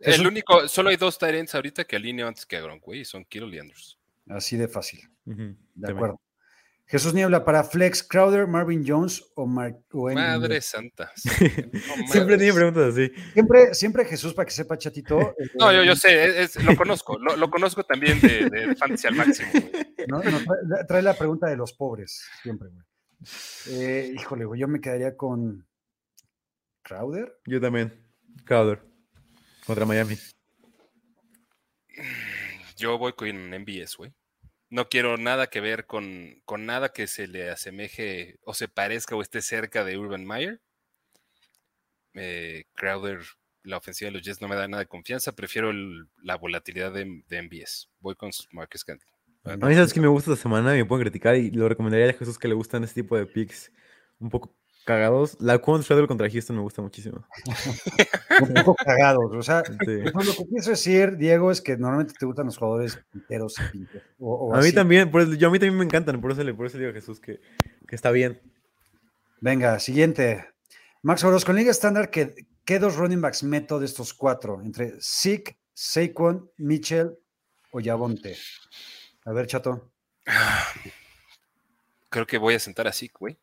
[0.00, 3.00] El Eso- único, solo hay dos Tyrants ahorita que alineo antes que a Gronk, güey,
[3.00, 3.98] y son Kittle y Andrews.
[4.28, 5.00] Así de fácil.
[5.24, 5.96] De también.
[5.96, 6.20] acuerdo.
[6.88, 10.24] Jesús Niebla para Flex, Crowder, Marvin Jones o Mark o Emily.
[10.26, 11.10] Madre santa.
[11.16, 13.10] Siempre tiene preguntas así.
[13.32, 15.34] Siempre, siempre Jesús, para que sepa chatito.
[15.58, 19.08] No, yo, yo sé, es- es- lo conozco, lo, lo conozco también de, de Fantasy
[19.08, 19.48] al máximo.
[19.52, 19.84] güey.
[20.06, 20.20] ¿no?
[20.86, 22.84] Trae la pregunta de los pobres, siempre, güey.
[23.70, 25.66] Eh, híjole, güey, yo me quedaría con
[26.82, 27.40] Crowder.
[27.46, 28.06] Yo también.
[28.44, 28.80] Crowder.
[29.66, 30.16] Contra Miami.
[32.76, 34.12] Yo voy con MBS, güey.
[34.68, 39.14] No quiero nada que ver con, con nada que se le asemeje o se parezca
[39.16, 40.60] o esté cerca de Urban Meyer.
[42.14, 43.20] Eh, Crowder,
[43.62, 45.32] la ofensiva de los Jets no me da nada de confianza.
[45.32, 47.88] Prefiero el- la volatilidad de, de MBS.
[48.00, 49.12] Voy con Marcus Cantley.
[49.44, 52.10] A mí sabes que me gusta esta semana y me pueden criticar y lo recomendaría
[52.10, 53.70] a Jesús que le gustan este tipo de picks
[54.18, 54.52] un poco
[54.86, 55.36] cagados.
[55.40, 57.26] La Quan Shredder contra Houston me gusta muchísimo.
[58.40, 59.34] Un poco cagados.
[59.34, 59.74] O sea, Sí.
[60.12, 63.72] pues lo que quiso decir, Diego, es que normalmente te gustan los jugadores pinteros y
[63.72, 64.06] pinteros.
[64.18, 64.74] o- o A mí así.
[64.74, 66.84] también, por eso, yo a mí también me encantan, por eso le, por eso le
[66.86, 67.40] digo a Jesús que,
[67.86, 68.40] que está bien.
[69.40, 70.46] Venga, siguiente.
[71.02, 72.34] Max Orozco, en Liga Estándar, ¿qué,
[72.64, 74.62] ¿qué dos running backs meto de estos cuatro?
[74.62, 77.12] Entre Zeke, Saquon, Mitchell
[77.70, 78.36] o Yavonte.
[79.24, 79.92] A ver, chato.
[82.08, 83.36] Creo que voy a sentar así, güey.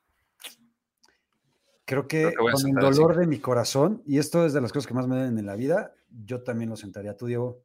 [1.86, 2.96] Creo que, Creo con el así.
[2.96, 5.46] dolor de mi corazón, y esto es de las cosas que más me duelen en
[5.46, 7.18] la vida, yo también lo sentaría.
[7.18, 7.64] ¿Tú, Diego?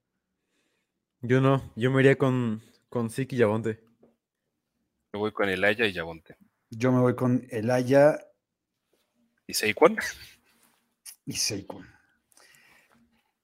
[1.21, 3.85] Yo no, yo me iría con, con Zeke y Yavonte.
[5.13, 6.37] Me voy con Elaya y Yabonte.
[6.71, 8.19] Yo me voy con Elaya
[9.47, 9.97] ¿Y Saquon?
[11.25, 11.87] y Saquon.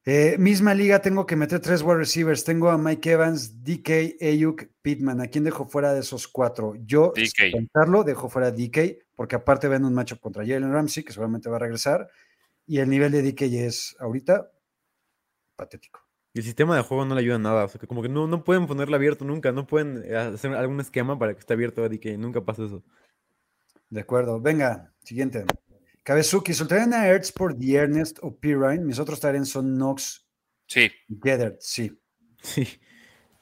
[0.07, 2.45] Eh, misma liga, tengo que meter tres wide receivers.
[2.45, 5.21] Tengo a Mike Evans, DK, Ayuk, Pittman.
[5.23, 6.75] ¿A quién dejo fuera de esos cuatro?
[6.85, 7.27] Yo, DK.
[7.35, 11.13] sin pensarlo, dejo fuera a DK, porque aparte ven un matchup contra Jalen Ramsey, que
[11.13, 12.11] seguramente va a regresar.
[12.67, 14.51] Y el nivel de DK es ahorita
[15.57, 16.01] patético.
[16.35, 18.09] Y el sistema de juego no le ayuda en nada, o sea, que como que
[18.09, 21.55] no, no pueden ponerlo abierto nunca, no pueden eh, hacer algún esquema para que esté
[21.55, 22.83] abierto a DK, nunca pasa eso.
[23.89, 24.41] De acuerdo.
[24.41, 25.45] Venga, siguiente.
[26.05, 28.85] Kabezuki, ¿soltarían a Ertz por The Ernest o Pirine?
[28.85, 30.25] Mis otros Tyrants son Knox
[30.67, 30.91] Sí.
[31.09, 31.93] y Gethard, sí.
[32.43, 32.69] Sí,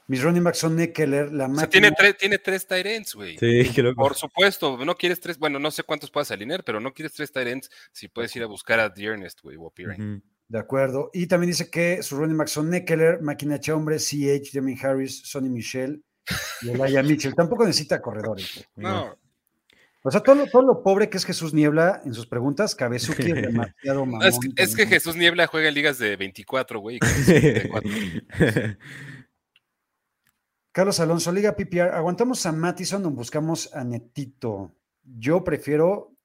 [0.09, 1.71] Mis running backs son Nekeller, la O sea, máquina.
[1.71, 3.37] tiene, tres, tiene tres ends, güey.
[3.39, 4.01] sí, qué loco.
[4.03, 7.31] Por supuesto, no quieres tres, bueno, no sé cuántos puedas alinear, pero no quieres tres
[7.35, 10.23] ends si puedes ir a buscar a The Ernest, güey, o a Pirine.
[10.49, 11.11] De acuerdo.
[11.15, 13.73] Y también dice que sus running backs son Nekeller, Máquina H.
[13.73, 16.05] Hombre, CH, Jamie Harris, Sonny Michel
[16.61, 17.35] y Elijah Mitchell.
[17.35, 18.69] Tampoco necesita corredores.
[18.77, 19.17] No,
[20.05, 23.23] O sea, todo lo, todo lo pobre que es Jesús Niebla en sus preguntas, Kabezuki
[23.31, 24.27] es demasiado mamón.
[24.27, 24.89] es, que- es que también.
[24.89, 26.97] Jesús Niebla juega en ligas de 24, güey.
[26.97, 27.91] y casi 54.
[30.73, 34.75] Carlos Alonso, Liga PPR, ¿aguantamos a Mattison o buscamos a Netito?
[35.03, 36.17] Yo prefiero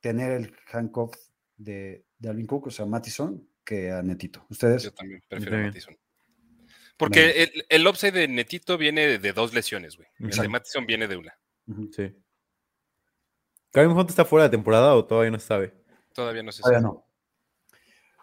[0.00, 1.14] tener el handcuff
[1.56, 4.44] de, de Alvin Cook, o sea, Mattison, que a Netito.
[4.50, 4.82] ¿Ustedes?
[4.82, 5.96] Yo también prefiero a Mattison.
[6.96, 10.08] Porque el, el upside de Netito viene de, de dos lesiones, güey.
[10.18, 10.48] El de.
[10.48, 11.34] Mattison viene de una.
[11.94, 12.12] Sí.
[13.72, 15.74] ¿Karim Hunt está fuera de temporada o todavía no se sabe?
[16.14, 17.06] Todavía no Todavía no.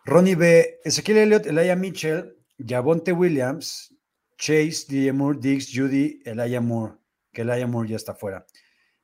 [0.05, 3.93] Ronnie B, Ezequiel Elliott, Elijah Mitchell, Javonte Williams,
[4.37, 6.93] Chase, DJ Moore, Diggs, Judy, Elijah Moore,
[7.31, 8.45] que Elijah Moore ya está fuera.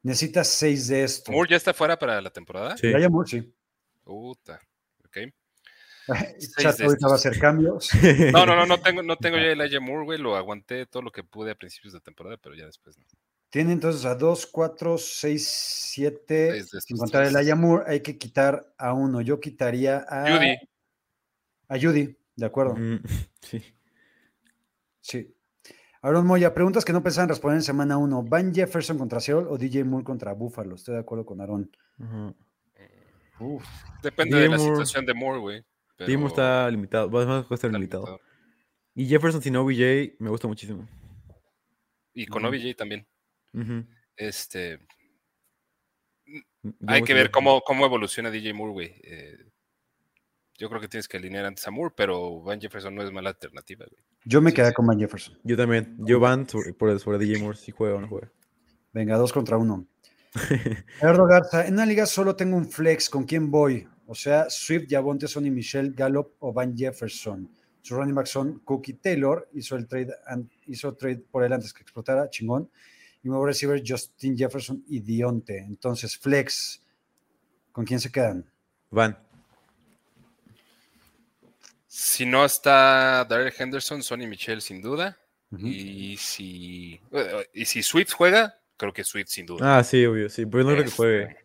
[0.03, 1.33] Necesitas seis de estos.
[1.33, 2.77] ¿Moore ya está fuera para la temporada?
[2.77, 2.87] Sí.
[2.87, 3.53] Elijah Moore, sí.
[4.03, 4.61] Puta.
[5.03, 5.17] Ok.
[6.59, 7.89] Chat de ahorita va a hacer cambios.
[8.31, 10.19] No, no, no, no tengo, no tengo ya Elijah Moore, güey.
[10.19, 13.05] Lo aguanté todo lo que pude a principios de temporada, pero ya después no.
[13.55, 16.49] Tiene entonces a 2, 4, 6, 7.
[16.51, 19.21] Seis de estos Sin contar el Moore, hay que quitar a uno.
[19.21, 20.57] Yo quitaría a Judy.
[21.69, 22.75] A Judy, de acuerdo.
[23.39, 23.63] Sí.
[24.99, 25.33] Sí.
[26.01, 28.23] Aaron Moya, preguntas que no pensaban responder en semana 1.
[28.23, 30.75] ¿Van Jefferson contra Seattle o DJ Moore contra Buffalo?
[30.75, 31.71] Estoy de acuerdo con Aaron.
[33.39, 33.63] Uf.
[34.03, 35.65] Depende de la Moore- situación de Moore, güey.
[35.95, 38.03] pero Timo está limitado, va va a estar está limitado.
[38.05, 38.19] limitado.
[38.95, 40.85] Y Jefferson sin OBJ me gusta muchísimo.
[42.13, 42.53] Y con Ujú.
[42.53, 43.07] OBJ también.
[44.15, 44.79] Este,
[46.63, 49.01] Yo hay me que ver cómo, cómo evoluciona DJ Moore, güey.
[49.03, 49.37] Eh,
[50.57, 53.29] yo creo que tienes que alinear antes a Moore, pero Van Jefferson no es mala
[53.29, 54.01] alternativa, güey.
[54.23, 54.73] Yo me Sí, quedé sí.
[54.73, 55.37] con Van Jefferson.
[55.43, 55.97] Yo también.
[55.99, 58.31] Yo van sobre, por, sobre DJ Moore si juega o no juega.
[58.93, 59.85] Venga, dos contra uno.
[60.99, 63.09] Gerardo Garza, en una liga solo tengo un flex.
[63.09, 63.87] ¿Con quién voy?
[64.07, 67.49] O sea, Swift, Yavonte, Sonny Michel, Gallup o Van Jefferson.
[67.81, 70.13] Sus running backs son Cookie Taylor, hizo el trade,
[70.65, 72.69] hizo trade por él antes que explotara, chingón.
[73.25, 75.57] Y me voy a recibir Justin Jefferson y Dionte.
[75.57, 76.79] Entonces, flex.
[77.71, 78.45] ¿Con quién se quedan?
[78.91, 79.17] Van.
[81.87, 85.17] Si no está Darrell Henderson, Sonny Michel sin duda.
[85.57, 87.01] Y si
[87.51, 89.79] y si Swift juega, creo que Swift sin duda.
[89.79, 90.45] Ah, sí, obvio, sí.
[90.45, 91.37] Pero no creo que Este, juegue.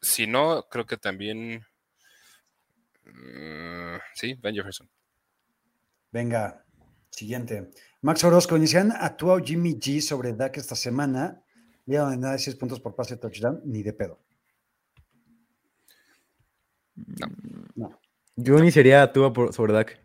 [0.00, 1.66] Si no, creo que también.
[3.04, 4.88] mm, sí, Van Jefferson.
[6.12, 6.64] Venga,
[7.10, 7.70] siguiente.
[8.02, 11.42] Max Orozco, inician a tu Jimmy G sobre Dak esta semana.
[11.86, 14.20] Liga donde nada de 6 puntos por pase de touchdown, ni de pedo.
[18.36, 20.00] Yo iniciaría a Tua por, sobre Dak.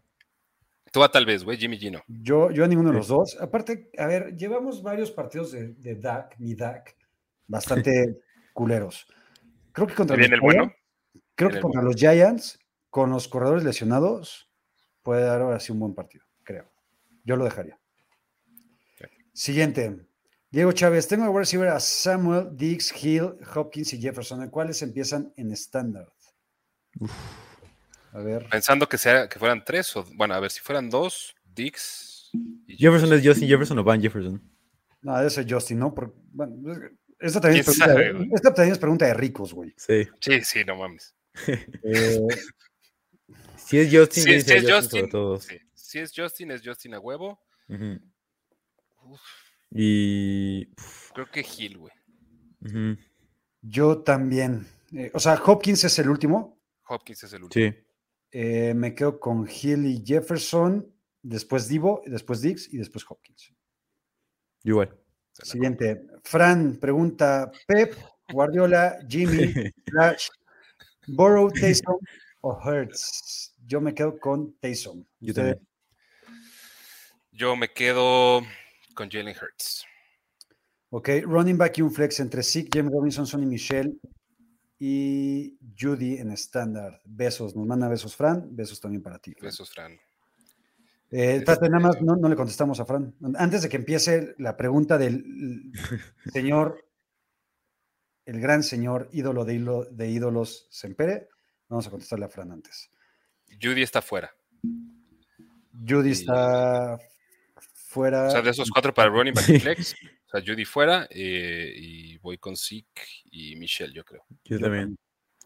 [0.92, 2.02] Tú va tal vez, güey, Jimmy Gino.
[2.08, 3.38] Yo, yo a ninguno de los dos.
[3.40, 6.96] Aparte, a ver, llevamos varios partidos de, de Dak, mi Dak,
[7.48, 8.22] bastante
[8.54, 9.06] culeros.
[9.72, 10.64] Creo que contra ¿Viene los el bueno?
[10.66, 12.60] Giants- creo que el contra los Giants,
[12.90, 14.50] con los corredores lesionados,
[15.04, 16.72] puede dar ahora sí un buen partido, creo.
[17.26, 17.78] Yo lo dejaría.
[19.36, 19.98] Siguiente.
[20.50, 25.34] Diego Chávez, tengo que recibir a Samuel, Diggs, Hill, Hopkins y Jefferson, ¿en cuáles empiezan
[25.36, 26.08] en estándar?
[28.14, 28.48] A ver.
[28.50, 32.32] Pensando que, sea, que fueran tres, o bueno, a ver, si fueran dos, Dix
[32.68, 34.42] y Jefferson es Justin Jefferson o Van Jefferson.
[35.02, 35.94] No, ese es Justin, ¿no?
[36.32, 36.56] Bueno,
[37.20, 38.30] esta, también es ¿Quién pregunta sabe, de, güey?
[38.34, 39.74] esta también es pregunta de ricos, güey.
[39.78, 40.08] Sí.
[40.22, 41.14] Sí, sí, no mames.
[41.84, 42.20] Eh,
[43.58, 45.44] Si es Justin, Si, es Justin Justin, sobre todos.
[45.44, 45.58] sí.
[45.74, 47.40] si es Justin, es Justin a huevo.
[49.06, 49.22] Uf,
[49.72, 50.66] Y.
[51.14, 51.94] creo que Hill, güey.
[53.62, 54.68] yo también.
[54.94, 56.60] Eh, o sea, Hopkins es el último.
[56.88, 57.72] Hopkins es el último.
[57.72, 57.78] Sí.
[58.32, 63.54] Eh, me quedo con Hill y Jefferson, después Divo, después Dix y después Hopkins.
[64.64, 64.98] yo igual.
[65.32, 66.06] Siguiente.
[66.24, 67.94] Fran pregunta: Pep,
[68.32, 69.54] Guardiola, Jimmy,
[69.86, 70.30] Flash,
[71.08, 72.00] Burrow, Taysom
[72.42, 73.54] o Hurts.
[73.66, 75.06] Yo me quedo con Taysom.
[75.20, 75.68] Yo también.
[77.32, 78.42] Yo me quedo
[78.96, 79.86] con Jalen Hurts.
[80.90, 84.00] Ok, running back y un flex entre Zeke, James Robinson, Sonny Michel
[84.80, 87.02] y Judy en estándar.
[87.06, 89.34] Besos, nos manda besos Fran, besos también para ti.
[89.34, 89.44] Fran.
[89.50, 89.92] Besos, Fran.
[91.12, 93.14] Eh, espérate, nada más no, no le contestamos a Fran.
[93.36, 95.72] Antes de que empiece la pregunta del
[96.34, 96.84] señor,
[98.26, 101.30] el gran señor ídolo de, hilo- de ídolos Sempere,
[101.70, 102.90] vamos a contestarle a Fran antes.
[103.62, 104.34] Judy está fuera.
[105.88, 106.98] Judy está
[107.96, 108.28] fuera.
[108.28, 109.96] O sea, de esos cuatro para running back y flex.
[110.28, 113.02] O sea, Judy fuera eh, y voy con Zeke
[113.32, 114.24] y Michelle, yo creo.
[114.44, 114.98] Yo también.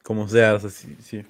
[0.04, 0.96] Como sea, o sea, sí.
[1.00, 1.24] sí.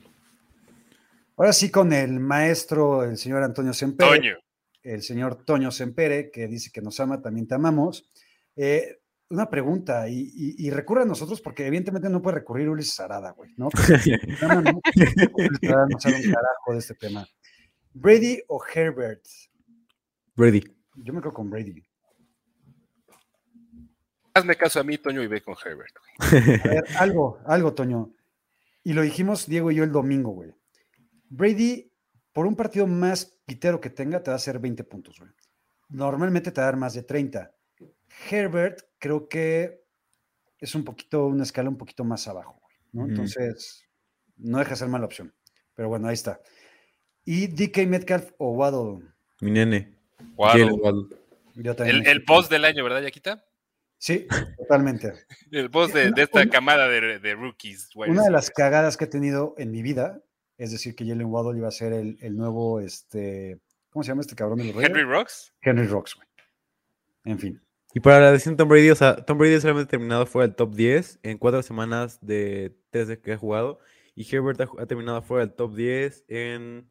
[1.36, 4.10] Ahora sí con el maestro, el señor Antonio Sempere.
[4.18, 4.38] Toño.
[4.84, 8.10] el señor Toño Sempere, que dice que nos ama, también te amamos.
[8.56, 8.96] Eh,
[9.30, 13.32] una pregunta, y, y, y recurre a nosotros porque evidentemente no puede recurrir Ulises Arada,
[13.32, 13.70] güey, ¿no?
[14.42, 14.80] No-
[15.36, 17.28] Ulises Arada no sabe un carajo de este tema.
[17.94, 19.24] ¿Brady o Herbert?
[20.36, 20.64] Brady.
[21.04, 21.84] Yo me quedo con Brady.
[24.34, 25.96] Hazme caso a mí, Toño, y ve con Herbert.
[25.98, 26.62] güey.
[26.64, 28.14] A ver, algo, algo, Toño.
[28.84, 30.54] Y lo dijimos Diego y yo el domingo, güey.
[31.30, 31.92] Brady,
[32.32, 35.32] por un partido más pitero que tenga, te va a hacer 20 puntos, güey.
[35.90, 37.52] Normalmente te va a dar más de 30.
[38.30, 39.84] Herbert, creo que
[40.60, 43.10] es un poquito, una escala un poquito más abajo, güey, ¿no?
[43.10, 43.84] Entonces,
[44.38, 45.34] no deja de ser mala opción.
[45.74, 46.42] Pero bueno, ahí está.
[47.26, 49.08] ¿Y DK Metcalf o Waddle?
[49.42, 49.99] Mi nene.
[50.36, 50.66] Waddle.
[50.66, 51.18] Jalen Waddle.
[51.56, 53.44] Yo también El, el boss del año, ¿verdad, Yaquita?
[53.98, 54.26] Sí,
[54.58, 55.14] totalmente.
[55.52, 57.90] El boss de, de esta camada de, de rookies.
[57.96, 60.22] wide Una de las cagadas que he tenido en mi vida,
[60.58, 63.60] es decir, que Jalen Waddle iba a ser el, el nuevo, este,
[63.90, 64.98] ¿cómo se llama este cabrón de los Raiders?
[64.98, 65.54] Henry Rocks.
[65.62, 66.28] Henry Rocks, güey.
[67.26, 67.62] En fin.
[67.94, 70.76] Y para la decisión Tom Brady, o sea, Tom Brady solamente terminado fuera del top
[70.76, 73.80] 10 en cuatro semanas de 13 que ha jugado.
[74.16, 76.90] Y Herbert ha, ha terminado fuera del top 10 en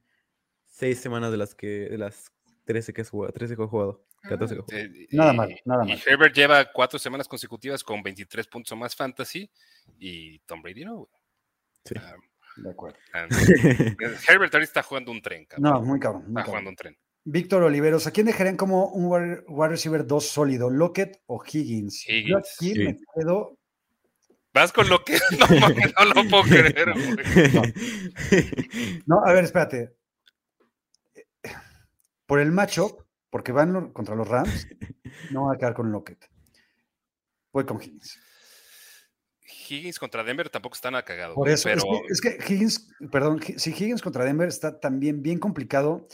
[0.66, 2.32] seis semanas de las que de las
[2.68, 3.32] 13 que ha jugado.
[3.32, 4.04] 13 que ha jugado.
[4.28, 4.84] 14 que ha jugado.
[4.84, 6.02] Eh, Nada y- mal, nada y mal.
[6.06, 9.50] Herbert lleva cuatro semanas consecutivas con 23 puntos o más fantasy.
[9.98, 10.96] Y Tom Brady no.
[10.96, 11.08] güey.
[11.86, 11.94] Sí.
[11.98, 12.14] Ah,
[12.56, 12.98] De acuerdo.
[13.14, 13.26] ah,
[14.28, 15.72] Herbert ahorita está jugando un tren, cabrón.
[15.72, 16.24] No, muy cabrón.
[16.24, 16.50] muy está cabrón.
[16.50, 16.98] jugando un tren.
[17.24, 19.06] Víctor Oliveros, ¿a quién dejarían como un
[19.46, 20.68] wide receiver 2 sólido?
[20.68, 22.04] ¿Lockett o Higgins?
[22.06, 22.54] Yo Higgins.
[22.56, 23.04] aquí me Sí.
[23.14, 23.58] quedo.
[24.54, 26.92] Vas con lo que no, no lo puedo creer,
[28.32, 29.02] güey.
[29.06, 29.94] No, a ver, espérate.
[32.28, 34.68] Por el matchup, porque van contra los Rams,
[35.32, 36.30] no voy a quedar con Lockett.
[37.52, 38.20] Voy con Higgins.
[39.42, 41.34] Higgins contra Denver tampoco está nada cagado.
[41.34, 45.22] Por eso, pero es, que, es que Higgins, perdón, si Higgins contra Denver está también
[45.22, 46.06] bien complicado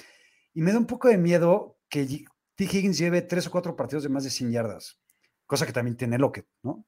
[0.52, 2.64] y me da un poco de miedo que T.
[2.64, 5.00] Higgins lleve tres o cuatro partidos de más de 100 yardas,
[5.46, 6.86] cosa que también tiene Lockett, ¿no?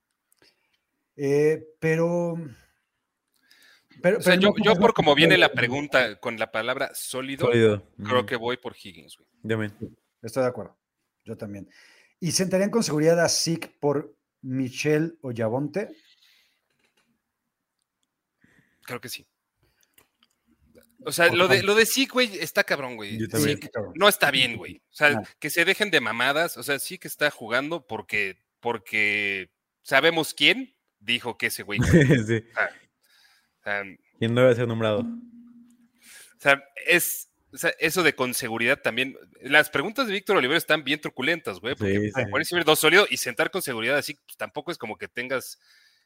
[1.16, 2.36] Eh, pero,
[4.02, 6.90] pero, o sea, pero yo, no yo por como viene la pregunta con la palabra
[6.94, 7.90] sólido, Sólido.
[8.04, 9.28] creo que voy por Higgins, güey.
[9.42, 9.96] Yo también.
[10.22, 10.78] Estoy de acuerdo,
[11.24, 11.68] yo también.
[12.20, 15.90] ¿Y sentarían con seguridad a Zeke por Michelle o Yavonte?
[18.82, 19.26] Creo que sí.
[21.04, 23.18] O sea, lo de, lo de sí, güey, está cabrón, güey.
[23.94, 24.82] No está bien, güey.
[24.90, 25.22] O sea, No.
[25.38, 26.56] que se dejen de mamadas.
[26.56, 29.52] O sea, sí que está jugando porque, porque
[29.82, 31.78] sabemos quién dijo que ese güey.
[32.26, 32.44] sí.
[33.70, 33.82] Sea,
[34.18, 35.00] ¿Quién no debe ser nombrado?
[35.00, 39.16] o sea, es o sea, eso de con seguridad también.
[39.40, 41.74] Las preguntas de Víctor Olivero están bien truculentas, güey.
[41.74, 42.22] Porque Sí, sí.
[42.34, 45.58] recibir dos sólidos y sentar con seguridad así, pues, tampoco es como que tengas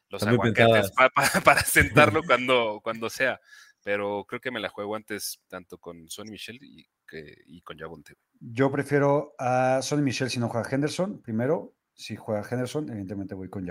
[0.09, 0.91] los aguacates pensadas.
[0.91, 3.41] pa- pa- para sentarlo cuando, cuando sea.
[3.83, 7.77] Pero creo que me la juego antes tanto con Sonny Michel y, que, y con
[7.77, 8.13] Yabonte.
[8.39, 11.73] Yo prefiero a Sonny Michelle si no juega Henderson, primero.
[11.95, 13.65] Si juega Henderson, evidentemente voy con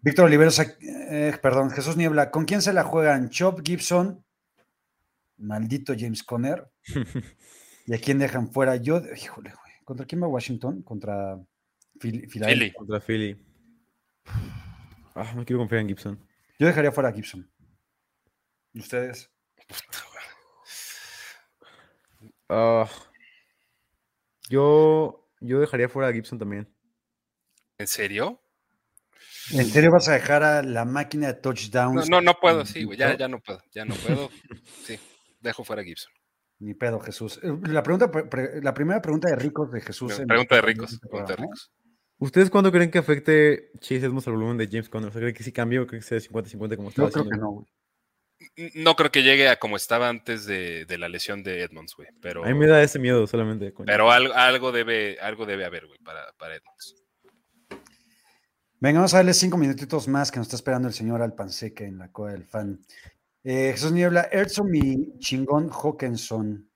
[0.00, 3.28] Víctor Oliveros, eh, perdón, Jesús Niebla, ¿con quién se la juegan?
[3.30, 4.24] Chop Gibson,
[5.36, 6.70] maldito James Conner,
[7.86, 8.76] y a quién dejan fuera.
[8.76, 10.82] Yo, híjole, güey, ¿contra quién va Washington?
[10.82, 11.36] Contra
[12.00, 12.66] Phil- Philadelphia.
[12.68, 12.72] Philly.
[12.72, 13.46] Contra Philly.
[15.14, 16.28] Ah, no quiero confiar en Gibson.
[16.58, 17.50] Yo dejaría fuera a Gibson.
[18.72, 19.30] ¿Y ustedes?
[22.48, 22.88] Ah,
[24.48, 26.68] yo, yo dejaría fuera a Gibson también.
[27.78, 28.41] ¿En serio?
[29.52, 32.08] ¿En serio vas a dejar a la máquina de touchdowns?
[32.08, 32.98] No, no, no puedo, sí, güey.
[32.98, 33.60] Ya, ya no puedo.
[33.72, 34.30] Ya no puedo.
[34.84, 34.98] Sí,
[35.40, 36.12] dejo fuera a Gibson.
[36.60, 37.40] Ni pedo, Jesús.
[37.42, 40.20] Eh, La, pregunta, pre- pre- la primera pregunta de ricos de Jesús.
[40.26, 40.92] Pregunta de en ricos.
[40.92, 41.70] este Pregunta de ricos.
[42.18, 45.08] ¿Ustedes cuándo creen que afecte Chase Edmonds al volumen de James Conner?
[45.08, 47.24] O sea, ¿creen que sí cambió o creen que sea 50-50 como estaba Yo creo
[47.28, 47.66] que no, güey.
[48.74, 52.08] No creo que llegue a como estaba antes de, de la lesión de Edmonds, güey.
[52.20, 53.72] Pero, A mí me da ese miedo solamente.
[53.86, 57.01] pero algo, algo, debe, algo debe haber, güey, para, para Edmonds.
[58.82, 61.98] Venga, vamos a darle cinco minutitos más que nos está esperando el señor Alpanseque en
[61.98, 62.80] la coda del fan.
[63.44, 66.68] Eh, Jesús Niebla, Erzo, mi chingón Hawkinson.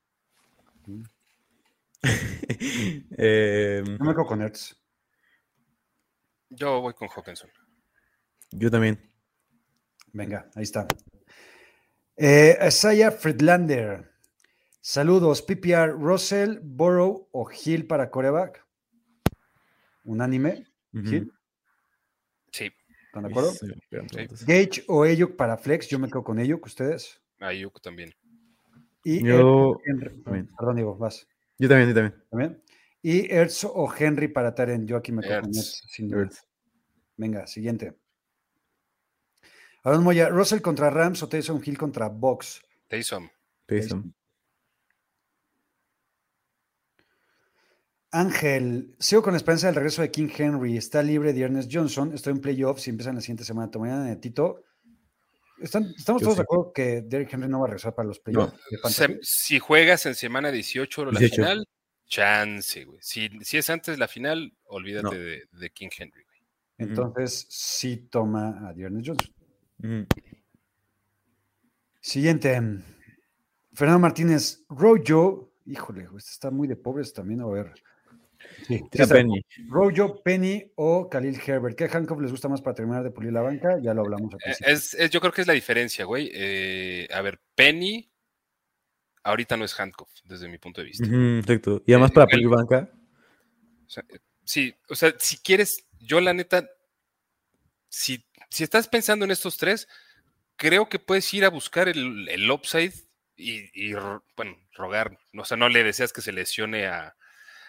[3.19, 4.77] Eh, No me quedo con Ertz.
[6.51, 7.51] Yo voy con Hawkinson.
[8.53, 9.01] yo también.
[10.13, 10.87] Venga, ahí está.
[12.17, 14.13] Eh, Isaiah Friedlander.
[14.81, 15.43] Saludos.
[15.43, 18.65] PPR, Russell, Burrow o Hill para coreback.
[20.05, 20.69] Unánime.
[20.95, 21.09] Ujú.
[21.09, 21.36] Hill.
[23.17, 23.51] ¿Están de acuerdo?
[23.53, 24.45] Sí.
[24.47, 25.89] Gage o Ayuk para flex.
[25.89, 27.21] Yo me quedo con Ayuk, ustedes.
[27.41, 28.15] Ayuk también.
[29.05, 30.51] Y Yo Henry- también.
[30.59, 31.27] Perdón, Diego, vas.
[31.59, 32.25] Yo también, yo también.
[32.31, 32.63] ¿También?
[33.03, 34.87] Y Ertz o Henry para Taren.
[34.87, 35.57] Yo aquí me quedo con Ertz.
[35.59, 36.23] Ertz, sin duda.
[36.23, 36.45] Ertz.
[37.17, 37.97] Venga, siguiente.
[39.85, 42.61] Aaron Moya, Russell contra Rams o Taysom Hill contra Box.
[42.89, 43.29] Taysom.
[43.67, 44.13] Taysom.
[48.17, 50.77] Ángel, sigo con la esperanza del regreso de King Henry.
[50.77, 52.13] Está libre de Ernest Johnson.
[52.15, 53.71] Estoy en playoffs y empiezan la siguiente semana.
[53.71, 54.63] Tomarían a Tito.
[55.59, 56.39] ¿Están- ¿Estamos Yo todos sí.
[56.39, 58.55] de acuerdo que Derrick Henry no va a regresar para los playoffs?
[58.91, 61.35] Se- si juegas en semana 18 la 18.
[61.37, 61.69] final,
[62.07, 62.99] chance, güey.
[63.03, 65.11] Si, si es antes de la final, olvídate No.
[65.11, 66.37] de, de King Henry, güey.
[66.79, 70.07] Entonces, sí toma a Ernest Johnson.
[72.01, 72.61] Siguiente.
[73.73, 75.53] Fernando Martínez, Rojo.
[75.65, 77.41] Híjole, este está muy de pobres también.
[77.41, 77.73] A ver.
[78.67, 79.07] Sí, Tira.
[79.07, 79.41] Penny.
[79.69, 81.77] Rojo, Penny o Khalil Herbert.
[81.77, 83.79] ¿Qué handcuff les gusta más para terminar de pulir la banca?
[83.81, 84.57] Ya lo hablamos al Eh.
[84.67, 86.31] Es, es- yo creo que es la diferencia, güey.
[86.35, 88.11] Eh, a ver, Penny
[89.23, 91.05] ahorita no es handcuff, desde mi punto de vista.
[91.07, 91.83] Exacto.
[91.87, 92.91] Y además Eh, para pedir banca.
[93.87, 94.05] O sea,
[94.45, 96.69] sí, o sea, si quieres, yo la neta,
[97.89, 99.89] si, si estás pensando en estos tres,
[100.57, 102.95] creo que puedes ir a buscar el, el upside
[103.37, 103.93] y, y
[104.37, 105.19] bueno, rogar.
[105.37, 107.15] O sea, no le deseas que se lesione a,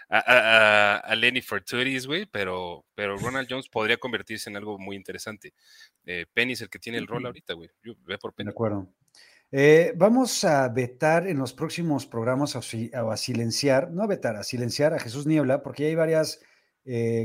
[0.09, 4.77] a, a- a- a Lenny Forturis, güey, pero, pero Ronald Jones podría convertirse en algo
[4.79, 5.53] muy interesante.
[6.05, 7.69] Eh, Penny es el que tiene el rol ahorita, güey.
[7.83, 8.49] Yo- Ve por De Penny.
[8.49, 8.87] acuerdo.
[9.51, 12.59] Eh, vamos a vetar en los próximos programas o
[13.11, 16.39] a silenciar, no a vetar, a silenciar a Jesús Niebla, porque ya hay varios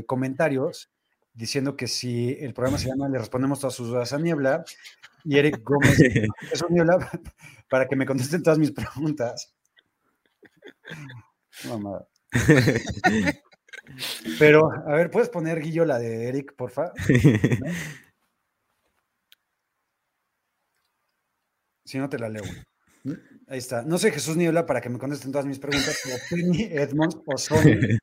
[0.07, 0.89] comentarios
[1.33, 4.63] diciendo que si el programa se llama Le respondemos todas sus dudas a Niebla,
[5.25, 5.97] y Eric Gómez,
[6.49, 7.09] Jesús Niebla,
[7.69, 9.53] para que me contesten todas mis preguntas.
[11.67, 12.07] Mamada.
[14.39, 16.91] Pero, a ver, ¿puedes poner, Guillo, la de Eric, porfa?
[21.85, 22.43] Si no, te la leo.
[23.03, 23.11] ¿Mm?
[23.47, 23.83] Ahí está.
[23.83, 27.77] No sé Jesús Niebla para que me contesten todas mis preguntas, Penny, Edmonds o Sony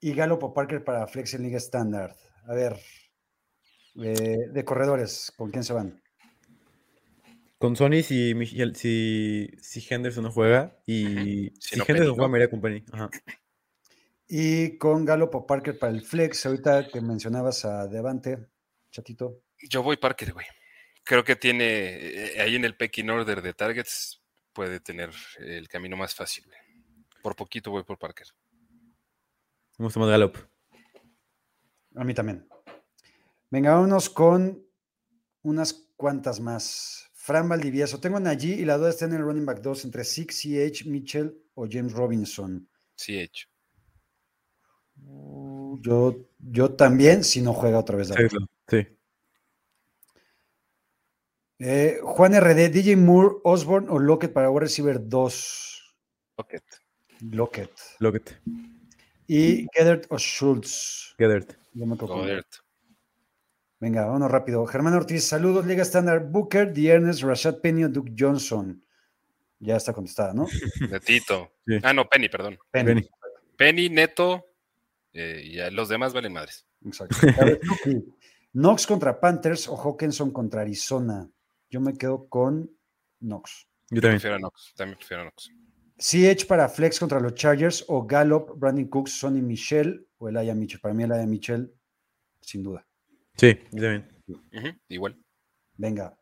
[0.00, 2.16] y Gallup Parker para Flex en Liga Standard.
[2.46, 2.76] A ver,
[4.02, 6.02] eh, de corredores, ¿con quién se van?
[7.58, 12.28] Con Sony si, Michel- si, si Henderson no juega y Si si, no, Henderson juega
[12.28, 12.84] me iría con Penny.
[12.92, 13.10] Ajá.
[14.28, 18.46] Y con Gallup o Parker para el Flex, ahorita que mencionabas a Devante,
[18.90, 19.42] chatito.
[19.68, 20.46] Yo voy Parker, güey.
[21.02, 24.22] Creo que tiene eh, ahí en el pecking order de targets
[24.52, 26.44] puede tener el camino más fácil.
[26.44, 26.58] güey.
[27.22, 28.26] Por poquito voy por Parker.
[29.78, 30.36] Me gusta más Gallup.
[31.96, 32.46] A mí también.
[33.50, 34.64] Venga, vámonos con
[35.42, 37.07] unas cuantas más.
[37.28, 38.00] Fran Valdivieso.
[38.00, 40.86] Tengo a Najee y la duda está en el running back 2 entre Six, CH,
[40.86, 42.66] Mitchell o James Robinson.
[42.94, 43.48] Sí, hecho.
[45.82, 48.08] Yo, yo también, si no juega otra vez.
[48.66, 48.86] Sí.
[51.58, 55.96] Eh, Juan RD, DJ Moore, Osborne o Lockett para wide receiver 2.
[56.34, 56.64] Pocket.
[57.20, 57.72] Lockett.
[57.98, 58.40] Lockett.
[59.26, 61.14] Y Gedert o Schultz.
[61.18, 61.58] Gedert.
[61.74, 62.48] Yo me Godert.
[63.80, 64.66] Venga, vámonos rápido.
[64.66, 66.24] Germán Ortiz, saludos, Liga Estándar.
[66.24, 68.84] Booker, The Ernest, Rashad Penny o Duke Johnson.
[69.60, 70.46] Ya está contestada, ¿no?
[70.90, 71.52] De Tito.
[71.66, 71.78] Sí.
[71.82, 72.58] Ah, no, Penny, perdón.
[72.70, 72.86] Penny.
[72.86, 73.08] Penny.
[73.56, 74.44] Penny, Neto.
[75.12, 76.66] eh, y los demás valen madres.
[76.84, 77.16] Exacto.
[77.40, 77.60] A ver,
[78.52, 81.28] Knox contra Panthers o Hawkinson contra Arizona.
[81.70, 82.70] Yo me quedo con
[83.20, 83.68] Knox.
[83.90, 84.20] Yo también.
[84.20, 84.74] Prefiero a Knox.
[84.76, 85.50] También prefiero a Knox.
[85.98, 90.80] CH para Flex contra los Chargers o Gallup, Brandon Cooks, Sonny Michel o Elijah Mitchell.
[90.80, 91.74] Para mí Elijah Mitchell,
[92.40, 92.86] sin duda.
[93.38, 94.08] Sí, yo también.
[94.88, 95.16] Igual.
[95.76, 96.18] Venga.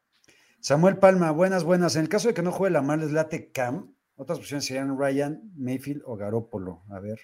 [0.61, 1.97] Samuel Palma, buenas, buenas.
[1.97, 3.95] En el caso de que no juegue la mal, les late Cam.
[4.17, 6.83] Otras opciones serían Ryan, Mayfield o Garópolo.
[6.91, 7.21] A ver.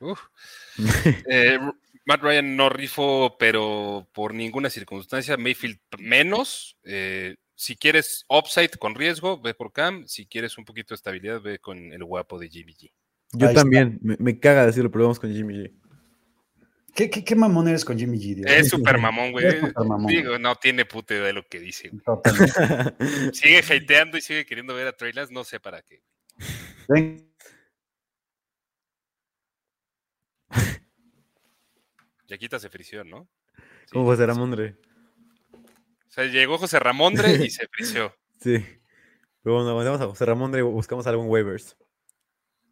[0.00, 0.20] Uf.
[1.28, 1.58] Eh,
[2.06, 5.36] Matt Ryan no rifo, pero por ninguna circunstancia.
[5.36, 6.78] Mayfield menos.
[6.84, 10.06] Eh, si quieres upside con riesgo, ve por Cam.
[10.06, 12.92] Si quieres un poquito de estabilidad, ve con el guapo de Jimmy G.
[13.32, 15.72] Yo Ahí también, me, me caga decirlo, pero vamos con Jimmy G.
[16.96, 18.36] ¿Qué, qué, qué mamón eres con Jimmy G?
[18.36, 18.50] Dios?
[18.50, 19.46] Es súper mamón, güey.
[19.46, 20.06] Es súper mamón.
[20.06, 21.90] Digo, no tiene puta idea de lo que dice.
[23.34, 26.02] Sigue hateando y sigue queriendo ver a Lance, no sé para qué.
[26.88, 27.30] Ven,
[32.26, 33.28] Yaquita se frició, ¿no?
[33.84, 34.76] Sí, Como José Ramondre.
[35.52, 38.14] O sea, llegó José Ramondre y se frició.
[38.38, 38.58] Sí.
[39.42, 41.74] Pero bueno, mandamos a José Ramondre y buscamos algo en waivers.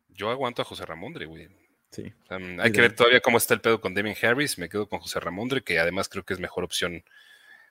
[0.09, 1.49] Yo aguanto a José Ramondre, güey.
[1.95, 2.13] Sí.
[2.29, 4.59] O hay que ver todavía cómo está el pedo con Damien Harris.
[4.59, 7.05] Me quedo con José Ramondre, que además creo que es mejor opción.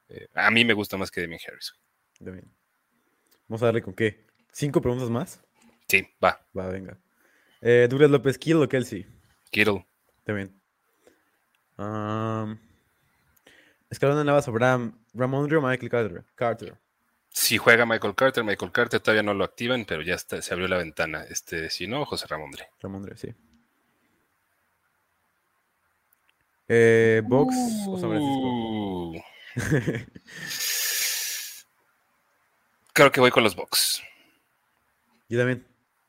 [0.07, 1.75] Eh, a mí me gusta más que Damien Harris.
[3.49, 4.25] Vamos a darle con qué.
[4.53, 5.43] ¿Cinco preguntas más?
[5.89, 6.39] Sí, va.
[6.57, 6.97] Va, venga.
[7.59, 9.05] Eh, Douglas López, Kill o Kelsey.
[9.51, 9.85] Kittle.
[10.23, 10.57] También.
[11.77, 12.57] Um,
[13.89, 16.23] Escalón Navas, Abraham, Ramondre o Michael Carter.
[16.35, 16.77] Carter.
[17.27, 20.69] Si juega Michael Carter, Michael Carter todavía no lo activan, pero ya está, se abrió
[20.69, 21.25] la ventana.
[21.29, 22.69] Este, si no, José Ramondre.
[22.79, 23.33] Ramondre, sí.
[26.75, 27.53] Eh, Box
[27.87, 29.11] o San Francisco.
[29.11, 29.21] Uh.
[32.93, 34.01] Creo que voy con los Bucks.
[35.29, 35.63] Yo también.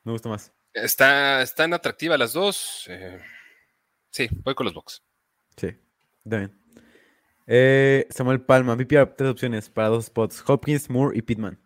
[0.05, 0.55] Me gusta más.
[0.73, 2.87] Está, están atractivas las dos.
[2.89, 3.21] eh,
[4.11, 5.03] sí, voy con los Bucks.
[5.55, 5.77] Sí,
[6.27, 6.59] también.
[7.47, 11.61] Eh, Samuel Palma, PPR, tres opciones para dos spots: Hopkins, Moore y Pittman.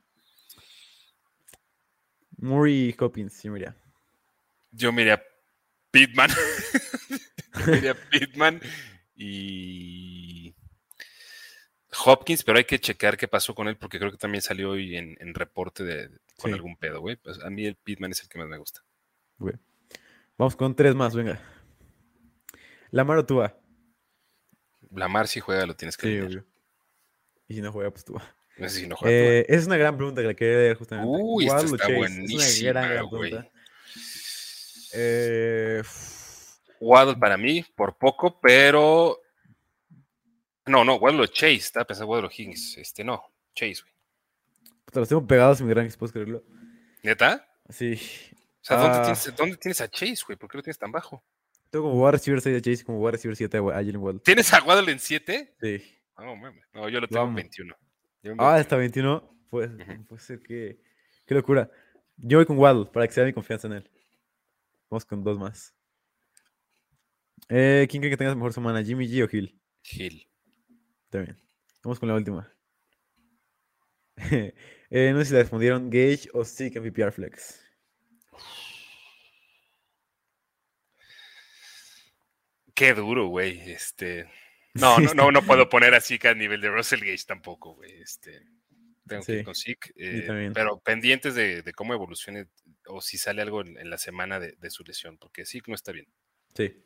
[2.37, 3.77] Moore y Hopkins, sí, mira.
[4.73, 5.23] Yo miré a
[7.69, 8.61] A Pitman
[9.17, 10.55] y
[12.05, 14.97] Hopkins, pero hay que checar qué pasó con él porque creo que también salió hoy
[14.97, 16.55] en, en reporte de, con Sí.
[16.55, 17.17] algún pedo, güey.
[17.17, 18.83] Pues a mí el Pitman es el que más me gusta.
[19.39, 19.55] Güey.
[20.37, 21.41] Vamos con tres más, venga.
[22.91, 23.59] Lamar o Tua.
[24.95, 26.39] Lamar si juega lo tienes que Sí.
[27.49, 28.23] Y si no juega, pues Tua.
[28.59, 29.27] No sé si no juega Tua.
[29.35, 31.11] Eh, es una gran pregunta que la quería leer justamente.
[31.11, 33.51] Uy, esta está buenísima, Es una gran, pregunta.
[34.95, 35.83] Eh,
[36.81, 39.21] Waddle para mí, por poco, pero.
[40.67, 41.55] No, no, Waddle o Chase.
[41.57, 42.77] Estaba pensando Waddle o Higgins.
[42.79, 43.23] Este no,
[43.55, 43.95] Chase, güey.
[44.85, 46.43] puta, los tengo pegados en mi ranking, ¿puedes creerlo?
[47.03, 47.47] ¿Neta?
[47.69, 47.95] Sí.
[48.61, 49.03] O sea, ¿dónde, Ah.
[49.03, 50.37] tienes, dónde tienes a Chase, güey?
[50.39, 51.25] ¿Por qué lo tienes tan bajo?
[51.71, 54.21] Tengo como wide receiver 6 de Chase y como wide receiver 7 a Jalen Waddle.
[54.21, 55.55] ¿Tienes a Waddle en 7?
[55.61, 55.83] Sí.
[56.19, 56.65] No, mames.
[56.73, 57.35] No, yo lo tengo en Vamos.
[57.37, 57.77] 21.
[58.23, 58.61] Yo en Ah, 21.
[58.61, 59.39] hasta 21.
[59.51, 60.05] Pues, Ujú.
[60.07, 60.81] puede ser que.
[61.27, 61.71] Qué locura.
[62.17, 63.91] Yo voy con Waddle para que sea mi confianza en él.
[64.91, 65.75] Vamos con dos más.
[67.49, 68.83] Eh, ¿Quién cree que tengas mejor semana?
[68.85, 69.59] ¿Jimmy G o Hill?
[69.91, 70.29] Hill.
[71.05, 71.37] Está bien.
[71.83, 72.53] Vamos con la última.
[74.91, 77.61] Eh, no sé si la respondieron Gage o Stick en PPR Flex.
[82.75, 83.71] Qué duro, güey.
[83.71, 84.27] Este.
[84.75, 88.01] No, no, no, no puedo poner a Zeke a nivel de Russell Gage tampoco, güey.
[88.01, 88.43] Este.
[89.09, 89.93] Tengo que Sí, ir con Zeke.
[89.97, 92.47] eh, pero pendientes de, de cómo evolucione
[92.87, 95.75] o si sale algo en, en la semana de, de su lesión, porque Zeke no
[95.75, 96.07] está bien.
[96.55, 96.77] Sí.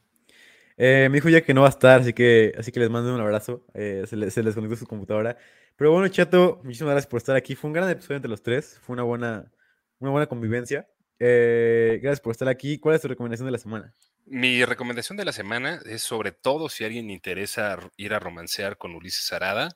[0.77, 3.15] Eh, me dijo ya que no va a estar, así que, así que les mando
[3.15, 3.65] un abrazo.
[3.74, 5.36] Eh, se, le- se les conectó su computadora.
[5.77, 7.55] Pero bueno, chato, muchísimas gracias por estar aquí.
[7.55, 8.78] Fue un gran episodio entre los tres.
[8.82, 9.51] Fue una buena,
[9.99, 10.89] una buena convivencia.
[11.19, 12.78] Eh, gracias por estar aquí.
[12.78, 13.94] ¿Cuál es tu recomendación de la semana?
[14.27, 18.94] Mi recomendación de la semana es sobre todo si alguien interesa ir a romancear con
[18.94, 19.69] Ulises Arada,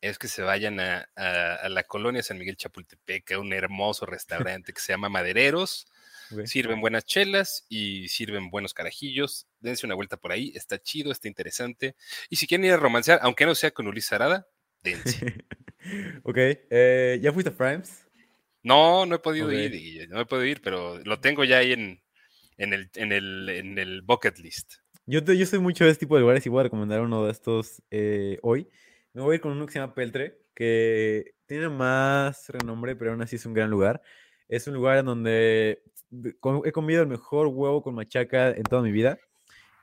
[0.00, 4.06] es que se vayan a, a- a la colonia San Miguel Chapultepec, a un hermoso
[4.06, 5.86] restaurante que se llama Madereros.
[6.46, 9.46] Sirven buenas chelas y sirven buenos carajillos.
[9.58, 11.96] Dense una vuelta por ahí, está chido, está interesante.
[12.28, 14.46] Y si quieren ir a romancear, aunque no sea con Ulises Arada,
[14.82, 15.44] dense.
[16.22, 16.36] ok.
[16.38, 18.06] eh, ¿Ya fuiste a Primes?
[18.62, 21.72] No, no he podido ir, y- no he podido ir, pero lo tengo ya ahí
[21.72, 22.00] en,
[22.58, 24.74] en, el, en, el, en el bucket list.
[25.06, 27.24] Yo, te- yo soy mucho de este tipo de lugares y voy a recomendar uno
[27.24, 28.68] de estos eh, hoy.
[29.14, 33.10] Me voy a ir con uno que se llama Peltre, que tiene más renombre, pero
[33.12, 34.00] aún así es un gran lugar.
[34.48, 35.82] Es un lugar en donde
[36.64, 39.18] he comido el mejor huevo con machaca en toda mi vida.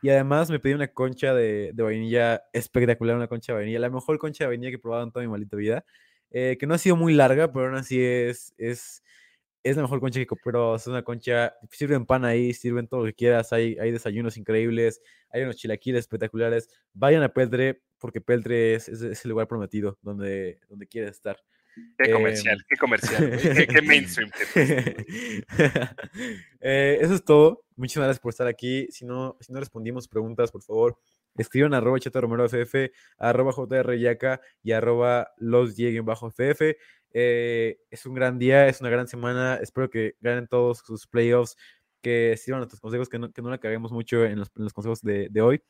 [0.01, 3.89] Y además me pedí una concha de, de vainilla espectacular, una concha de vainilla, la
[3.89, 5.85] mejor concha de vainilla que he probado en toda mi maldita vida.
[6.31, 9.03] eh, que no ha sido muy larga, pero aún así es, es,
[9.67, 10.75] es la mejor concha que compró.
[10.75, 13.51] Es una concha, sirven pan ahí, sirven todo lo que quieras.
[13.53, 16.69] Hay, hay desayunos increíbles, hay unos chilaquiles espectaculares.
[16.93, 21.37] Vayan a Peltre, porque Peltre es, es- es el lugar prometido donde, donde quieres estar.
[21.97, 24.31] Qué Em, comercial, qué comercial, qué, qué mainstream.
[26.59, 27.63] Eh, eso es todo.
[27.75, 28.87] Muchas gracias por estar aquí.
[28.89, 30.97] Si no, si no respondimos preguntas, por favor,
[31.35, 36.75] escriban arroba Cheto Romero FF, arroba JR Yaca y arroba los bajo FF.
[37.19, 39.55] Eh, es un gran día, es una gran semana.
[39.55, 41.57] Espero que ganen todos sus playoffs,
[41.99, 44.73] que sirvan nuestros consejos, que no, que no la caguemos mucho en los, en los
[44.73, 45.63] consejos de, de hoy.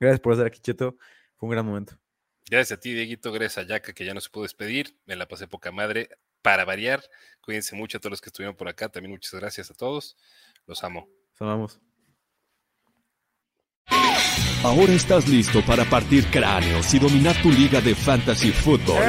[0.00, 0.96] Gracias por estar aquí, Cheto.
[1.36, 1.96] Fue un gran momento.
[2.50, 3.30] Gracias a ti, Dieguito.
[3.30, 4.98] Gracias a Yaka, que ya no se pudo despedir.
[5.06, 6.08] Me la pasé poca madre.
[6.42, 7.04] Para variar,
[7.40, 8.88] cuídense mucho a todos los que estuvieron por acá.
[8.88, 10.16] También muchas gracias a todos.
[10.66, 11.08] Los amo.
[11.34, 11.80] Los amamos.
[14.64, 19.04] Ahora estás listo para partir cráneos y dominar tu liga de fantasy fútbol.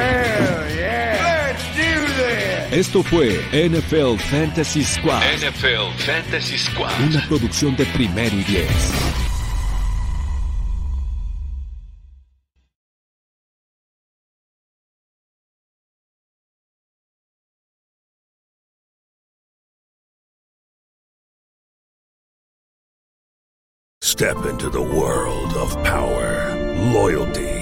[2.72, 6.90] Esto fue NFL Fantasy Squad, NFL Fantasy Squad.
[7.06, 8.92] una producción de primero y diez.
[24.00, 26.54] Step into the world of power,
[26.92, 27.61] loyalty,